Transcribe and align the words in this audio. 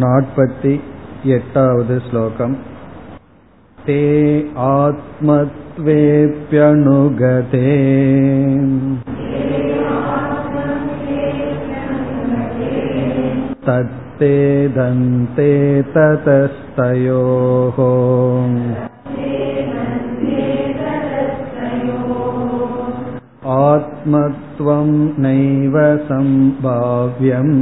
नाट्पति 0.00 0.70
एटावद् 1.34 1.90
श्लोकम् 2.04 2.54
ते 3.86 3.96
आत्मत्वेऽप्यनुगते 4.64 5.72
तत्ते 13.66 14.32
दन्ते 14.76 15.50
ततस्तयोः 15.96 17.78
आत्मत्वं 23.58 24.90
नैव 25.22 25.78
सम्भाव्यम् 26.08 27.54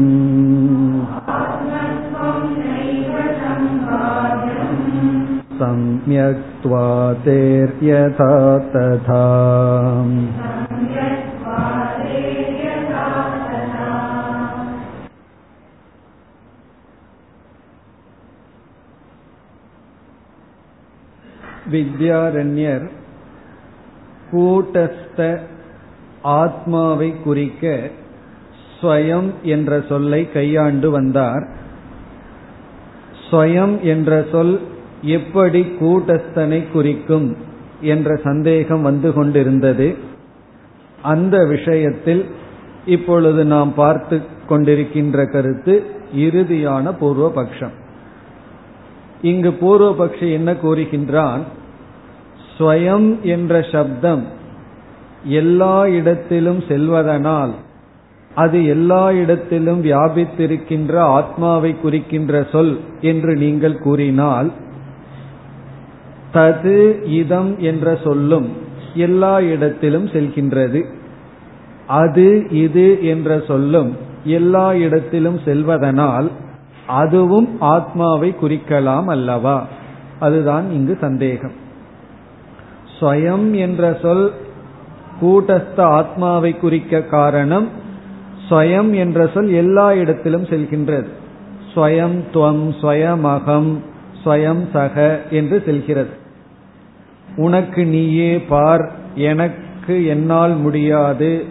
सम्यक्त्वातेर्यथा 5.58 6.72
तथा 8.72 9.24
வித்யாரண்யர் 21.72 22.86
கூட்டஸ்த 24.30 25.18
ஆத்மாவை 26.22 27.10
குறிக்க 27.24 27.64
ஸ்வயம் 28.72 29.30
என்ற 29.42 29.80
சொல்லை 29.88 30.20
கையாண்டு 30.32 30.90
வந்தார் 30.90 31.44
ஸ்வயம் 33.24 33.74
என்ற 33.84 34.24
சொல் 34.30 34.54
எப்படி 35.05 35.61
கூட்டஸ்தனை 35.61 36.71
குறிக்கும் 36.71 37.37
என்ற 37.81 38.15
சந்தேகம் 38.23 38.81
வந்து 38.81 39.13
கொண்டிருந்தது. 39.13 39.95
அந்த 41.01 41.45
விஷயத்தில் 41.45 42.25
இப்பொழுது 42.85 43.45
நாம் 43.45 43.73
பார்த்து 43.73 44.21
கொண்டிருக்கின்ற 44.49 45.31
கருத்து 45.31 45.73
இறுதியான 46.15 46.91
பூர்வபக்ஷம். 47.01 47.75
இங்கு 49.21 49.51
பூர்வபக்ஷி 49.61 50.31
என்ன 50.31 50.51
கூறுகின்றான்? 50.53 51.43
ஸ்வயம் 52.57 53.21
என்ற 53.21 53.61
சப்தம் 53.71 54.23
எல்லா 55.23 55.87
இடத்திலும் 55.87 56.59
செல்வதனால் 56.67 57.53
அது 58.35 58.65
எல்லா 58.65 59.11
இடத்திலும் 59.11 59.83
வியாபித்திருக்கின்ற 59.83 60.93
ஆத்மாவை 60.97 61.71
குறிக்கின்ற 61.79 62.47
சொல் 62.51 62.79
என்று 63.01 63.33
நீங்கள் 63.35 63.77
கூறினால் 63.77 64.49
தது 66.35 66.77
இதம் 67.03 67.59
என்ற 67.59 67.97
சொல்லும் 68.03 68.47
எல்லா 68.93 69.41
இடத்திலும் 69.41 70.07
செல்கின்றது. 70.07 70.81
அது 71.87 72.27
இது 72.49 72.85
என்ற 73.05 73.43
சொல்லும் 73.47 73.91
எல்லா 74.23 74.73
இடத்திலும் 74.73 75.39
செல்வதனால் 75.45 76.27
அதுவும் 76.87 77.49
ஆத்மாவை 77.59 78.35
குறிக்கலாம் 78.41 79.05
அல்லவா? 79.05 79.67
அதுதான் 80.19 80.71
இங்கு 80.71 80.97
சந்தேகம். 81.01 81.55
ஸ்வயம் 82.99 83.47
என்ற 83.51 83.97
சொல் 84.01 84.31
கூட்டஸ்த 85.21 85.79
ஆத்மாவை 85.79 86.51
குறிக்க 86.57 87.01
காரணம் 87.01 87.67
ஸ்வயம் 88.49 88.91
என்ற 88.95 89.29
சொல் 89.33 89.51
எல்லா 89.53 89.93
இடத்திலும் 89.93 90.43
செல்கின்றது. 90.43 91.09
ஸ்வயம் 91.75 92.17
துவம் 92.33 92.65
ஸ்வயமகம் 92.81 93.71
ஸ்வயம் 94.25 94.63
சக 94.73 95.21
என்று 95.29 95.63
செல்கிறது. 95.65 96.23
உனக்கு 97.35 97.85
நீயே 97.85 98.37
பார் 98.39 98.91
எனக்கு 99.15 100.05
என்னால் 100.05 100.55
முடியாது 100.55 101.45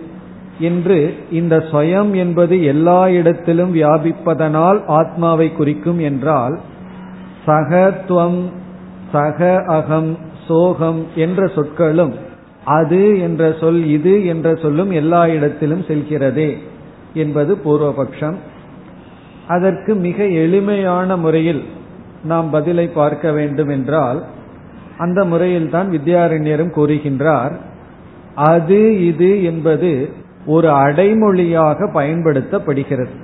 என்று 0.59 1.15
இந்த 1.31 1.56
ஸ்வயம் 1.56 2.12
என்பது 2.12 2.65
எல்லா 2.65 3.09
இடத்திலும் 3.09 3.75
வியாபிப்பதனால் 3.75 4.84
ஆத்மாவை 4.87 5.53
குறிக்கும் 5.53 5.99
என்றால் 5.99 6.61
சகத்துவம் 7.47 8.43
சக 9.12 9.62
அகம் 9.67 10.19
சோகம் 10.49 11.06
என்ற 11.15 11.47
சொற்களும் 11.47 12.15
அது 12.65 13.21
என்ற 13.21 13.55
சொல் 13.61 13.87
இது 13.87 14.27
என்ற 14.27 14.55
சொல்லும் 14.55 14.91
எல்லா 14.91 15.27
இடத்திலும் 15.27 15.83
செல்கிறதே 15.83 16.59
என்பது 17.15 17.59
பூர்வபக்ஷம். 17.65 18.34
அதற்கு 19.49 19.94
மிக 19.94 20.27
எளிமையான 20.27 21.17
முறையில் 21.17 21.62
நாம் 22.25 22.50
பதிலை 22.50 22.87
பார்க்க 22.87 23.33
வேண்டும் 23.33 23.69
என்றால் 23.69 24.25
அந்த 24.99 25.25
முறையில் 25.25 25.71
தான் 25.71 25.91
வித்யாரண்யரும் 25.91 26.71
கூறுகின்றார் 26.77 27.53
அது 28.34 29.06
இது 29.06 29.44
என்பது 29.44 30.10
ஒரு 30.47 30.71
அடைமொழியாக 30.71 31.91
பயன்படுத்தப்படுகிறது. 31.94 33.15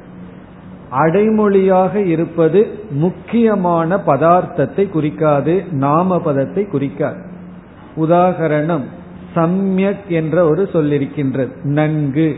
அடைமொழியாக 0.91 1.94
இருப்பது 1.94 2.78
முக்கியமான 2.91 3.97
பதார்த்தத்தை 3.97 4.88
குறிக்காது 4.88 5.64
நாம 5.70 6.20
பதத்தை 6.20 6.66
குறிக்காது. 6.66 7.22
உதாகரணம் 7.97 8.84
சம்யக் 9.34 10.06
என்ற 10.08 10.44
ஒரு 10.44 10.69
சொல்லிருக்கின்றது 10.72 11.62
நன்கு. 11.62 12.37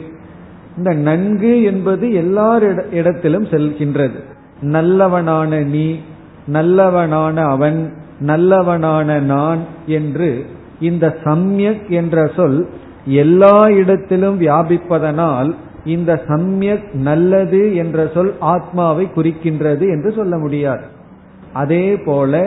இந்த 0.76 0.92
நன்கு 0.92 1.62
என்பது 1.62 2.12
எல்லார் 2.12 2.90
இடத்திலும் 2.90 3.44
செல்கின்றது. 3.44 4.20
நல்லவனான 4.60 5.60
நீ 5.60 6.00
நல்லவனான 6.46 7.44
அவன் 7.44 7.92
நல்லவனான 8.22 9.18
நான் 9.32 9.60
என்று 9.98 10.30
இந்த 10.80 11.06
சம்யக் 11.24 11.84
என்ற 12.00 12.16
சொல் 12.36 12.58
எல்லா 13.20 13.56
இடத்திலும் 13.80 14.36
வியாபிப்பதனால் 14.40 15.50
இந்த 15.84 16.12
சம்யக் 16.28 16.88
நல்லது 17.08 17.62
என்ற 17.74 17.98
சொல் 18.14 18.32
ஆத்மாவை 18.54 19.04
குறிக்கின்றது 19.14 19.86
என்று 19.94 20.10
சொல்ல 20.12 20.34
முடியாது. 20.38 20.84
அதே 21.52 21.86
போல 22.06 22.42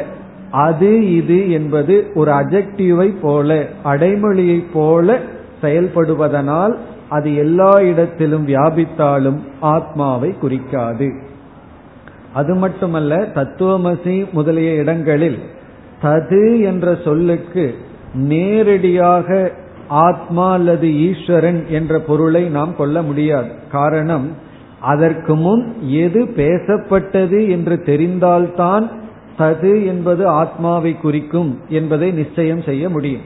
அது 0.65 0.91
இது 1.15 1.39
என்பது 1.51 1.95
ஒரு 2.13 2.31
அஜெக்டிவை 2.31 3.07
போல 3.21 3.49
அடைமொழியை 3.83 4.59
போல 4.73 5.17
செயல்படுவதனால் 5.61 6.75
அது 7.09 7.29
எல்லா 7.35 7.73
இடத்திலும் 7.89 8.45
வியாபித்தாலும் 8.47 9.39
ஆத்மாவை 9.73 10.29
குறிக்காது. 10.37 11.09
அது 12.33 12.53
மட்டுமல்ல 12.55 13.15
தத்துவமசி 13.35 14.15
முதலிய 14.31 14.71
இடங்களில் 14.73 15.37
தது 16.05 16.61
என்ற 16.61 16.97
சொல்லுக்கு 17.03 17.75
நேரடியாக 18.13 19.51
ஆத்மா 19.87 20.51
அல்லது 20.51 20.87
ஈஸ்வரன் 20.99 21.65
என்ற 21.69 21.99
பொருளை 21.99 22.43
நாம் 22.49 22.75
கொள்ள 22.75 23.01
முடியாது. 23.01 23.49
காரணம் 23.71 24.27
அதற்கு 24.79 25.35
முன் 25.35 25.75
எது 25.87 26.25
பேசப்பட்டது 26.25 27.49
என்று 27.49 27.75
தெரிந்தால்தான் 27.85 28.89
சது 29.39 29.85
என்பது 29.85 30.27
ஆத்மாவை 30.27 30.97
குறிக்கும் 30.97 31.59
என்பதை 31.69 32.11
நிச்சயம் 32.11 32.61
செய்ய 32.61 32.89
முடியும். 32.89 33.25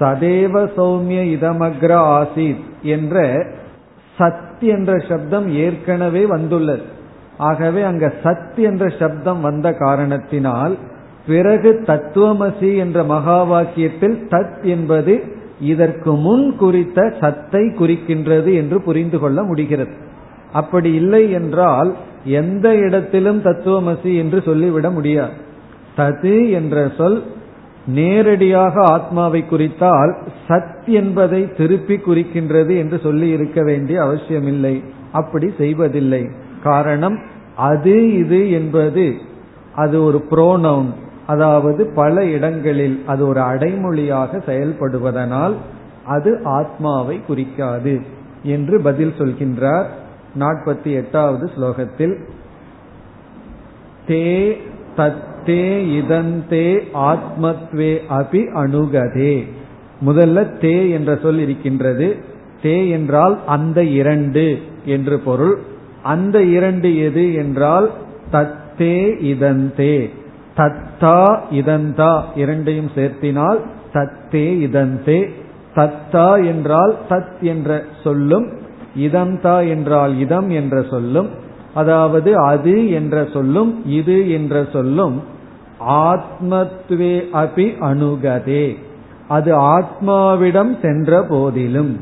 சதேவ 0.00 0.68
சௌமிய 0.76 1.20
இதமக்ர 1.36 1.90
ஆசித் 2.18 2.64
என்ற 2.82 3.46
சத் 4.18 4.60
என்ற 4.60 4.98
சப்தம் 4.98 5.48
ஏற்கனவே 5.54 6.26
வந்துள்ளது. 6.26 6.82
ஆகவே 7.38 7.82
அங்க 7.82 8.12
சத் 8.22 8.56
என்ற 8.56 8.88
சப்தம் 8.88 9.40
வந்த 9.40 9.72
காரணத்தினால் 9.72 10.76
பிறகு 11.26 11.82
தத்துவமசி 11.86 12.76
என்ற 12.76 13.04
மகா 13.04 13.44
வாக்கியத்தில் 13.44 14.18
தத் 14.30 14.62
என்பது 14.62 15.22
இதற்கு 15.60 16.12
முன் 16.12 16.56
குறித்த 16.56 17.14
சத்தை 17.20 17.60
குறிக்கின்றது 17.60 18.54
என்று 18.54 18.82
புரிந்து 18.82 19.18
கொள்ள 19.18 19.42
முடிகிறது. 19.42 19.92
அப்படி 20.52 20.94
இல்லை 20.94 21.30
என்றால் 21.30 21.94
எந்த 22.24 22.76
இடத்திலும் 22.76 23.42
தத்துவமசி 23.42 24.16
என்று 24.16 24.42
சொல்லிவிட 24.42 24.90
முடியாது. 24.90 25.32
தது 25.96 26.50
என்ற 26.50 26.92
சொல் 26.96 27.22
நேரடியாக 27.86 28.80
ஆத்மாவை 28.80 29.44
குறித்தால் 29.50 30.14
சத் 30.48 30.86
என்பதை 30.86 31.52
திருப்பி 31.52 31.96
குறிக்கின்றது 31.96 32.76
என்று 32.76 32.98
சொல்லி 33.02 33.28
இருக்க 33.28 33.62
வேண்டிய 33.62 34.02
அவசியமில்லை. 34.02 34.82
அப்படி 35.12 35.50
செய்வதில்லை. 35.58 36.28
காரணம் 36.62 37.18
அது 37.56 38.12
இது 38.18 38.50
என்பது. 38.50 39.14
அது 39.74 40.04
ஒரு 40.04 40.24
புரோனவுன் 40.30 40.92
அதாவது 41.32 41.82
பல 41.94 42.24
இடங்களில் 42.26 42.96
அது 43.06 43.22
ஒரு 43.26 43.40
அடைமொழியாக 43.40 44.40
செயல்படுவதனால் 44.46 45.56
அது 46.06 46.30
ஆத்மாவை 46.58 47.16
குறிக்காது 47.26 47.94
என்று 48.54 48.76
பதில் 48.80 49.18
சொல்கின்றார் 49.18 49.88
நாற்பத்தி 50.38 50.90
எட்டாவது 50.92 51.44
ஸ்லோகத்தில். 51.54 52.14
தே 54.08 54.28
தத்தே 54.96 55.64
இதந்தே 55.98 56.68
ஆத்மத்வே 57.10 57.92
அபி 58.18 58.42
அணுகதே. 58.62 59.34
முதல்ல 60.06 60.44
தே 60.62 60.76
என்ற 60.90 61.10
சொல் 61.22 61.38
இருக்கின்றது. 61.38 62.08
தே 62.62 62.76
என்றால் 62.90 63.36
அந்த 63.46 63.78
இரண்டு 64.00 64.46
என்று 64.86 65.16
பொருள். 65.18 65.54
அந்த 66.02 66.36
இரண்டு 66.56 66.90
எது 66.98 67.24
என்றால் 67.34 67.88
தத்தே 68.32 68.96
இதந்தே. 69.32 69.96
தத்தா 70.56 71.38
இதந்தா 71.50 72.22
இரண்டையும் 72.34 72.90
சேர்த்தினால் 72.94 73.60
தத்தே 73.92 74.60
இதந்தே. 74.60 75.32
தத்தா 75.74 76.46
என்றால் 76.46 76.94
தத் 77.10 77.40
என்ற 77.40 77.82
சொல்லும் 78.04 78.46
இதந்தா 78.98 79.68
என்றால் 79.68 80.18
இதம் 80.18 80.50
என்ற 80.50 80.82
சொல்லும் 80.90 81.28
அதாவது 81.74 82.36
அது 82.36 82.90
என்ற 82.90 83.28
சொல்லும் 83.32 83.82
இது 83.86 84.30
என்ற 84.30 84.66
சொல்லும் 84.72 85.22
ஆத்மத்வே 85.88 87.14
அபி 87.32 87.66
அணுகதே. 87.80 88.76
அது 89.28 89.58
ஆத்மாவிடம் 89.58 90.80
சென்ற 90.82 91.22
போதிலும். 91.22 92.00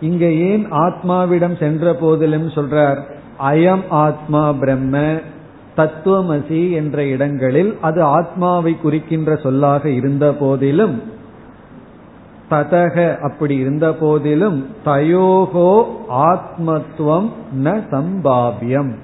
இங்க 0.00 0.24
ஏன் 0.26 0.72
ஆத்மாவிடம் 0.72 1.58
சென்ற 1.58 1.94
போதிலும் 1.94 2.48
சொல்றார்? 2.48 2.98
அயம் 3.50 3.84
ஆத்மா 3.88 4.52
பிரம்ம 4.52 5.20
தத்துவமசி 5.76 6.72
என்ற 6.72 7.06
இடங்களில் 7.06 7.78
அது 7.80 8.02
ஆத்மாவை 8.02 8.76
குறிக்கின்ற 8.80 9.36
சொல்லாக 9.36 9.88
இருந்த 9.88 10.34
போதிலும் 10.34 11.02
ததக 12.50 13.18
அப்படி 13.18 13.56
இருந்த 13.56 13.94
போதிலும் 13.94 14.66
தயோகோ 14.84 15.84
ஆத்மத்துவம் 16.08 17.32
ந 17.64 17.80
சம்பாவியம் 17.90 18.94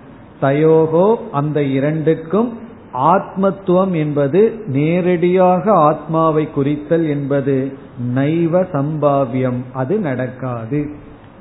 தயோகோ 0.43 1.17
அந்த 1.33 1.63
இரண்டுக்கும் 1.63 2.59
ஆத்மத்துவம் 2.93 3.93
என்பது 3.93 4.63
நேரடியாக 4.67 5.73
ஆத்மாவை 5.73 6.51
குறித்தல் 6.51 7.09
என்பது 7.09 7.73
நைவ 8.15 8.61
சம்பாவியம். 8.61 9.63
அது 9.73 9.99
நடக்காது. 9.99 10.89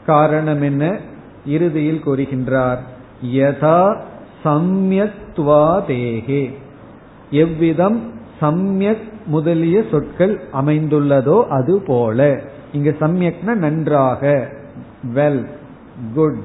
காரணம் 0.06 0.62
என்ன? 0.62 0.98
இறுதியில் 1.46 2.02
கூறுகின்றார். 2.06 2.78
யதா 3.34 3.98
சம்யக்துவாதேகே. 4.44 6.52
எவ்விதம் 7.32 8.12
சம்யக் 8.42 9.08
முதலிய 9.26 9.84
சொற்கள் 9.92 10.42
அமைந்துள்ளதோ 10.54 11.44
அது 11.44 11.82
போல 11.82 12.42
இங்கு 12.74 12.96
சம்யக்னா 13.00 13.56
நன்றாக. 13.56 14.50
வெல் 15.16 15.46
குட் 16.14 16.38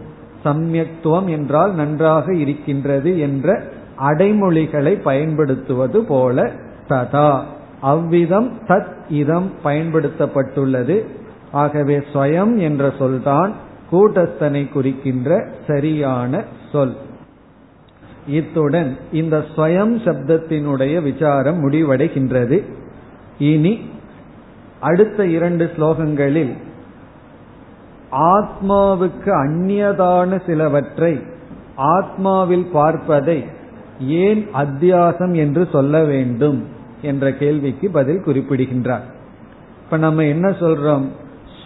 சம்யக்துவம் 0.44 1.28
என்றால் 1.28 1.74
நன்றாக 1.74 2.34
இருக்கின்றது 2.34 3.18
என்ற 3.18 3.62
அடைமொழிகளை 3.98 5.02
பயன்படுத்துவது 5.02 6.04
போல 6.04 6.50
ததா. 6.88 7.40
அவ்விதம் 7.80 8.52
தத் 8.68 8.92
இதம் 9.08 9.50
பயன்படுத்தப்பட்டுள்ளது. 9.64 11.06
ஆகவே 11.52 12.02
ஸ்வயம் 12.12 12.58
என்ற 12.58 12.92
சொல்தான் 12.98 13.52
கூட்டஸ்தனை 13.92 14.68
குறிக்கின்ற 14.68 15.48
சரியான 15.66 16.44
சொல். 16.72 16.96
இத்துடன் 18.26 18.96
இந்த 19.12 19.44
ஸ்வயம் 19.56 19.94
சப்தத்தினுடைய 20.04 21.02
விசாரம் 21.02 21.70
முடிவடைகின்றது. 21.70 22.62
இனி 23.38 23.80
அடுத்த 24.80 25.26
இரண்டு 25.26 25.70
ஸ்லோகங்களில் 25.76 26.52
ஆத்மாவுக்கு 28.12 29.26
அந்நியதான 29.26 30.46
சிலவற்றை 30.46 31.18
ஆத்மாவில் 31.78 32.70
பார்ப்பதை 32.72 33.44
ஏன் 34.00 34.48
அத்தியாசம் 34.54 35.34
என்று 35.34 35.68
சொல்ல 35.72 36.04
வேண்டும் 36.04 36.64
என்ற 37.02 37.32
கேள்விக்கு 37.32 37.90
பதில் 37.90 38.22
குறிப்பிடுகின்றார். 38.22 39.04
இப்ப 39.84 39.96
நம்ம 39.96 40.24
என்ன 40.24 40.48
சொல்றோம்? 40.48 41.08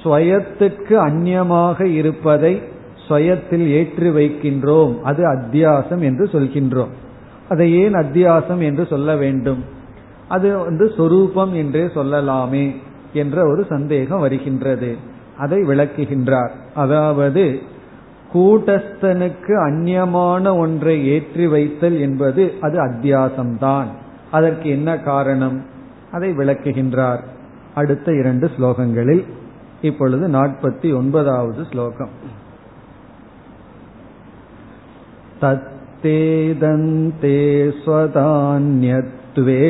ஸ்வயத்துக்கு 0.05 0.95
அந்நியமாக 0.95 1.85
இருப்பதை 1.85 2.63
ஸ்வயத்தில் 3.09 3.67
ஏற்றி 3.67 4.09
வைக்கின்றோம். 4.09 5.01
அது 5.01 5.27
அத்தியாசம் 5.27 6.01
என்று 6.01 6.25
சொல்கின்றோம். 6.25 6.93
அதை 7.49 7.75
ஏன் 7.75 7.95
அத்தியாசம் 7.95 8.63
என்று 8.63 8.87
சொல்ல 8.87 9.17
வேண்டும்? 9.17 9.65
அது 10.29 10.59
வந்து 10.59 10.93
சொரூபம் 10.97 11.55
என்றே 11.55 11.85
சொல்லலாமே 11.85 12.77
என்ற 13.13 13.43
ஒரு 13.47 13.67
சந்தேகம் 13.69 14.21
வருகின்றது. 14.21 14.97
அதை 15.39 15.63
விளக்குகின்றார். 15.63 16.51
அதாவது 16.75 17.59
கூட்டஸ்தனுக்கு 18.35 19.55
அந்நியமான 19.67 20.59
ஒன்றை 20.59 21.09
ஏற்றி 21.09 21.47
வைத்தல் 21.47 22.01
என்பது 22.01 22.53
அது 22.61 22.79
அத்தியாசம்தான். 22.85 23.87
அதற்கு 24.31 24.71
என்ன 24.71 24.99
காரணம்? 24.99 25.65
அதை 26.13 26.31
விளக்குகின்றார். 26.31 27.19
அடுத்த 27.75 28.13
இரண்டு 28.13 28.51
ஸ்லோகங்களில் 28.59 29.25
இப்பொழுது 29.83 30.29
நாற்பத்தி 30.29 30.97
ஒன்பதாவது 30.97 31.65
ஸ்லோகம். 31.71 32.09
तत्तेदन्ते 35.42 37.38
स्वदान्यत्वे 37.84 39.62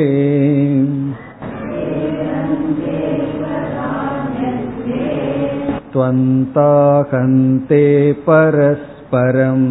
त्वन्ताहन्ते 5.94 7.84
परस्परम् 8.28 9.68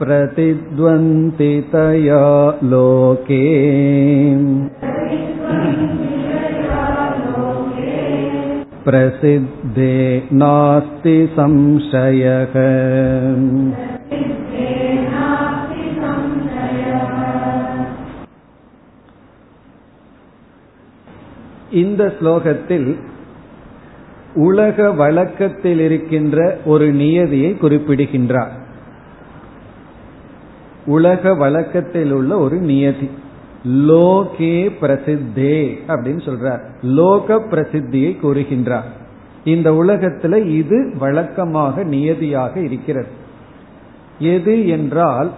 प्रतिद्वन्द्वितया 0.00 2.24
लोके 2.70 3.44
प्रसिद्धे 8.86 9.57
नास्ति 10.34 11.16
संशयः 11.36 12.54
இந்த 21.72 22.14
ஸ்லோகத்தில் 22.20 22.88
உலக 24.34 24.92
வழக்கத்தில் 24.92 25.80
இருக்கின்ற 25.80 26.58
ஒரு 26.64 26.92
நியதியை 26.92 27.50
குறிப்பிடுகின்றார் 27.52 28.52
உலக 30.86 31.34
வழக்கத்தில் 31.34 32.12
உள்ள 32.12 32.38
ஒரு 32.38 32.56
நியதி 32.60 33.08
லோகே 33.86 34.56
பிரசித்தே 34.80 35.56
அப்படின்னு 35.88 36.22
சொல்றார் 36.24 36.62
லோக 36.82 37.36
பிரசித்தியை 37.50 38.10
கூறுகின்றார் 38.20 38.90
இந்த 39.43 39.71
உலகத்துல 39.71 40.45
இது 40.45 40.93
வழக்கமாக 40.97 41.83
நியதியாக 41.83 42.59
இருக்கிறது. 42.59 43.07
எது 44.19 44.67
என்றால் 44.67 45.31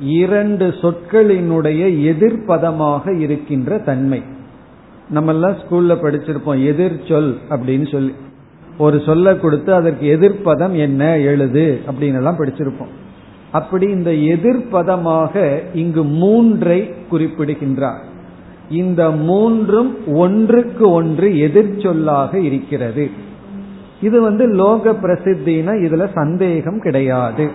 இரண்டு 0.00 0.66
சொற்களினுடைய 0.66 1.82
எதிர்பதமாக 2.12 3.20
இருக்கின்ற 3.20 3.78
தன்மை. 3.78 4.22
நம்ம 5.10 5.32
எல்லாம் 5.32 5.52
ஸ்கூல்ல 5.52 5.94
படிச்சிருப்போம் 5.94 6.64
எதிர் 6.64 7.00
சொல் 7.08 7.38
அப்படின்னு 7.50 7.90
சொல்லி. 7.90 8.12
ஒரு 8.78 9.02
சொல்ல 9.06 9.36
கொடுத்து 9.36 9.74
அதற்கு 9.74 10.06
எதிர்ப்பதம் 10.06 10.74
என்ன 10.76 11.18
எழுது 11.18 11.80
அப்படின்னு 11.86 12.14
எல்லாம் 12.14 12.38
படிச்சிருப்போம். 12.38 12.92
அப்படி 13.52 13.86
இந்த 13.86 14.10
எதிர்ப்பதமாக 14.10 15.62
இங்கு 15.74 16.04
மூன்றை 16.04 16.94
குறிப்பிடுகின்றார். 17.10 18.10
இந்த 18.72 19.10
மூன்றும் 19.10 20.14
ஒன்றுக்கு 20.14 20.90
ஒன்று 20.90 21.28
எதிர்ச்சொல்லாக 21.28 22.34
இருக்கிறது. 22.34 23.10
இது 24.02 24.20
வந்து 24.20 24.48
லோக 24.48 24.90
பிரசித்தினா 24.90 25.72
இதுல 25.72 26.08
சந்தேகம் 26.14 26.80
கிடையாது. 26.80 27.50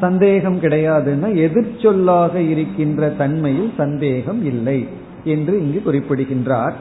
சந்தேகம் 0.00 0.60
கிடையாதுன்னா 0.60 1.34
எதிர்ச்சொல்லாக 1.34 2.34
இருக்கின்ற 2.34 3.08
தன்மையில் 3.08 3.72
சந்தேகம் 3.76 4.44
இல்லை 4.44 4.88
என்று 5.24 5.60
இங்கு 5.60 5.82
குறிப்பிடுகின்றார். 5.82 6.74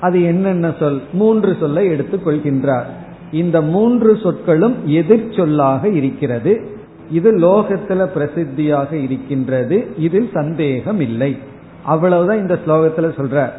அது 0.00 0.22
என்னென்ன 0.22 0.74
சொல்? 0.78 1.00
மூன்று 1.12 1.56
சொல்லை 1.60 1.86
எடுத்துக் 1.86 2.28
கொள்கின்றார். 2.28 2.84
இந்த 3.32 3.60
மூன்று 3.60 4.18
சொற்களும் 4.22 4.74
எதிர்ச்சொல்லாக 4.86 5.92
இருக்கிறது. 5.92 6.73
இது 7.10 7.32
லோகத்துல 7.38 8.08
பிரசித்தியாக 8.16 8.92
இருக்கின்றது. 8.92 9.86
இதில் 9.98 10.30
சந்தேகம் 10.32 11.00
இல்லை 11.00 11.38
அவ்வளவுதான் 11.82 12.38
இந்த 12.38 12.58
ஸ்லோகத்துல 12.66 13.12
சொல்ற. 13.16 13.50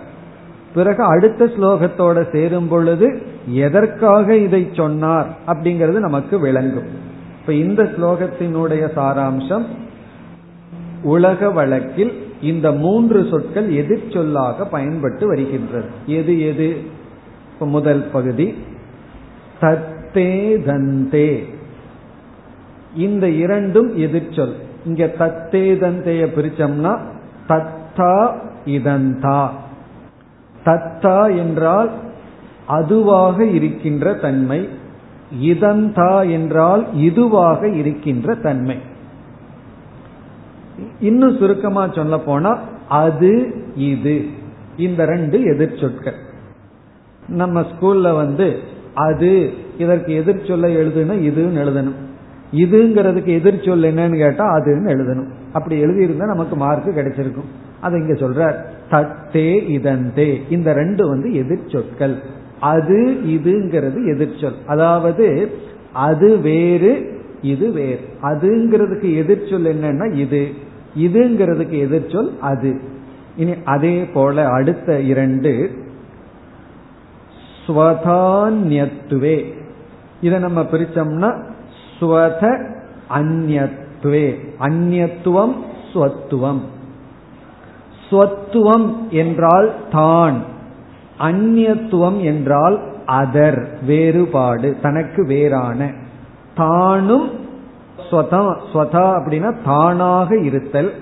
பிறகு 0.73 1.03
அடுத்த 1.03 1.45
ஸ்லோகத்தோட 1.45 2.31
சேரும் 2.31 2.67
பொழுது 2.67 3.21
எதற்காக 3.47 4.35
இதை 4.35 4.69
சொன்னார் 4.71 5.27
அப்படிங்கிறது 5.47 5.99
நமக்கு 5.99 6.39
விளங்கும். 6.39 6.87
இப்ப 7.39 7.53
இந்த 7.53 7.83
ஸ்லோகத்தினுடைய 7.83 8.89
சாராம்சம் 8.95 9.65
உலக 11.03 11.51
வழக்கில் 11.51 12.23
இந்த 12.41 12.71
மூன்று 12.71 13.27
சொற்கள் 13.29 13.73
எதிர்ச்சொல்லாக 13.73 14.65
பயன்பட்டு 14.71 15.27
வருகின்றது. 15.27 15.85
எது 16.05 16.41
எது? 16.41 16.77
முதல் 17.59 18.09
பகுதி 18.11 18.53
தத்தே 19.61 20.57
தந்தே. 20.63 21.54
இந்த 22.95 23.29
இரண்டும் 23.29 23.97
எதிர்ச்சொல் 23.97 24.53
இங்க 24.85 25.05
தத்தே 25.05 25.63
தந்தைய 25.75 26.25
பிரிச்சோம்னா 26.35 26.99
தத்தா 27.47 28.33
இதந்தா. 28.65 29.49
தத்தா 30.65 31.37
என்றால் 31.37 31.89
அதுவாக 32.67 33.45
இருக்கின்ற 33.45 34.13
தன்மை. 34.13 34.69
இதந்தா 35.41 36.31
என்றால் 36.31 36.85
இதுவாக 36.95 37.73
இருக்கின்ற 37.73 38.35
தன்மை. 38.35 38.77
இன்னும் 40.99 41.37
சுருக்கமா 41.37 41.87
சொல்ல 41.87 42.19
போனா 42.19 42.59
அது 42.89 43.53
இது. 43.75 44.25
இந்த 44.77 45.05
ரெண்டு 45.05 45.39
எதிர்ச்சொற்கள் 45.39 46.19
நம்ம 47.27 47.61
ஸ்கூல்ல 47.61 48.15
வந்து 48.15 48.59
அது 48.93 49.53
இதற்கு 49.77 50.23
எதிர்ச்சொல்ல 50.23 50.67
எழுதுனா 50.81 51.15
இதுன்னு 51.29 51.61
எழுதணும். 51.63 52.04
இதுங்கிறதுக்கு 52.53 53.25
எதிர் 53.25 53.63
சொல் 53.63 53.81
என்னன்னு 53.81 54.17
கேட்டா 54.17 54.55
அதுன்னு 54.55 54.89
எழுதணும். 54.89 55.29
அப்படி 55.53 55.85
எழுதியிருந்தா 55.85 56.25
நமக்கு 56.25 56.55
மார்க் 56.55 56.95
கிடைச்சிருக்கும். 56.95 57.49
அதை 57.81 57.99
இங்க 57.99 58.13
சொல்ற 58.13 58.55
தத்தே 58.91 59.69
இதந்தே. 59.69 60.41
இந்த 60.49 60.73
ரெண்டு 60.73 61.07
வந்து 61.07 61.33
எதிர் 61.33 61.67
சொற்கள். 61.67 62.15
அது 62.59 63.17
இதுங்கிறது 63.25 64.05
எதிர்ச்சொல் 64.05 64.55
அதாவது 64.65 65.51
அது 65.93 66.39
வேறு 66.39 67.21
இது 67.41 67.71
வேறு 67.71 67.99
அதுங்கிறதுக்கு 68.21 69.15
எதிர்ச்சொல் 69.15 69.75
என்னன்னா 69.75 70.13
இது. 70.13 70.49
இதுங்கிறதுக்கு 70.99 71.77
எதிர்ச்சொல் 71.79 72.39
அது. 72.39 72.79
இனி 73.35 73.53
அதே 73.63 74.05
போல 74.05 74.49
அடுத்த 74.49 74.99
இரண்டு. 74.99 75.71
ஸ்வதான்யத்துவே. 77.67 79.53
இதை 80.21 80.39
நம்ம 80.39 80.61
பிரிச்சோம்னா 80.61 81.53
ஸ்வத 81.99 82.65
அந்நத்துவே 83.09 84.35
அந்நத்துவம் 84.59 85.55
ஸ்வத்துவம். 85.93 86.61
ஸ்வத்துவம் 88.09 89.09
என்றால் 89.09 89.73
தான். 89.91 90.37
அந்நியத்துவம் 91.19 92.21
என்றால் 92.21 92.79
அதர் 93.07 93.67
வேறுபாடு 93.85 94.77
தனக்கு 94.81 95.25
வேறான. 95.25 95.91
தானும் 96.55 97.29
ஸ்வதா 98.11 98.55
அப்படின்னா 98.73 99.55
தானாக 99.65 100.37
இருத்தல். 100.37 100.93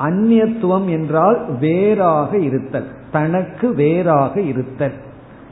அந்நியத்துவம் 0.00 0.88
என்றால் 0.88 1.58
வேறாக 1.58 2.38
இருத்தல். 2.38 2.88
தனக்கு 3.10 3.74
வேறாக 3.74 4.40
இருத்தல். 4.40 4.92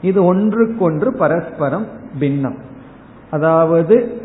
இது 0.01 0.23
ஒன்றுக்கொன்று 0.23 1.13
பரஸ்பரம் 1.13 1.85
பின்னம். 2.19 2.55
அதாவது 3.31 4.23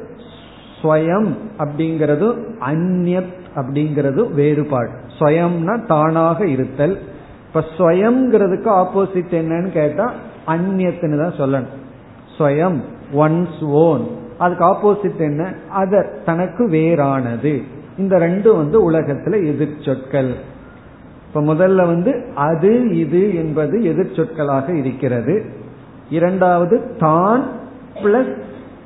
ஸ்வயம் 0.82 1.28
அப்படிங்கிறது 1.58 2.36
அந்நியத் 2.60 3.38
அப்படிங்கிறது 3.54 4.34
வேறுபாடு. 4.34 4.90
ஸ்வயம்னா 5.18 5.86
தானாக 5.86 6.46
இருத்தல். 6.46 6.98
இப்ப 7.46 7.64
ஸ்வயம்ங்கிறதுக்கு 7.78 8.68
ஆப்போசிட் 8.82 9.30
என்னன்னு 9.30 9.70
கேட்டா 9.70 10.12
அந்நியத்துன்னு 10.46 11.30
தான் 11.30 11.38
சொல்லணும். 11.38 11.78
ஸ்வயம் 12.38 12.80
ஒன்ஸ் 13.12 13.64
ஓன் 13.64 14.06
அதுக்கு 14.38 14.64
ஆப்போசிட் 14.64 15.16
என்ன? 15.16 15.52
அதர் 15.78 16.08
தனக்கு 16.24 16.68
வேறானது. 16.68 17.62
இந்த 17.98 18.18
ரெண்டும் 18.18 18.56
வந்து 18.56 18.90
உலகத்துல 18.90 19.46
எதிர் 19.46 19.76
சொற்கள் 19.80 20.34
இப்ப 21.28 21.54
முதல்ல 21.54 21.74
வந்து 21.74 22.24
அது 22.34 22.96
இது 22.96 23.34
என்பது 23.34 23.84
எதிர் 23.84 24.14
சொற்களாக 24.16 24.72
இருக்கிறது. 24.72 25.44
இரண்டாவது 26.10 26.96
தான் 26.98 27.46
பிளஸ் 28.02 28.39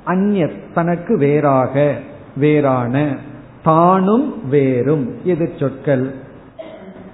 அந்நியத் 0.07 0.73
தனக்கு 0.75 1.19
வேறாக 1.19 1.99
வேறான 2.37 3.17
தானும் 3.63 4.49
வேறும். 4.49 5.15
எதிர் 5.25 5.57
சொற்கள். 5.59 6.15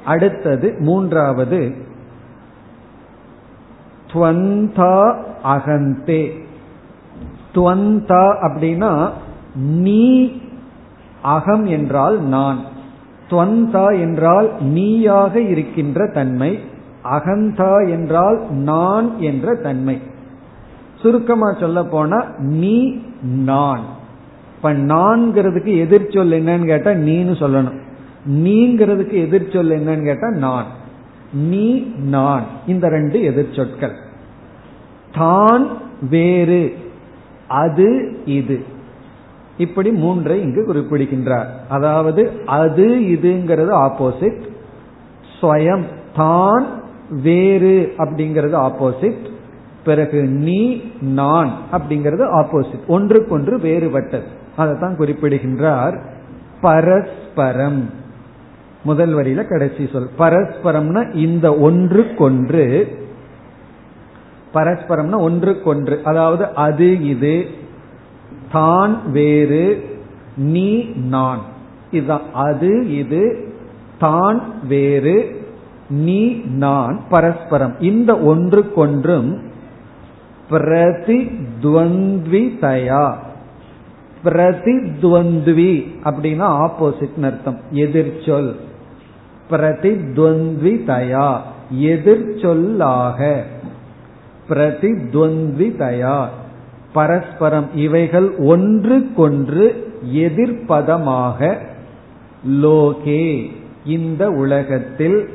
அடுத்தது 0.04 0.76
மூன்றாவது. 0.78 1.74
துவந்தா 4.12 5.16
அகந்தே. 5.44 6.30
துவந்தா 7.54 8.34
அப்படின்னா 8.42 9.10
நீ 9.54 10.32
அகம் 11.22 11.66
என்றால் 11.66 12.22
நான். 12.22 12.60
துவந்தா 13.30 14.00
என்றால் 14.00 14.62
நீயாக 14.62 15.40
இருக்கின்ற 15.40 16.10
தன்மை 16.14 16.58
அகந்தா 17.04 17.90
என்றால் 17.90 18.50
நான் 18.50 19.18
என்ற 19.18 19.54
தன்மை. 19.54 20.00
சுருக்கமா 21.02 21.52
சொல்ல 21.52 21.84
போனா 21.84 22.26
நீ 22.38 23.00
நான். 23.22 23.80
இப்ப 24.56 24.72
நான்கிறதுக்கு 24.72 25.76
எதிர்ச்சொல் 25.76 26.32
என்னன்னு 26.32 26.66
கேட்டா 26.66 26.90
நீன்னு 26.90 27.36
சொல்லணும். 27.42 27.78
நீங்கிறதுக்கு 28.30 29.12
எதிர்ச்சொல் 29.12 29.72
என்னன்னு 29.78 30.04
கேட்டா 30.04 30.30
நான். 30.30 30.66
நீ 31.32 31.92
நான். 31.96 32.44
இந்த 32.66 32.88
ரெண்டு 32.88 33.18
எதிர்ச்சொற்கள். 33.18 33.94
தான் 35.18 35.68
வேறு 36.10 36.76
அது 37.48 38.18
இது. 38.24 38.64
இப்படி 39.58 39.90
மூன்றை 39.90 40.40
இங்கு 40.40 40.66
குறிப்பிடுகின்றார். 40.66 41.66
அதாவது 41.68 42.42
அது 42.46 42.86
இதுங்கிறது 42.86 43.72
ஆப்போசிட் 43.74 44.48
ஸ்வயம். 45.40 45.84
தான் 46.16 46.66
வேறு 47.22 47.94
அப்படிங்கிறது 47.98 48.56
ஆப்போசிட் 48.56 49.29
பிறகு 49.84 50.22
நீ 50.22 50.82
நான் 51.00 51.52
அப்படிங்கிறது 51.72 52.44
ஆப்போசிட் 52.44 52.86
ஒன்றுக்கொன்று 52.86 53.58
வேறுபட்டது. 53.58 54.24
அதைத்தான் 54.56 54.96
குறிப்பிடுகின்றார் 54.96 56.02
பரஸ்பரம். 56.60 57.90
முதல் 58.84 59.14
வரியில 59.14 59.48
கடைசி 59.48 59.88
சொல். 59.92 60.08
பரஸ்பரம்னா 60.18 61.14
இந்த 61.14 61.54
ஒன்றுக்கொன்று 61.54 62.88
பரஸ்பரம்னா 64.54 65.18
ஒன்றுக்கொன்று. 65.18 66.00
அதாவது 66.04 66.54
அது 66.54 67.04
இது 67.04 67.46
தான் 68.52 69.10
வேறு 69.10 69.84
நீ 70.36 70.90
நான். 70.96 71.40
இதுதான். 71.90 72.22
அது 72.32 72.96
இது 72.96 73.52
தான் 73.98 74.42
வேறு 74.68 75.42
நீ 75.90 76.42
நான் 76.46 77.00
பரஸ்பரம். 77.08 77.74
இந்த 77.80 78.18
ஒன்றுக்கொன்றும் 78.18 79.48
பிரதித்வந்த்விதயா 80.50 83.14
பிரதித்வந்த்வி 84.24 85.86
அப்படின்னா 86.04 86.46
ஆப்போசிட் 86.46 87.22
அர்த்தம். 87.22 87.58
எதிர்ச்சொல். 87.72 88.54
பிரதித்வந்த்விதயா 89.50 91.38
எதிர்ச்சொல்லாக. 91.80 93.42
பிரதித்வந்த்விதயா 94.48 96.26
பரஸ்பரம் 96.92 97.68
இவைகள் 97.74 98.36
ஒன்றுக்கொன்று 98.36 99.92
எதிர்ப்பதமாக 100.14 101.56
லோகே. 102.48 103.50
இந்த 103.84 104.30
உலகத்தில் 104.30 105.28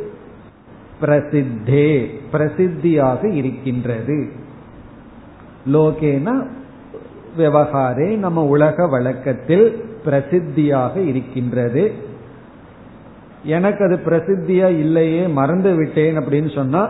பிரசித்தே 1.02 2.10
பிரசித்தியாக 2.32 3.34
இருக்கின்றது. 3.34 4.44
லோகேனா 5.74 6.46
விவகாரே 7.38 8.18
நம்ம 8.18 8.44
உலக 8.44 8.88
வழக்கத்தில் 8.88 9.86
பிரசித்தியாக 10.06 11.08
இருக்கின்றது. 11.08 11.94
எனக்கு 13.44 13.86
அது 13.86 13.96
பிரசித்தியா 14.06 14.68
இல்லையே 14.68 15.28
மறந்து 15.28 15.76
விட்டேன் 15.76 16.18
அப்படின்னு 16.18 16.56
சொன்னா 16.56 16.90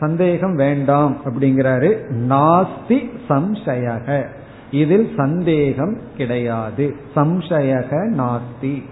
சந்தேகம் 0.00 0.54
வேண்டாம் 0.54 1.16
அப்படிங்கிறாரு. 1.24 1.98
நாஸ்தி 2.28 3.10
சம்சயக. 3.28 4.26
இதில் 4.70 5.12
சந்தேகம் 5.16 5.98
கிடையாது. 6.16 6.94
சம்சயக 7.16 8.14
நாஸ்தி. 8.16 8.82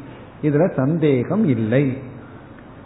இதுல 0.43 0.73
சந்தேகம் 0.75 1.49
இல்லை. 1.49 1.99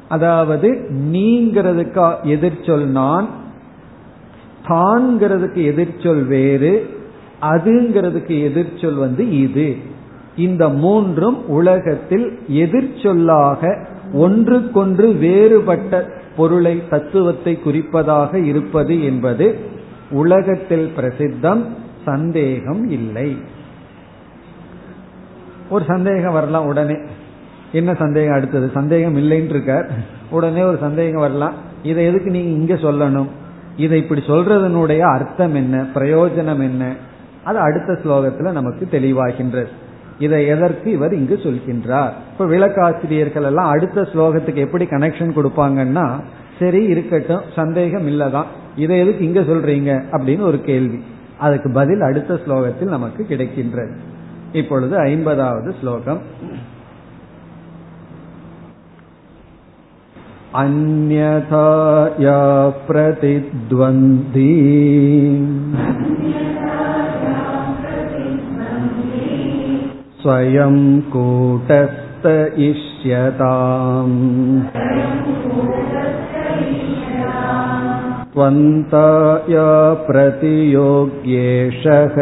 அதாவது 0.09 0.89
நீங்கிறதுக்கு 0.91 2.15
எதிர்ச்சொல் 2.25 2.85
நான் 2.85 3.29
தான்கிறதுக்கு 4.69 5.65
எதிர்ச்சொல் 5.65 6.27
வேறு 6.27 6.91
அதுங்கிறதுக்கு 7.43 8.43
எதிர்ச்சொல் 8.43 8.95
வந்து 8.95 9.41
இது. 9.41 9.77
இந்த 10.37 10.69
மூன்றும் 10.69 11.49
உலகத்தில் 11.49 12.39
எதிர்ச்சொல்லாக 12.53 13.85
ஒன்றுக்கொன்று 14.13 15.13
வேறுபட்ட 15.13 16.11
பொருளை 16.37 16.83
தத்துவத்தை 16.91 17.59
குறிப்பதாக 17.65 18.35
இருப்பது 18.35 19.05
என்பது 19.05 19.59
உலகத்தில் 20.11 20.93
பிரசித்தம் 20.97 21.65
சந்தேகம் 22.05 22.89
இல்லை. 22.89 23.37
ஒரு 25.71 25.85
சந்தேகம் 25.87 26.33
வரலாம் 26.33 26.67
உடனே. 26.67 26.95
என்ன 27.73 27.95
சந்தேகம் 27.95 28.35
அடுத்தது? 28.35 28.71
சந்தேகம் 28.75 29.17
இல்லைன்னு 29.17 29.49
இருக்கார் 29.49 29.91
உடனே 30.31 30.63
ஒரு 30.63 30.77
சந்தேகம் 30.81 31.21
வரலாம். 31.21 31.55
இதை 31.83 32.05
எதுக்கு 32.05 32.31
நீங்க 32.31 32.49
இங்க 32.49 32.75
சொல்லணும்? 32.75 33.29
இதை 33.79 33.99
இப்படி 33.99 34.21
சொல்றதனுடைய 34.21 34.99
அர்த்தம் 34.99 35.55
என்ன? 35.55 35.87
பிரயோஜனம் 35.95 36.63
என்ன? 36.63 36.95
அது 37.45 37.59
அடுத்த 37.59 37.93
ஸ்லோகத்துல 37.93 38.53
நமக்கு 38.53 38.89
தெளிவாகின்றது. 38.91 39.67
இதை 40.19 40.47
எதற்கு 40.47 40.91
இவர் 40.91 41.15
இங்கு 41.15 41.41
சொல்கின்றார்? 41.43 42.11
இப்ப 42.33 42.47
விளக்காசிரியர்கள் 42.47 43.43
எல்லாம் 43.43 43.69
அடுத்த 43.69 44.01
ஸ்லோகத்துக்கு 44.01 44.55
எப்படி 44.55 44.85
கனெக்ஷன் 44.85 45.37
கொடுப்பாங்கன்னா 45.37 46.21
சரி 46.59 46.85
இருக்கட்டும் 46.85 47.41
சந்தேகம் 47.57 48.09
இல்லதான். 48.09 48.45
இதை 48.77 48.99
எதுக்கு 48.99 49.25
இங்க 49.25 49.41
சொல்றீங்க? 49.41 50.03
அப்படின்னு 50.13 50.41
ஒரு 50.41 50.61
கேள்வி. 50.61 51.03
அதுக்கு 51.39 51.73
பதில் 51.73 52.01
அடுத்த 52.01 52.35
ஸ்லோகத்தில் 52.35 52.89
நமக்கு 52.89 53.27
கிடைக்கின்றது. 53.29 53.93
இப்பொழுது 54.53 54.97
ஐம்பதாவது 54.97 55.75
ஸ்லோகம். 55.81 56.19
अन्यथा 60.62 61.68
या 62.20 62.40
प्रतिद्वन्द्वी 62.88 64.54
स्वयं 70.22 70.78
कूटस्थ 71.16 72.26
इष्यताम् 72.68 74.16
त्वन्ता 78.34 79.08
या 79.50 79.70
प्रतियोग्येषः 80.08 82.18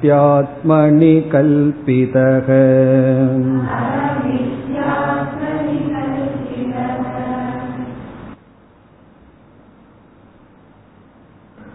अहमित्यात्मनि 0.00 1.14
कल्पितः 1.32 2.48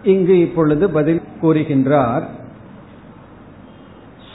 இங்கு 0.04 0.34
இப்பொழுது 0.38 0.84
பதில் 0.90 1.20
கூறுகின்றார் 1.42 2.24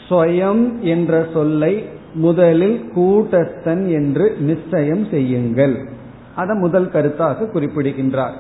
ஸ்வயம் 0.02 0.62
என்ற 0.86 1.14
சொல்லை 1.34 1.74
முதலில் 2.16 2.78
கூட்டஸ்தன் 2.96 3.84
என்று 3.92 4.26
நிச்சயம் 4.42 5.04
செய்யுங்கள் 5.12 5.76
அதை 6.36 6.56
முதல் 6.56 6.88
கருத்தாக 6.88 7.50
குறிப்பிடுகின்றார் 7.52 8.38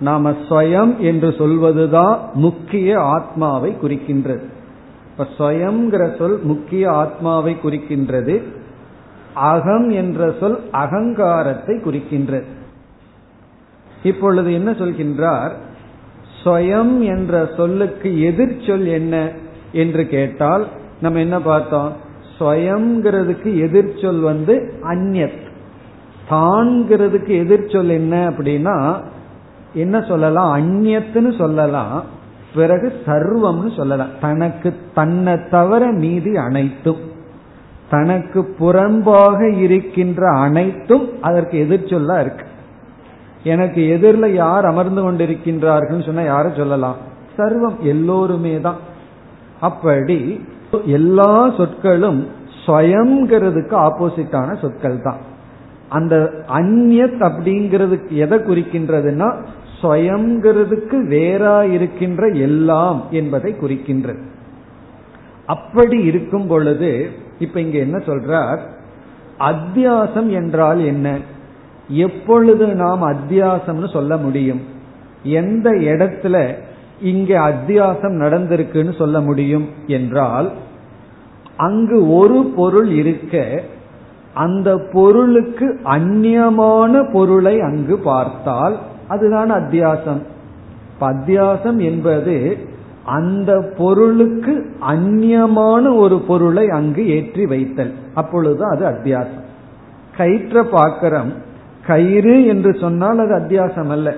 நாம 0.00 0.32
ஸ்வயம் 0.42 0.92
என்று 1.00 1.30
சொல்வதுதான் 1.38 2.18
முக்கிய 2.36 2.90
ஆத்மாவை 3.08 3.70
குறிக்கின்றது 3.82 4.46
இப்ப 5.17 5.27
ஸ்வயம்ங்கிற 5.37 6.17
சொல் 6.17 6.39
முக்கிய 6.43 6.91
ஆத்மாவை 6.91 7.57
குறிக்கின்றது. 7.63 8.41
அகம் 9.33 9.89
என்ற 9.89 10.33
சொல் 10.39 10.59
அகங்காரத்தை 10.71 11.75
குறிக்கின்றது. 11.75 12.43
இப்பொழுது 14.03 14.53
என்ன 14.53 14.71
சொல்கின்றார்? 14.71 15.51
ஸ்வயம் 16.43 16.99
என்ற 16.99 17.49
சொல்லுக்கு 17.57 18.09
எதிர்ச்சொல் 18.09 18.85
என்ன 18.85 19.31
என்று 19.71 20.07
கேட்டால் 20.07 20.67
நம்ம 21.01 21.19
என்ன 21.19 21.41
பார்த்தோம்? 21.41 21.91
ஸ்வயம்ங்கிறதுக்கு 22.39 23.57
எதிர்ச்சொல் 23.57 24.19
வந்து 24.19 24.73
அந்நத். 24.83 25.43
தான்கிறதுக்கு 26.29 27.27
எதிர்ச்சொல் 27.27 27.87
என்ன 27.87 28.29
அப்படின்னா 28.29 29.03
என்ன 29.73 30.01
சொல்லலாம்? 30.01 30.57
அந்நியத்துன்னு 30.57 31.37
சொல்லலாம். 31.37 32.14
பிறகு 32.55 32.93
சர்வம்னு 33.05 33.75
சொல்லலாம். 33.75 34.07
தனக்கு 34.21 34.75
தன்னை 34.95 35.37
தவிர 35.51 35.91
மீதி 35.91 36.35
அனைத்தும். 36.35 37.13
தனக்கு 37.89 38.55
புறம்பாக 38.59 39.57
இருக்கின்ற 39.57 40.29
அனைத்தும் 40.29 41.09
அதற்கு 41.21 41.67
எதிர்ச்சொல்லா 41.69 42.19
இருக்கு. 42.19 42.45
எனக்கு 43.43 43.87
எதிரில் 43.87 44.33
யார் 44.33 44.65
அமர்ந்து 44.65 45.11
கொண்டிருக்கின்றார்கள் 45.11 46.05
சொன்னா 46.05 46.21
யார 46.21 46.57
சொல்லலாம். 46.57 46.95
சர்வம் 47.37 47.79
எல்லோருமே 47.79 48.61
தான். 48.61 48.75
அப்படி 49.59 50.45
எல்லா 50.85 51.53
சொற்களும் 51.57 52.27
ஸ்வயம்ங்கிறதுக்கு 52.65 53.73
ஆப்போசிட்டான 53.87 54.59
சொற்கள் 54.61 55.01
தான். 55.01 55.17
அந்த 55.89 56.31
அந்நியத் 56.53 57.31
அப்படிங்கிறதுக்கு 57.31 58.09
எதை 58.09 58.37
குறிக்கின்றதுன்னா 58.37 59.33
ஸ்வயம்ங்கிறதுக்கு 59.81 60.97
வேறா 61.09 61.71
இருக்கின்ற 61.71 62.27
எல்லாம் 62.27 63.03
என்பதை 63.11 63.55
குறிக்கின்றது. 63.61 64.21
அப்படி 65.45 66.03
இருக்கும் 66.03 66.47
பொழுது 66.47 67.09
இப்ப 67.39 67.61
இங்க 67.61 67.77
என்ன 67.77 67.97
சொல்றார்? 67.97 68.59
அத்தியாசம் 69.39 70.29
என்றால் 70.29 70.79
என்ன? 70.79 71.17
எப்பொழுது 71.89 72.67
நாம் 72.67 73.01
அத்தியாசம்னு 73.01 73.91
சொல்ல 73.91 74.17
முடியும்? 74.17 74.61
எந்த 75.23 75.69
இடத்துல 75.69 76.53
இங்க 77.01 77.39
அத்தியாசம் 77.39 78.19
நடந்திருக்குன்னு 78.21 78.95
சொல்ல 78.95 79.19
முடியும் 79.19 79.69
என்றால் 79.87 80.51
அங்கு 81.57 82.13
ஒரு 82.13 82.51
பொருள் 82.55 82.89
இருக்க 82.89 83.61
அந்த 84.33 84.77
பொருளுக்கு 84.93 85.79
அந்நியமான 85.83 87.11
பொருளை 87.11 87.59
அங்கு 87.59 87.97
பார்த்தால் 87.97 88.77
அதுதான் 89.07 89.51
அத்தியாசம். 89.51 90.21
அத்தியாசம் 91.01 91.77
என்பது 91.77 92.57
அந்த 93.05 93.73
பொருளுக்கு 93.77 94.65
அந்நியமான 94.89 95.95
ஒரு 95.95 96.19
பொருளை 96.19 96.69
அங்கு 96.69 97.07
ஏற்றி 97.09 97.45
வைத்தல். 97.45 97.93
அப்பொழுது 98.13 98.65
அது 98.65 98.85
அத்தியாசம். 98.85 99.43
கயிற்ற 100.17 100.63
பாக்கரம் 100.63 101.33
கயிறு 101.87 102.45
என்று 102.45 102.77
சொன்னால் 102.79 103.19
அது 103.19 103.35
அத்தியாசம் 103.35 103.89
அல்ல. 103.89 104.15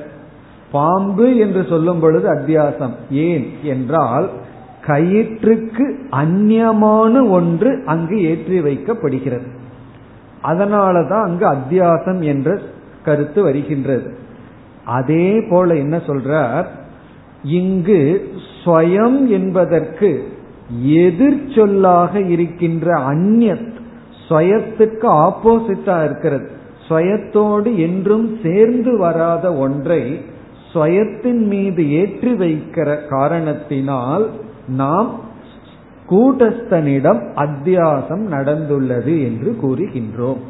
பாம்பு 0.71 1.35
என்று 1.35 1.65
சொல்லும் 1.69 1.99
பொழுது 1.99 2.33
அத்தியாசம். 2.33 2.93
ஏன் 3.11 3.49
என்றால் 3.63 4.29
கயிற்றுக்கு 4.87 5.95
அந்நியமான 6.11 7.29
ஒன்று 7.29 7.83
அங்கு 7.85 8.21
ஏற்றி 8.21 8.61
வைக்கப்படுகிறது. 8.61 9.47
அதனாலதான் 10.43 11.23
அங்கு 11.23 11.45
அத்தியாசம் 11.45 12.19
என்ற 12.19 12.59
கருத்து 13.05 13.43
வருகின்றது. 13.43 14.17
அதே 14.87 15.41
போல 15.49 15.75
என்ன 15.75 15.97
சொல்றார்? 15.97 16.65
இங்கு 17.43 18.31
ஸ்வயம் 18.63 19.27
என்பதற்கு 19.27 20.27
எதிர்ச்சொல்லாக 20.85 22.29
இருக்கின்ற 22.29 22.93
அந்நியத் 22.97 23.75
ஸ்வயத்துக்கு 24.29 25.07
ஆப்போசிட்டா 25.25 26.03
இருக்கிறது. 26.05 26.49
ஸ்வயத்தோடு 26.89 27.75
என்றும் 27.75 28.39
சேர்ந்து 28.43 28.97
வராத 28.97 29.55
ஒன்றை 29.55 30.21
ஸ்வயத்தின் 30.73 31.45
மீது 31.45 31.91
ஏற்றி 31.91 32.33
வைக்கிற 32.33 33.07
காரணத்தினால் 33.07 34.29
நாம் 34.67 35.19
கூட்டஸ்தனிடம் 36.09 37.21
அத்தியாசம் 37.35 38.23
நடந்துள்ளது 38.31 39.15
என்று 39.23 39.57
கூறுகின்றோம். 39.63 40.41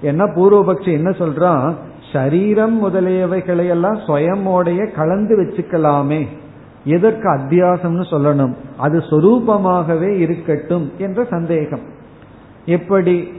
என்ன 0.00 0.24
பூர்வபக்ஷி 0.24 0.92
என்ன 0.92 1.10
சொல்றான்? 1.10 1.74
சரீரம் 2.12 2.84
முதலியவைகளை 2.84 3.68
எல்லாம் 3.68 3.96
சுயமோடைய 3.96 4.92
கலந்து 4.94 5.42
வச்சுக்கலாமே. 5.42 6.26
எதற்கு 6.84 7.28
அத்தியாசம்னு 7.28 8.04
சொல்லணும்? 8.10 8.54
அது 8.76 8.98
சொரூபமாகவே 8.98 10.16
இருக்கட்டும் 10.16 10.92
என்ற 10.98 11.24
சந்தேகம். 11.24 11.80
எப்படி? 12.64 13.32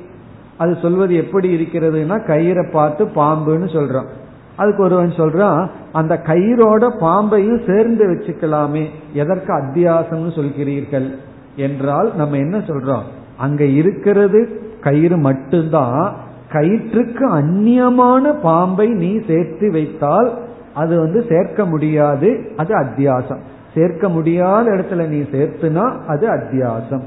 அது 0.58 0.77
சொல்வது 0.82 1.15
எப்படி 1.15 1.55
இருக்கிறதுனா 1.55 2.17
கயிறை 2.27 2.71
பார்த்து 2.71 3.05
பாம்புன்னு 3.05 3.67
சொல்றோம். 3.67 4.08
அதுக்கு 4.55 4.84
ஒருவன் 4.84 5.10
சொல்றான் 5.10 5.67
அந்த 5.91 6.21
கயிறோட 6.23 6.97
பாம்பையும் 6.99 7.65
சேர்ந்து 7.65 8.08
வச்சுக்கலாமே. 8.08 8.86
எதற்கு 9.13 9.53
அத்தியாசம்னு 9.53 10.32
சொல்கிறீர்கள்? 10.36 11.15
என்றால் 11.55 12.15
நம்ம 12.15 12.38
என்ன 12.38 12.58
சொல்றோம்? 12.58 13.01
அங்க 13.38 13.63
இருக்கிறது 13.63 14.62
கயிறு 14.82 15.17
மட்டும்தான் 15.17 16.27
கயிற்றுக்கு 16.51 17.31
அந்நியமான 17.33 18.39
பாம்பை 18.41 18.88
நீ 18.88 19.19
சேர்த்து 19.27 19.71
வைத்தால் 19.71 20.38
அது 20.73 20.99
வந்து 20.99 21.25
சேர்க்க 21.29 21.65
முடியாது 21.65 22.53
அது 22.57 22.75
அத்தியாசம். 22.75 23.39
சேர்க்க 23.75 24.09
முடியாத 24.09 24.71
இடத்துல 24.71 25.07
நீ 25.07 25.17
சேர்த்துனா 25.17 26.05
அது 26.07 26.27
அத்தியாசம். 26.27 27.03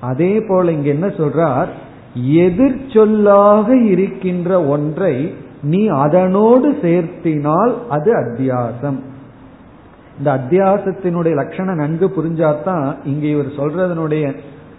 அதே 0.00 0.40
போல 0.40 0.72
இங்க 0.72 0.88
என்ன 0.88 1.06
சொல்றார்? 1.06 1.66
எதிர்ச்சொல்லாக 2.26 3.84
இருக்கின்ற 3.84 4.64
ஒன்றை 4.64 5.34
நீ 5.62 5.86
அதனோடு 5.86 6.78
சேர்த்தினால் 6.82 7.74
அது 7.88 8.14
அத்தியாசம். 8.14 8.98
இந்த 10.18 10.40
அத்தியாசத்தினுடைய 10.40 11.34
லட்சணம் 11.34 11.76
நன்கு 11.76 12.12
புரிஞ்சாதான் 12.16 12.94
இங்கே 13.04 13.30
இவர் 13.30 13.46
சொல்றதனுடைய 13.46 14.34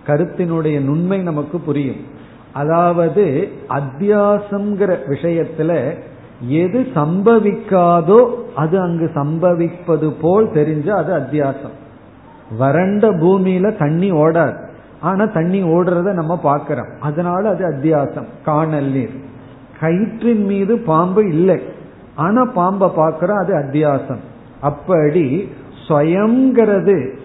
கருத்தினுடைய 0.07 0.81
நுண்மை 0.81 1.21
நமக்கு 1.21 1.59
புரியும். 1.59 2.15
அதாவது 2.53 3.49
அத்தியாசம்ங்கிற 3.69 4.97
விஷயத்துல 5.07 5.99
எது 6.47 6.87
சம்பவிக்காதோ 6.95 8.33
அது 8.55 8.79
அங்கு 8.79 9.11
சம்பவிப்பது 9.15 10.13
போல் 10.21 10.47
தெரிஞ்ச 10.47 10.89
அது 10.89 11.13
அத்தியாசம். 11.13 11.75
வறண்ட 12.57 13.11
பூமியில 13.11 13.77
தண்ணி 13.77 14.11
ஓடாது. 14.11 14.65
ஆனா 15.01 15.25
தண்ணி 15.25 15.63
ஓடுறத 15.63 16.13
நம்ம 16.13 16.37
பார்க்கிறோம். 16.37 16.87
அதனால 16.99 17.49
அது 17.49 17.65
அத்தியாசம். 17.65 18.25
காணல் 18.45 18.85
நீர். 18.85 19.21
கயிற்றின் 19.79 20.45
மீது 20.45 20.77
பாம்பு 20.77 21.27
இல்லை. 21.27 21.61
ஆனா 22.15 22.45
பாம்பை 22.45 22.89
பார்க்கிறோம் 22.95 23.37
அது 23.37 23.53
அத்தியாசம். 23.53 24.19
அப்படி 24.61 25.49
ஸ்வயங்கிறது 25.87 27.15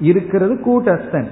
இருக்கிறது 0.00 0.54
கூட்டஸ்தன். 0.54 1.28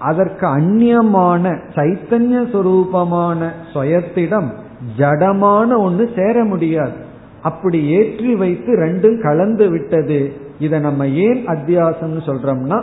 அதற்கு 0.00 0.46
அந்நியமான 0.46 1.44
சைத்தன்ய 1.74 2.38
சுரூபமான 2.52 3.50
சுயத்திடம் 3.74 4.50
ஜடமான 4.98 5.78
ஒன்று 5.78 6.04
சேர 6.16 6.44
முடியாது. 6.44 6.96
அப்படி 7.42 7.78
ஏற்றி 7.86 8.34
வைத்து 8.34 8.70
ரெண்டும் 8.76 9.22
கலந்து 9.22 9.70
விட்டது. 9.70 10.32
இதை 10.58 10.78
நம்ம 10.80 11.06
ஏன் 11.06 11.42
அத்தியாசம்னு 11.46 12.22
சொல்றோம்னா 12.28 12.78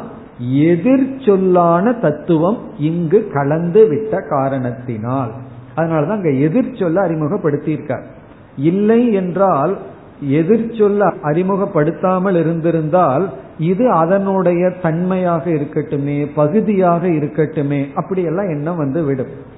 எதிர் 0.70 1.08
சொல்லான 1.26 1.94
தத்துவம் 1.94 2.58
இங்கு 2.80 3.20
கலந்து 3.34 3.88
விட்ட 3.88 4.22
காரணத்தினால். 4.30 5.32
அதனாலதான் 5.76 6.20
அங்க 6.20 6.34
எதிர் 6.48 6.76
சொல்ல 6.76 6.98
அறிமுகப்படுத்தியிருக்கார். 7.08 8.06
இல்லை 8.58 9.14
என்றால் 9.14 9.78
எதிர்ச்சொல்ல 10.24 11.14
அறிமுகப்படுத்தாமல் 11.22 12.36
இருந்திருந்தால் 12.36 13.30
இது 13.60 13.92
அதனுடைய 13.92 14.70
தன்மையாக 14.82 15.50
இருக்கட்டுமே 15.50 16.28
பகுதியாக 16.36 17.08
இருக்கட்டுமே 17.08 17.94
அப்படியெல்லாம் 17.94 18.50
எண்ணம் 18.50 18.78
வந்து 18.78 19.04
விடும். 19.04 19.56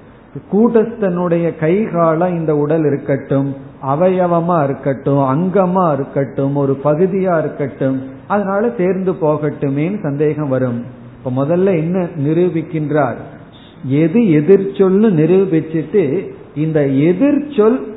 கூட்டஸ்தனுடைய 0.52 1.58
கை 1.58 1.82
காலம் 1.82 2.38
இந்த 2.38 2.56
உடல் 2.56 2.84
இருக்கட்டும் 2.84 3.54
அவயவமா 3.82 4.64
இருக்கட்டும் 4.64 5.18
அங்கமா 5.18 5.92
இருக்கட்டும் 5.92 6.56
ஒரு 6.56 6.80
பகுதியா 6.84 7.38
இருக்கட்டும் 7.38 8.02
அதனால 8.28 8.70
சேர்ந்து 8.76 9.12
போகட்டுமேன்னு 9.12 10.02
சந்தேகம் 10.02 10.48
வரும். 10.48 10.84
இப்ப 11.18 11.44
முதல்ல 11.44 11.64
என்ன 11.64 12.06
நிரூபிக்கின்றார்? 12.16 13.16
எது 13.84 14.20
எதிர்ச்சொல்னு 14.20 15.08
நிரூபிச்சுட்டு 15.20 16.30
இந்த 16.54 16.80
எதிர்ச்சொல் 16.86 17.88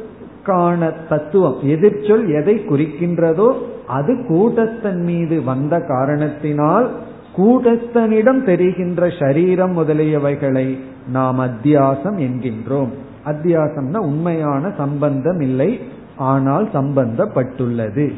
காண 0.43 0.91
தத்துவம் 1.10 1.58
எதிர்ச்சொல் 1.63 2.25
எதை 2.34 2.56
குறிக்கின்றதோ 2.69 3.53
அது 3.88 4.13
கூட்டஸ்தன் 4.13 5.01
மீது 5.03 5.43
வந்த 5.43 5.79
காரணத்தினால் 5.79 6.89
கூட்டஸ்தனிடம் 7.38 8.43
தெரிகின்ற 8.43 9.10
சரீரம் 9.19 9.77
முதலியவைகளை 9.77 10.77
நாம் 11.12 11.39
அத்தியாசம் 11.39 12.17
என்கின்றோம். 12.17 12.91
அத்தியாசம்னா 13.25 13.97
உண்மையான 13.97 14.71
சம்பந்தம் 14.77 15.39
இல்லை 15.39 15.79
ஆனால் 16.15 16.69
சம்பந்தப்பட்டுள்ளது. 16.73 18.12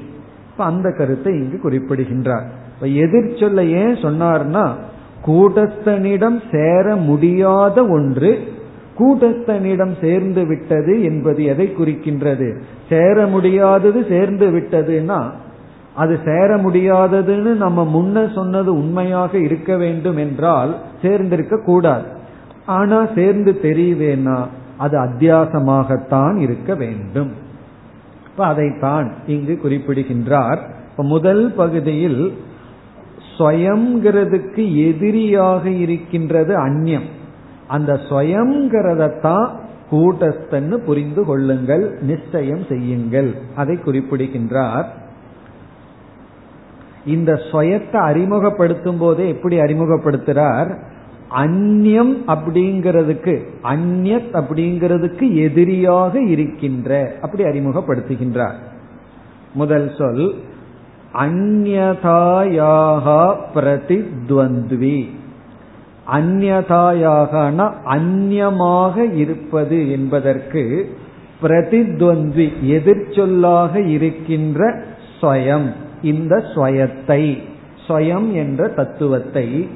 இப்ப 0.51 0.63
அந்த 0.63 0.91
கருத்தை 0.91 1.33
இங்கு 1.33 1.59
குறிப்பிடுகின்றார். 1.59 2.45
இப்ப 2.73 2.87
எதிர்ச்சொல்ல 2.87 3.61
ஏன் 3.69 3.95
சொன்னார்னா 3.95 4.65
கூட்டஸ்தனிடம் 5.25 6.39
சேர 6.51 6.95
முடியாத 6.95 7.85
ஒன்று 7.85 8.31
கூட்டஸ்தனிடம் 8.99 9.93
சேர்ந்து 10.01 10.45
விட்டது 10.45 11.03
என்பது 11.03 11.43
எதை 11.43 11.73
குறிக்கின்றது? 11.77 12.59
சேர 12.89 13.25
முடியாதது 13.25 14.05
சேர்ந்து 14.09 14.49
விட்டதுன்னா 14.51 15.23
அது 15.95 16.19
சேர 16.25 16.55
முடியாததுன்னு 16.55 17.53
நம்ம 17.55 17.89
முன்ன 17.93 18.33
சொன்னது 18.33 18.73
உண்மையாக 18.73 19.37
இருக்க 19.37 19.77
வேண்டும் 19.77 20.17
என்றால் 20.17 20.75
சேர்ந்திருக்க 21.01 21.63
கூடாது. 21.63 22.05
ஆனா 22.65 23.07
சேர்ந்து 23.15 23.59
தெரியவேனா 23.61 24.45
அது 24.77 24.97
அத்தியாசமாகத்தான் 24.97 26.35
இருக்க 26.35 26.75
வேண்டும். 26.75 27.31
இப்ப 28.27 28.45
அதைத்தான் 28.45 29.11
இங்கு 29.27 29.57
குறிப்பிடுகின்றார். 29.57 30.59
இப்ப 30.91 31.03
முதல் 31.03 31.53
பகுதியில் 31.55 32.33
ஸ்வயம்ங்கிறதுக்கு 33.37 34.87
எதிரியாக 34.87 35.69
இருக்கின்றது 35.69 36.55
அந்நியம் 36.55 37.13
அந்த 37.67 37.93
ஸ்வயம்ங்கிறதத்தான் 37.93 39.49
கூட்டஸ்தன்னு 39.91 40.71
புரிந்து 40.71 41.25
கொள்ளுங்கள் 41.25 41.97
நிச்சயம் 42.01 42.65
செய்யுங்கள். 42.69 43.35
அதை 43.55 43.75
குறிப்பிடுகின்றார். 43.75 44.93
இந்த 47.05 47.33
ஸ்வயத்தை 47.33 47.95
அறிமுகப்படுத்தும் 47.95 48.97
போதே 48.97 49.29
எப்படி 49.29 49.59
அறிமுகப்படுத்துறார்? 49.59 50.77
அந்நியம் 51.35 52.17
அப்படிங்கிறதுக்கு 52.27 53.45
அந்நியத் 53.63 54.33
அப்படிங்கிறதுக்கு 54.33 55.35
எதிரியாக 55.35 56.21
இருக்கின்ற 56.21 57.13
அப்படி 57.21 57.43
அறிமுகப்படுத்துகின்றார். 57.43 58.55
முதல் 59.53 59.91
சொல் 59.97 60.35
அந்நதாயாக 61.13 63.35
பிரதித்வந்த்வி. 63.53 65.09
அந்நதாயாகனா 66.11 67.71
அந்நியமாக 67.85 69.13
இருப்பது 69.13 69.91
என்பதற்கு 69.91 70.95
பிரதித்வந்தி 71.41 72.47
எதிர்ச்சொல்லாக 72.61 73.85
இருக்கின்ற 73.85 74.83
ஸ்வயம் 75.21 75.71
இந்த 76.01 76.43
ஸ்வயத்தை 76.55 77.41
ஸ்வயம் 77.87 78.31
என்ற 78.31 78.67
தத்துவத்தை. 78.67 79.67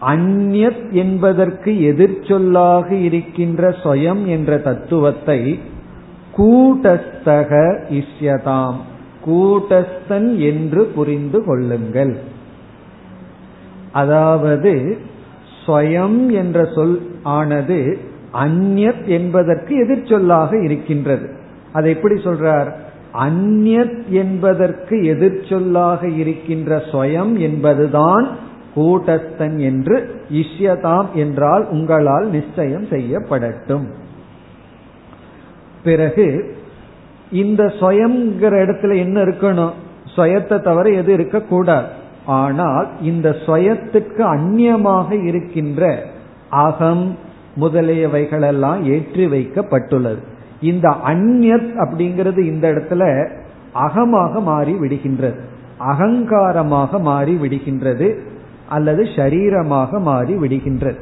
அந்நியத் 0.00 0.92
என்பதற்கு 0.92 1.70
எதிர்ச்சொல்லாக 1.72 2.90
இருக்கின்ற 2.90 3.68
ஸ்வயம் 3.68 4.24
என்ற 4.26 4.58
தத்துவத்தை 4.58 5.58
கூட்டஸ்தக 6.36 7.50
இஷ்யதாம் 7.90 8.76
கூட்டஸ்தன் 9.26 10.36
என்று 10.36 10.84
புரிந்து 10.84 11.44
கொள்ளுங்கள். 11.44 12.16
அதாவது 13.92 14.98
ஸ்வயம் 15.66 16.32
என்ற 16.32 16.64
சொல் 16.74 17.10
ஆனது 17.22 17.98
அந்நியத் 18.34 19.04
என்பதற்கு 19.04 19.86
எதிர்ச்சொல்லாக 19.86 20.62
இருக்கின்றது. 20.62 21.28
அதை 21.72 21.94
எப்படி 21.96 22.14
சொல்றார்? 22.14 22.72
அந்நியத் 23.20 24.06
என்பதற்கு 24.08 24.96
எதிர்ச்சொல்லாக 24.96 26.16
இருக்கின்ற 26.16 26.82
ஸ்வயம் 26.92 27.38
என்பதுதான் 27.38 28.28
கூட்டஸ்தன் 28.76 29.58
என்று 29.58 30.20
இஷ்யதாம் 30.32 31.06
என்றால் 31.14 31.68
உங்களால் 31.68 32.30
நிச்சயம் 32.30 32.84
செய்யப்படட்டும். 32.84 33.86
பிறகு 35.84 36.56
இந்த 37.32 37.64
ஸ்வயம்ங்கிற 37.64 38.54
இடத்துல 38.64 38.96
என்ன 38.96 39.22
இருக்கணும்? 39.24 39.72
ஸ்வயத்தை 40.16 40.60
தவிர 40.60 40.90
எது 40.90 41.12
இருக்கக்கூடாது. 41.12 41.98
ஆனால் 42.30 42.88
இந்த 43.02 43.28
சுயத்துக்கு 43.46 44.22
அந்நியமாக 44.34 45.08
இருக்கின்ற 45.28 45.82
அகம் 46.64 47.04
முதலியவைகளெல்லாம் 47.60 48.80
ஏற்றி 48.94 49.24
வைக்கப்பட்டுள்ளது. 49.26 50.20
இந்த 50.70 50.88
அந்நியத் 51.10 51.70
அப்படிங்கிறது 51.82 52.40
இந்த 52.52 52.66
இடத்துல 52.72 53.04
அகமாக 53.86 54.40
மாறி 54.40 54.74
விடுகின்றது. 54.80 55.38
அகங்காரமாக 55.90 57.00
மாறி 57.00 57.34
விடுகின்றது 57.34 58.08
அல்லது 58.68 59.02
ஷரீரமாக 59.16 60.00
மாறி 60.08 60.34
விடுகின்றது. 60.34 61.00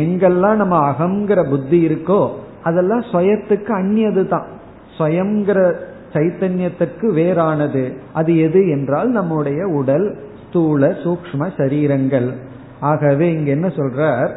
எங்கெல்லாம் 0.00 0.58
நம்ம 0.62 0.76
அகங்கிற 0.90 1.40
புத்தி 1.50 1.78
இருக்கோ 1.86 2.20
அதெல்லாம் 2.62 3.04
சுயத்துக்கு 3.12 3.72
அந்நியது 3.80 4.22
தான். 4.26 4.46
ஸ்வயங்கிற 4.96 5.58
சைத்தன்யத்திற்கு 6.14 7.06
வேறானது. 7.18 7.82
அது 8.12 8.32
எது 8.46 8.60
என்றால் 8.68 9.10
நம்முடைய 9.18 9.60
உடல் 9.80 10.06
ஸ்தூல 10.52 10.88
சூக்ம 10.88 11.50
சரீரங்கள். 11.56 12.32
ஆகவே 12.80 13.32
இங்க 13.32 13.50
என்ன 13.50 13.66
சொல்றார்? 13.66 14.32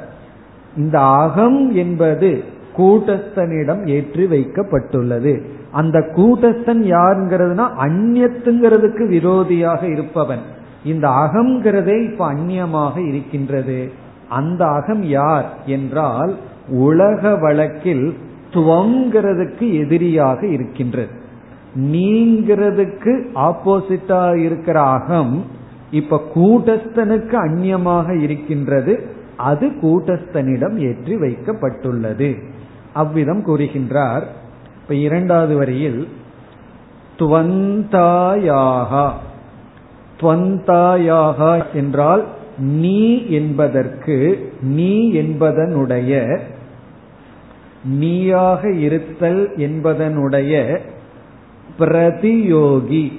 இந்த 0.77 0.99
அகம் 0.99 1.75
என்பது 1.75 2.43
கூட்டஸ்தனிடம் 2.77 3.87
ஏற்றி 3.87 4.25
வைக்கப்பட்டுள்ளது. 4.25 5.41
அந்த 5.71 5.99
கூட்டஸ்தன் 5.99 6.81
யாருங்கிறதுனா 6.93 7.65
அந்நியத்துங்கிறதுக்கு 7.85 9.03
விரோதியாக 9.15 9.91
இருப்பவன். 9.91 10.39
இந்த 10.85 11.07
அகங்கிறதே 11.07 12.11
இப்ப 12.11 12.33
அந்நியமாக 12.33 13.07
இருக்கின்றது. 13.07 13.91
அந்த 14.29 14.65
அகம் 14.65 15.03
யார் 15.03 15.45
என்றால் 15.65 16.35
உலக 16.69 17.35
வழக்கில் 17.35 18.17
துவங்கிறதுக்கு 18.53 19.73
எதிரியாக 19.73 20.47
இருக்கின்றது. 20.47 21.23
நீங்கிறதுக்கு 21.79 23.13
ஆப்போசிட்டா 23.35 24.35
இருக்கிற 24.35 24.81
அகம் 24.81 25.63
இப்ப 25.91 26.23
கூட்டஸ்தனுக்கு 26.35 27.33
அந்நியமாக 27.33 28.21
இருக்கின்றது 28.21 29.13
அது 29.37 29.67
கூட்டஸ்தனிடம் 29.67 30.75
ஏற்றி 30.77 31.15
வைக்கப்பட்டுள்ளது. 31.15 32.43
அவ்விதம் 32.93 33.45
கூறுகின்றார். 33.45 34.23
இப்ப 34.81 34.95
இரண்டாவது 34.95 35.55
வரியில் 35.55 36.07
துவந்தாயாகா 37.19 39.11
துவந்தாயாகா 40.21 41.63
என்றால் 41.73 42.25
நீ 42.57 43.27
என்பதற்கு 43.27 44.51
நீ 44.61 45.11
என்பதனுடைய 45.11 46.39
நீயாக 47.83 48.71
இருத்தல் 48.71 49.51
என்பதனுடைய 49.57 50.79
பிரதியோகி. 51.79 53.11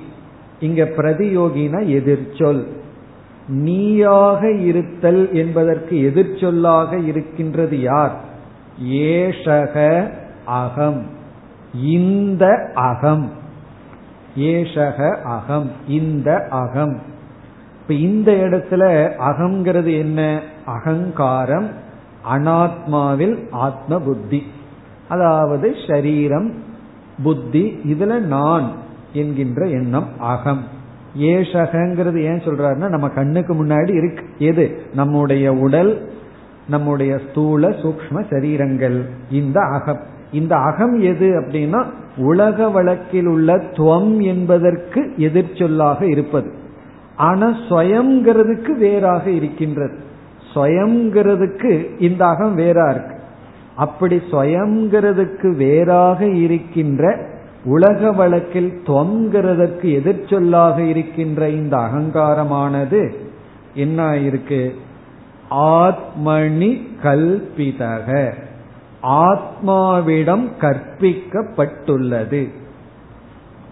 இங்க 0.61 0.85
பிரதியோகினா 0.85 1.87
எதிர்ச்சொல். 1.87 2.66
நீயாக 3.49 4.51
இருத்தல் 4.53 5.33
என்பதற்கு 5.33 6.12
எதிர்ச்சொல்லாக 6.12 7.07
இருக்கின்றது 7.07 7.81
யார்? 7.81 8.21
ஏஷக 8.85 10.09
அகம். 10.45 11.07
இந்த 11.83 12.71
அகம். 12.75 13.31
ஏஷக 14.38 15.23
அகம். 15.23 15.71
இந்த 15.88 16.47
அகம். 16.51 17.01
இப்ப 17.81 17.95
இந்த 17.95 18.33
இடத்துல 18.33 19.11
அகங்கிறது 19.19 19.99
என்ன? 19.99 20.42
அகங்காரம் 20.64 21.71
அனாத்மாவில் 22.35 23.51
ஆத்ம 23.51 24.01
புத்தி 24.01 24.47
அதாவது 25.09 25.71
ஷரீரம் 25.71 26.53
புத்தி 27.23 27.79
இதுல 27.85 28.19
நான். 28.19 28.85
என்கின்ற 29.17 29.67
எண்ணம் 29.67 30.21
அகம். 30.21 30.65
ஏஷகங்கிறது 31.19 32.21
ஏன் 32.21 32.39
சொல்றாருன்னா 32.39 32.89
நம்ம 32.89 33.09
கண்ணுக்கு 33.09 33.55
முன்னாடி 33.55 33.97
இருக்கு. 33.97 34.25
எது? 34.39 34.81
நம்முடைய 34.95 35.53
உடல் 35.53 36.11
நம்முடைய 36.69 37.21
ஸ்தூல 37.31 37.69
சூக்ம 37.69 38.25
சரீரங்கள். 38.31 39.01
இந்த 39.31 39.61
அகம். 39.61 40.01
இந்த 40.33 40.57
அகம் 40.57 40.99
எது 40.99 41.41
அப்படின்னா 41.41 41.85
உலக 42.17 42.69
வழக்கில் 42.69 43.27
உள்ள 43.27 43.57
துவம் 43.57 44.23
என்பதற்கு 44.23 45.13
எதிர்ச்சொல்லாக 45.17 46.03
இருப்பது. 46.03 46.53
ஆனா 47.17 47.57
ஸ்வயம்ங்கிறதுக்கு 47.69 48.71
வேறாக 48.71 49.31
இருக்கின்றது. 49.31 49.97
ஸ்வயம்ங்கிறதுக்கு 50.55 52.01
இந்த 52.03 52.27
அகம் 52.27 52.59
வேறா 52.59 52.91
இருக்கு. 52.91 53.15
அப்படி 53.77 54.23
ஸ்வயம்ங்கிறதுக்கு 54.31 55.57
வேறாக 55.57 56.27
இருக்கின்ற 56.27 57.35
உலக 57.67 58.13
வழக்கில் 58.13 58.83
தொங்கிறதற்கு 58.87 59.83
எதிர்ச்சொல்லாக 59.83 60.79
இருக்கின்ற 60.79 61.49
இந்த 61.49 61.77
அகங்காரமானது 61.77 63.15
என்ன 63.75 64.17
இருக்கு 64.17 64.75
ஆத்மணி 65.51 66.89
கல்பிதக. 67.03 68.33
ஆத்மாவிடம் 69.03 70.49
கற்பிக்கப்பட்டுள்ளது. 70.61 72.49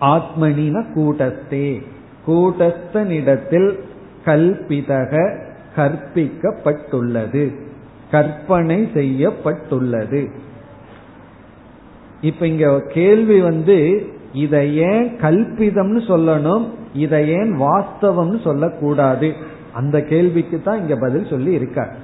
ஆத்மனின 0.00 0.84
கூட்டஸ்தே. 0.94 1.82
கூட்டஸ்தனிடத்தில் 2.26 3.78
கல்பிதக 4.24 5.38
கற்பிக்கப்பட்டுள்ளது. 5.76 7.54
கற்பனை 8.10 8.88
செய்யப்பட்டுள்ளது. 8.94 10.43
இப்ப 12.24 12.46
இங்க 12.46 12.80
கேள்வி 12.88 13.40
வந்து 13.40 14.06
இதை 14.32 14.76
ஏன் 14.76 15.16
கல்பிதம்னு 15.20 16.00
சொல்லணும் 16.08 16.64
இதை 16.94 17.28
ஏன் 17.28 17.60
வாஸ்தவம்னு 17.60 18.42
சொல்லக்கூடாது? 18.42 19.32
அந்த 19.72 20.02
கேள்விக்கு 20.02 20.62
தான் 20.62 20.80
இங்க 20.80 20.96
பதில் 20.96 21.26
சொல்லி 21.30 21.52
இருக்கார். 21.52 21.94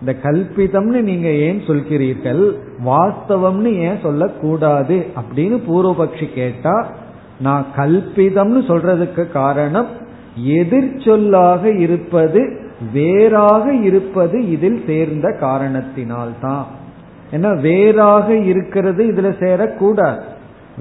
இந்த 0.00 0.16
கல்பிதம்னு 0.22 1.00
நீங்க 1.00 1.28
ஏன் 1.28 1.60
சொல்கிறீர்கள் 1.66 2.52
வாஸ்தவம்னு 2.86 3.72
ஏன் 3.74 3.98
சொல்லக்கூடாது 4.02 5.06
அப்படின்னு 5.16 5.60
பூர்வபக்ஷி 5.68 6.32
கேட்டா 6.32 6.92
நான் 7.40 7.66
கல்பிதம்னு 7.76 8.60
சொல்றதுக்கு 8.68 9.30
காரணம் 9.30 9.86
எதிர்ச்சொல்லாக 10.48 11.78
இருப்பது 11.78 12.60
வேறாக 12.92 13.74
இருப்பது 13.74 14.50
இதில் 14.50 14.82
சேர்ந்த 14.86 15.36
காரணத்தினால்தான். 15.40 16.64
ஏன்னா 17.32 17.60
வேறாக 17.60 18.36
இருக்கிறது 18.50 19.02
இதுல 19.06 19.30
சேரக்கூடாது. 19.44 20.20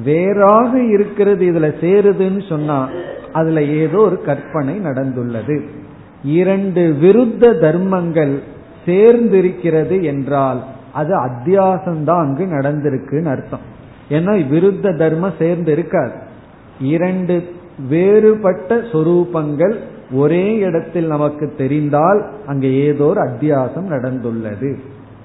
வேறாக 0.04 0.72
இருக்கிறது 0.84 1.44
இதுல 1.52 1.68
சேருதுன்னு 1.84 2.42
சொன்னா 2.50 2.80
அதுல 3.32 3.64
ஏதோ 3.64 3.98
ஒரு 3.98 4.18
கற்பனை 4.22 4.76
நடந்துள்ளது. 4.80 5.58
இரண்டு 6.24 6.84
விருத்த 7.02 7.60
தர்மங்கள் 7.60 8.36
சேர்ந்திருக்கிறது 8.86 9.96
என்றால் 10.04 10.60
அது 10.94 11.14
அத்தியாசம்தான் 11.18 12.24
அங்கு 12.26 12.46
நடந்திருக்குன்னு 12.46 13.32
அர்த்தம். 13.36 13.66
ஏன்னா 14.10 14.34
விருத்த 14.54 14.96
தர்மம் 14.98 15.40
சேர்ந்து 15.40 15.72
இருக்காது 15.72 16.16
இரண்டு 16.80 17.36
வேறுபட்ட 17.90 18.76
சொரூபங்கள் 18.92 19.76
ஒரே 20.12 20.46
இடத்தில் 20.58 21.08
நமக்கு 21.08 21.54
தெரிந்தால் 21.58 22.22
அங்கே 22.46 22.70
ஏதோ 22.86 23.06
ஒரு 23.06 23.22
அத்தியாசம் 23.22 23.90
நடந்துள்ளது. 23.96 24.70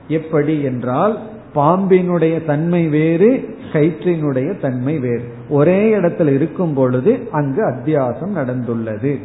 எப்படி 0.08 0.62
என்றால் 0.62 1.18
பாம்பினுடைய 1.54 2.44
தன்மை 2.44 2.88
வேறு 2.88 3.58
கயிற்றினுடைய 3.72 4.60
தன்மை 4.60 4.98
வேறு. 4.98 5.24
ஒரே 5.48 5.88
இடத்தில் 5.88 6.28
இருக்கும் 6.28 6.74
பொழுது 6.74 7.28
அங்கு 7.30 7.68
அத்தியாசம் 7.68 8.36
நடந்துள்ளது. 8.36 9.18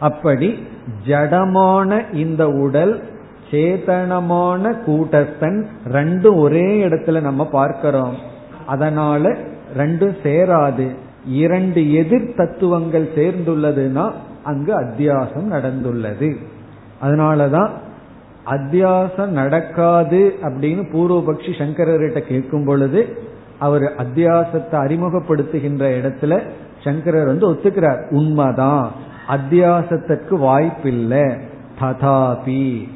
அப்படி 0.00 0.58
ஜடமான 1.06 2.14
இந்த 2.14 2.48
உடல் 2.48 3.02
சேதனமான 3.50 4.76
கூட்டஸ்தன் 4.86 5.66
ரெண்டும் 5.92 6.36
ஒரே 6.36 6.88
இடத்துல 6.88 7.20
நம்ம 7.20 7.46
பார்க்கிறோம். 7.46 8.14
அதனால 8.66 9.36
ரெண்டும் 9.76 10.16
சேராது. 10.22 10.86
இரண்டு 11.26 11.94
எதிர் 11.94 12.34
தத்துவங்கள் 12.36 13.10
சேர்ந்துள்ளதுன்னா 13.14 14.12
அங்கு 14.42 14.80
அத்தியாசம் 14.80 15.50
நடந்துள்ளது. 15.50 16.36
அதனாலதான் 17.02 17.68
அத்தியாசம் 18.46 19.26
நடக்காது 19.26 20.34
அப்படின்னு 20.42 20.82
பூர்வபக்ஷி 20.92 21.52
சங்கரர்கிட்ட 21.58 22.20
கேட்கும் 22.20 22.64
பொழுது 22.64 23.18
அவர் 23.58 23.82
அத்தியாசத்தை 23.82 24.72
அறிமுகப்படுத்துகின்ற 24.72 25.82
இடத்துல 26.00 26.40
சங்கரர் 26.84 27.26
வந்து 27.26 27.52
ஒத்துக்கிறார். 27.52 28.10
உண்மைதான். 28.10 28.92
அத்தியாசத்திற்கு 29.28 30.34
வாய்ப்பில்லை. 30.34 31.22
ததாபி 31.80 32.88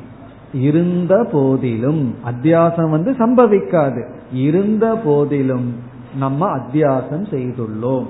இருந்த 0.53 1.29
போதிலும் 1.33 2.15
அத்தியாசம் 2.31 2.91
வந்து 2.91 3.11
சம்பவிக்காது. 3.11 4.09
இருந்த 4.33 4.97
போதிலும் 4.97 5.75
நம்ம 6.19 6.59
அத்தியாசம் 6.59 7.27
செய்துள்ளோம். 7.31 8.07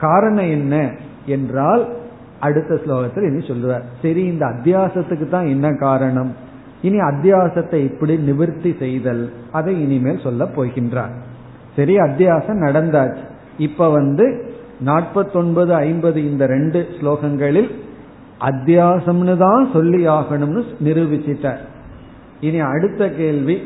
காரணம் 0.00 0.50
என்ன 0.50 0.90
என்றால் 1.26 1.88
அடுத்த 2.40 2.74
ஸ்லோகத்தில் 2.74 3.30
இனி 3.30 3.46
சொல்லுவார். 3.46 3.84
சரி 4.02 4.22
இந்த 4.22 4.46
அத்தியாசத்துக்கு 4.46 5.28
தான் 5.28 5.46
என்ன 5.46 5.72
காரணம்? 5.72 6.44
இனி 6.86 6.98
அத்தியாசத்தை 7.10 7.78
இப்படி 7.90 8.14
நிவர்த்தி 8.28 8.70
செய்தல் 8.78 9.24
அதை 9.52 9.74
இனிமேல் 9.84 10.24
சொல்ல 10.26 10.44
போகின்றார். 10.56 11.14
சரி 11.76 11.94
அத்தியாசம் 11.96 12.60
நடந்தாச்சு. 12.66 13.24
இப்ப 13.58 13.88
வந்து 13.90 14.26
நாற்பத்தொன்பது 14.80 15.72
ஐம்பது 15.86 16.18
இந்த 16.30 16.44
ரெண்டு 16.46 16.80
ஸ்லோகங்களில் 16.98 17.70
அத்தியாசம்னு 18.50 19.34
தான் 19.36 19.64
சொல்லி 19.72 20.00
ஆகணும்னு 20.08 20.62
நிரூபிச்சிட்டார். 20.84 21.62
இனி 22.40 22.58
அடுத்த 22.72 23.02
கேள்வி 23.10 23.56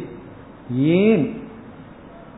ஏன் 0.99 1.25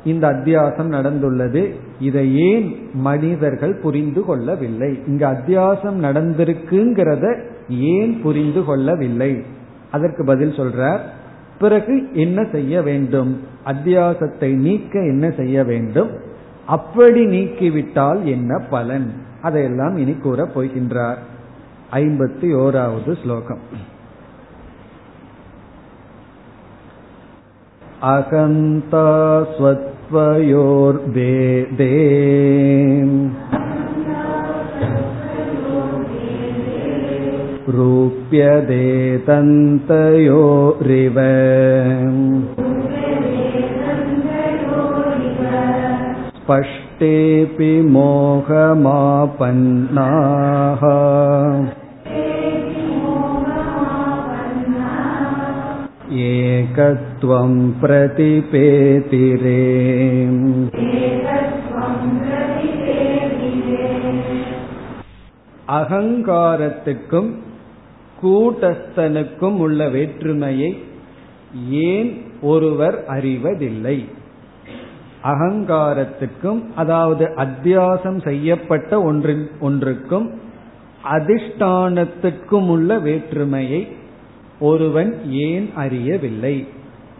இந்த 0.05 0.25
அத்தியாசம் 0.29 0.88
நடந்துள்ளது? 0.97 1.62
இதை 2.01 2.25
ஏன் 2.51 2.68
மனிதர்கள் 3.09 3.75
புரிந்து 3.83 4.23
கொள்ளவில்லை? 4.25 4.90
இங்க 5.07 5.25
அத்தியாசம் 5.33 5.99
நடந்திருக்குங்கிறத 6.07 7.27
ஏன் 7.90 8.14
புரிந்து 8.23 8.62
கொள்ளவில்லை? 8.64 9.33
அதற்கு 9.91 10.23
பதில் 10.25 10.58
சொல்றார் 10.58 11.01
பிறகு 11.60 11.95
என்ன 12.13 12.39
செய்ய 12.51 12.82
வேண்டும் 12.82 13.32
அத்தியாசத்தை 13.65 14.49
நீக்க 14.58 14.93
என்ன 15.03 15.25
செய்ய 15.32 15.63
வேண்டும் 15.63 16.12
அப்படி 16.67 17.21
நீக்கிவிட்டால் 17.25 18.21
என்ன 18.27 18.60
பலன் 18.69 19.08
அதையெல்லாம் 19.41 19.97
இனி 19.97 20.15
கூற 20.17 20.43
போகின்றார் 20.56 21.19
ஐம்பத்தி 21.91 22.47
ஓராவது 22.56 23.12
ஸ்லோகம் 23.21 23.63
அகந்தா 28.08 29.08
स्वत्वयोर्भेदे 29.51 30.67
रूप्यते 37.75 38.86
तन्तयोरिव 39.27 41.17
स्पष्टेऽपि 46.39 47.71
मोहमापन्नाः 47.95 48.84
एकत्वं 56.27 57.53
प्रतिपेतिरे 57.82 59.62
அகங்காரத்துக்கும் 65.77 67.30
கூட்டஸ்தனுக்கும் 68.22 69.56
உள்ள 69.56 69.88
வேற்றுமையை 69.88 70.82
ஏன் 71.70 72.22
ஒருவர் 72.42 73.04
அறிவதில்லை? 73.06 74.04
அகங்காரத்துக்கும் 75.24 76.64
அதாவது 76.74 77.24
அத்தியாசம் 77.24 78.22
செய்யப்பட்ட 78.22 79.02
ஒன்றின் 79.02 79.48
ஒன்றுக்கும் 79.61 80.30
அதிஷ்டானத்துக்கும் 81.04 82.68
உள்ள 82.68 82.98
வேற்றுமையை 82.98 83.88
ஒருவன் 84.61 85.30
ஏன் 85.30 85.70
அறியவில்லை? 85.74 86.66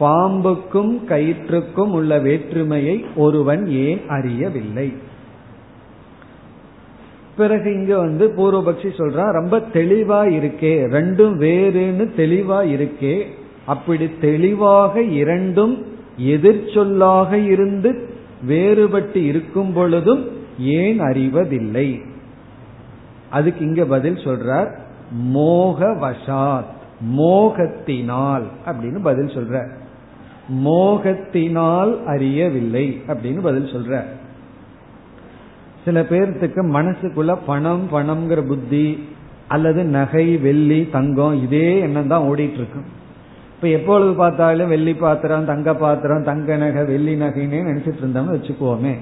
பாம்புக்கும் 0.01 1.05
கயிற்றுக்கும் 1.05 1.91
உள்ள 1.91 2.19
வேற்றுமையை 2.19 3.05
ஒருவன் 3.17 3.67
ஏன் 3.67 4.09
அறியவில்லை? 4.09 4.93
பிறகு 7.43 7.69
இங்க 7.75 7.93
வந்து 7.99 8.27
பூர்வபக்ஷி 8.37 8.91
சொல்றான் 8.97 9.33
ரொம்ப 9.39 9.59
தெளிவா 9.73 10.21
இருக்கே 10.39 10.75
ரெண்டும் 10.97 11.35
வேறுன்னு 11.45 12.07
தெளிவா 12.17 12.59
இருக்கே. 12.75 13.17
அப்படி 13.67 14.07
தெளிவாக 14.21 15.03
இரண்டும் 15.21 15.75
எதிர்ச்சொல்லாக 16.35 17.33
இருந்து 17.55 17.91
வேறுபட்டு 18.49 19.21
இருக்கும் 19.31 19.73
பொழுதும் 19.73 20.23
ஏன் 20.59 21.01
அறிவதில்லை? 21.01 21.89
அதுக்கு 23.31 23.63
இங்க 23.65 23.85
பதில் 23.85 24.19
சொல்றார் 24.25 24.71
மோகவசாத் 25.35 26.73
மோகத்தினால் 27.19 28.47
அப்படின்னு 28.67 29.01
பதில் 29.03 29.33
சொல்ற 29.37 29.57
மோகத்தினால் 30.65 31.93
அறியவில்லை 32.07 32.87
அப்படின்னு 33.09 33.43
பதில் 33.43 33.73
சொல்ற 33.75 34.03
சில 35.85 36.01
பேர்த்துக்கு 36.01 36.61
மனசுக்குள்ள 36.77 37.39
பணம் 37.47 37.89
பணம்ங்கிற 37.93 38.47
புத்தி 38.47 39.09
அல்லது 39.49 39.85
நகை 39.85 40.37
வெள்ளி 40.37 40.89
தங்கம் 40.93 41.43
இதே 41.43 41.79
எண்ணம் 41.79 42.09
தான் 42.09 42.23
ஓடிட்டு 42.23 42.53
இருக்கும் 42.53 42.85
இப்ப 43.55 43.69
எப்பொழுது 43.69 44.13
பார்த்தாலும் 44.15 44.69
வெள்ளி 44.69 44.95
பாத்திரம் 44.95 45.45
தங்க 45.45 45.75
பாத்திரம் 45.75 46.23
தங்க 46.23 46.57
நகை 46.57 46.85
வெள்ளி 46.85 47.15
நகைன்னே 47.15 47.61
நினைச்சிட்டு 47.63 48.03
இருந்தோம்னு 48.03 48.37
வச்சுக்குவோமே. 48.37 48.95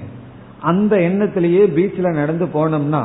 அந்த 0.59 0.95
எண்ணத்திலேயே 0.95 1.63
பீச்சில் 1.75 2.13
நடந்து 2.13 2.45
போனோம்னா 2.45 3.03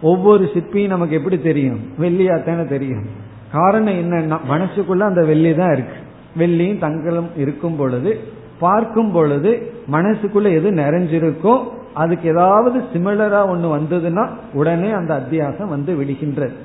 ஒவ்வொரு 0.00 0.50
சிப்பியும் 0.54 0.86
நமக்கு 0.86 1.14
எப்படி 1.14 1.38
தெரியும்? 1.38 1.80
வெள்ளியாத்தானே 1.98 2.68
தெரியும். 2.68 3.04
காரணம் 3.52 3.94
என்னன்னா 3.94 4.38
மனசுக்குள்ள 4.48 4.98
அந்த 4.98 5.24
வெள்ளி 5.24 5.54
தான் 5.54 5.72
இருக்கு. 5.72 5.96
வெள்ளியும் 6.38 6.78
தங்கலும் 6.78 7.30
இருக்கும் 7.36 7.76
பொழுது 7.76 8.20
பார்க்கும் 8.58 9.12
பொழுது 9.12 9.72
மனசுக்குள்ள 9.92 10.52
எது 10.54 10.70
நிறைஞ்சிருக்கோ 10.70 11.54
அதுக்கு 11.96 12.28
ஏதாவது 12.28 12.78
சிமிலரா 12.94 13.42
ஒன்று 13.48 13.76
வந்ததுன்னா 13.76 14.28
உடனே 14.52 14.90
அந்த 14.90 15.12
அத்தியாசம் 15.16 15.68
வந்து 15.68 15.92
விடுகின்றது 15.94 16.56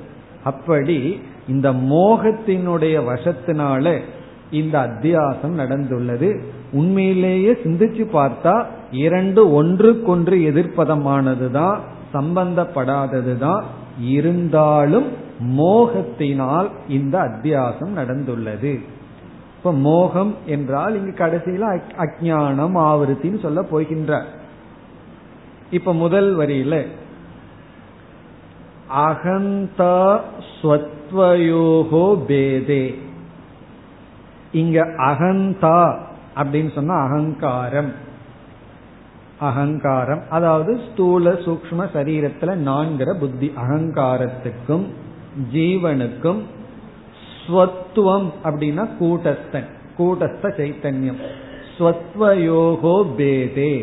அப்படி 0.44 1.20
இந்த 1.48 1.72
மோகத்தினுடைய 1.72 2.96
வசத்தினால 3.04 3.98
இந்த 4.50 4.78
அத்தியாசம் 4.78 5.58
நடந்துள்ளது. 5.58 6.40
உண்மையிலேயே 6.72 7.52
சிந்திச்சு 7.52 8.04
பார்த்தா 8.12 8.64
இரண்டு 8.90 9.52
ஒன்றுக்கொன்று 9.52 10.36
எதிர்ப்பதமானதுதான் 10.36 11.78
சம்பந்தப்படாததுதான் 12.14 13.62
இருந்தாலும் 14.00 15.06
மோகத்தினால் 15.58 16.68
இந்த 16.88 17.18
அத்தியாசம் 17.18 17.96
நடந்துள்ளது. 17.96 18.80
இப்ப 19.56 19.72
மோகம் 19.72 20.34
என்றால் 20.46 20.96
இங்கு 20.96 21.24
கடைசியில 21.24 21.80
அஜானம் 21.98 22.76
ஆவருத்தின்னு 22.76 23.42
சொல்ல 23.42 23.60
போகின்றார். 23.72 24.28
இப்ப 25.72 25.92
முதல் 25.94 26.30
வரியில 26.36 26.86
அகந்தா 28.96 30.20
ஸ்வத்வயோகோ 30.54 32.06
பேதே. 32.28 32.94
இங்க 34.52 34.84
அகந்தா 34.84 35.78
அப்படின்னு 36.36 36.72
சொன்னா 36.74 36.94
அகங்காரம். 36.94 37.92
அகங்காரம் 39.40 40.22
அதாவது 40.30 40.80
ஸ்தூல 40.92 41.32
சூக்ம 41.32 41.88
சரீரத்துல 41.94 42.56
நான்கிற 42.68 43.18
புத்தி. 43.18 43.52
அகங்காரத்துக்கும் 43.56 44.86
ஜீவனுக்கும் 45.52 46.42
ஸ்வத்துவம் 47.46 48.28
அப்படின்னா 48.44 48.84
கூட்டஸ்தன் 49.00 49.68
கூட்டஸ்த 49.98 50.52
சைத்தன்யம். 50.58 51.22
ஸ்வத்வயோகோ 51.78 52.96
பேதே. 53.16 53.74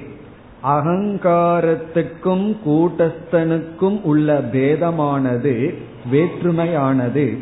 அகங்காரத்துக்கும் 0.63 2.55
கூட்டஸ்தனுக்கும் 2.65 4.01
உள்ள 4.01 4.39
பேதமானது 4.51 5.73
வேற்றுமையானது. 6.11 7.37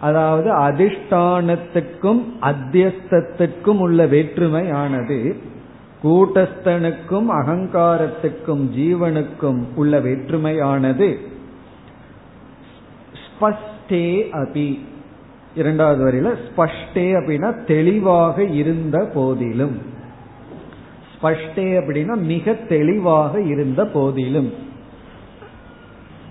அதாவது 0.00 0.52
அதிஷ்டானத்துக்கும் 0.52 2.24
அத்தியஸ்தத்துக்கும் 2.42 3.78
உள்ள 3.78 4.06
வேற்றுமையானது 4.06 5.34
கூட்டஸ்தனுக்கும் 6.02 7.26
அகங்காரத்துக்கும் 7.28 8.64
ஜீவனுக்கும் 8.76 9.64
உள்ள 9.74 9.98
வேற்றுமையானது. 10.00 11.16
ஸ்பஷ்டே 13.26 14.26
அபி. 14.32 14.78
இரண்டாவது 15.54 16.04
வரையில 16.04 16.36
ஸ்பஷ்டே 16.48 17.06
அப்படின்னா 17.14 17.64
தெளிவாக 17.64 18.44
இருந்த 18.44 19.10
போதிலும். 19.14 19.94
ஸ்பஷ்டே 21.16 21.66
அப்படின்னா 21.80 22.16
மிக 22.16 22.54
தெளிவாக 22.54 23.40
இருந்த 23.40 23.86
போதிலும். 23.86 24.50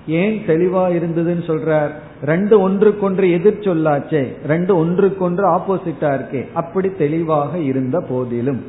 ஏன் 0.08 0.42
தெளிவா 0.48 0.84
இருந்ததுன்னு 0.98 1.44
சொல்றார்? 1.52 1.92
ரெண்டு 2.24 2.62
ஒன்றுக்கொன்று 2.62 3.32
எதிர் 3.32 3.60
சொல்லாச்சே 3.60 4.24
ரெண்டு 4.46 4.78
ஒன்றுக்கொன்று 4.78 5.46
ஆப்போசிட்டா 5.50 6.12
இருக்கே 6.18 6.54
அப்படி 6.54 6.90
தெளிவாக 6.90 7.58
இருந்த 7.58 8.02
போதிலும். 8.10 8.64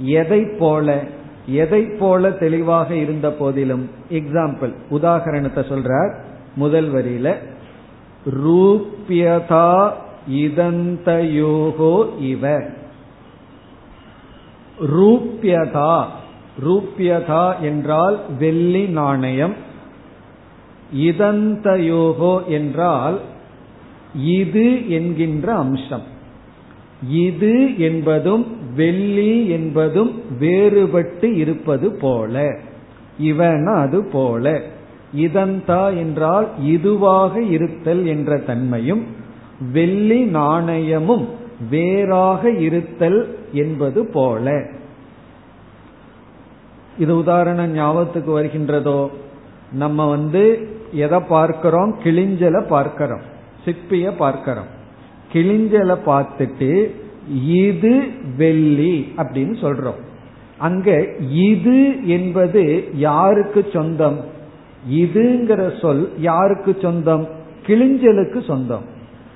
எதை 0.00 0.44
போல 0.44 1.02
எதை 1.46 1.82
போல 1.84 2.30
தெளிவாக 2.30 2.94
இருந்த 2.94 3.30
போதிலும்? 3.30 3.90
எக்ஸாம்பிள் 4.10 4.72
உதாகரணத்தை 4.90 5.62
சொல்றார் 5.72 6.12
முதல் 6.54 6.92
வரியில 6.92 7.34
ரூபியதா 8.44 9.90
இதந்தயோகோ 10.30 11.94
இவ 12.20 12.60
ரூபியதா. 14.80 16.04
ரூபியதா 16.66 17.60
என்றால் 17.60 18.20
வெள்ளி 18.38 18.84
நாணயம். 18.84 19.54
இதந்தயோகோ 20.96 22.46
என்றால் 22.46 23.20
இது 24.24 24.90
என்கின்ற 24.90 25.54
அம்சம். 25.54 26.02
இது 27.10 27.78
என்பதும் 27.78 28.46
வெள்ளி 28.76 29.48
என்பதும் 29.48 30.22
வேறுபட்டு 30.40 31.34
இருப்பது 31.34 31.92
போல. 31.92 32.58
இவன 33.22 33.74
அது 33.74 34.04
போல. 34.04 34.60
இதந்தா 35.16 35.96
என்றால் 35.96 36.48
இதுவாக 36.66 37.50
இருத்தல் 37.50 38.06
என்ற 38.06 38.38
தன்மையும் 38.38 39.06
வெள்ளி 39.72 40.22
நாணயமும் 40.22 41.28
வேறாக 41.70 42.50
இருத்தல் 42.50 43.38
என்பது 43.52 44.06
போல. 44.06 44.66
இது 46.98 47.16
உதாரணம் 47.16 47.72
ஞாபகத்துக்கு 47.72 48.40
வருகின்றதோ? 48.40 49.08
நம்ம 49.72 50.08
வந்து 50.08 50.68
எதை 50.92 51.20
பார்க்கிறோம்? 51.20 51.94
கிளிஞ்சலை 52.02 52.66
பார்க்கிறோம். 52.66 53.20
சிற்பிய 53.64 54.12
பார்க்கிறோம். 54.12 54.66
கிளிஞ்சலை 55.32 55.96
பார்த்துட்டு 56.06 56.90
இது 57.46 58.04
வெள்ளி 58.36 59.12
அப்படின்னு 59.16 59.54
சொல்றோம். 59.62 60.00
அங்க 60.58 61.06
இது 61.30 62.08
என்பது 62.08 62.88
யாருக்கு 62.94 63.66
சொந்தம்? 63.72 64.24
இதுங்கிற 64.90 65.80
சொல் 65.80 66.20
யாருக்கு 66.20 66.76
சொந்தம்? 66.82 67.28
கிளிஞ்சலுக்கு 67.66 68.44
சொந்தம். 68.44 68.84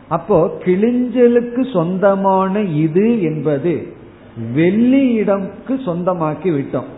அப்போ 0.09 0.59
கிளிஞ்சலுக்கு 0.65 1.73
சொந்தமான 1.73 2.61
இது 2.61 3.23
என்பது 3.23 3.95
வெள்ளியிடம்க்கு 4.57 5.75
சொந்தமாக்கி 5.85 6.51
விட்டோம். 6.57 6.89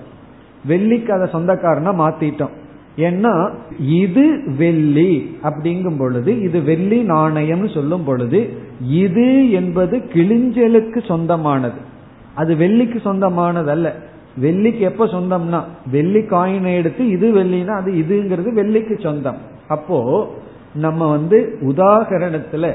வெள்ளிக்கு 0.68 1.11
அதை 1.16 1.27
சொந்தக்காரனா 1.33 1.92
மாத்திட்டோம். 2.05 2.55
ஏன்னா 2.96 3.33
இது 3.79 4.24
வெள்ளி 4.57 5.37
அப்படிங்கும் 5.42 5.98
பொழுது 5.98 6.42
இது 6.42 6.62
வெள்ளி 6.62 6.98
நாணயம்னு 7.03 7.74
சொல்லும் 7.74 8.05
பொழுது 8.05 8.40
இது 8.88 9.51
என்பது 9.51 9.96
கிளிஞ்சலுக்கு 10.14 11.07
சொந்தமானது. 11.07 11.81
அது 12.35 12.55
வெள்ளிக்கு 12.55 13.01
சொந்தமானது 13.01 13.70
அல்ல 13.70 13.88
வெள்ளிக்கு 14.40 14.83
எப்ப 14.90 15.07
சொந்தம்னா 15.07 15.61
வெள்ளி 15.90 16.20
காயினை 16.33 16.72
எடுத்து 16.74 17.09
இது 17.11 17.27
வெள்ளினா 17.38 17.74
அது 17.81 17.92
இதுங்கிறது 17.92 18.51
வெள்ளிக்கு 18.61 19.03
சொந்தம். 19.03 19.38
அப்போ 19.68 19.98
நம்ம 20.74 21.11
வந்து 21.11 21.59
உதாகரணத்துல 21.66 22.72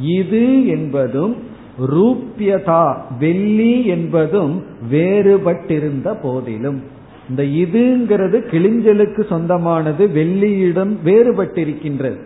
இது 0.00 0.66
என்பதும் 0.66 1.34
ரூபியதா 1.78 2.96
வெள்ளி 3.18 3.86
என்பதும் 3.86 4.62
வேறுபட்டிருந்த 4.90 6.14
போதிலும். 6.22 6.82
இந்த 7.28 7.42
இதுங்கிறது 7.42 8.38
கிளிஞ்சலுக்கு 8.50 9.26
சொந்தமானது 9.28 10.06
வெள்ளியிடம் 10.06 10.96
வேறுபட்டிருக்கின்றது. 11.04 12.18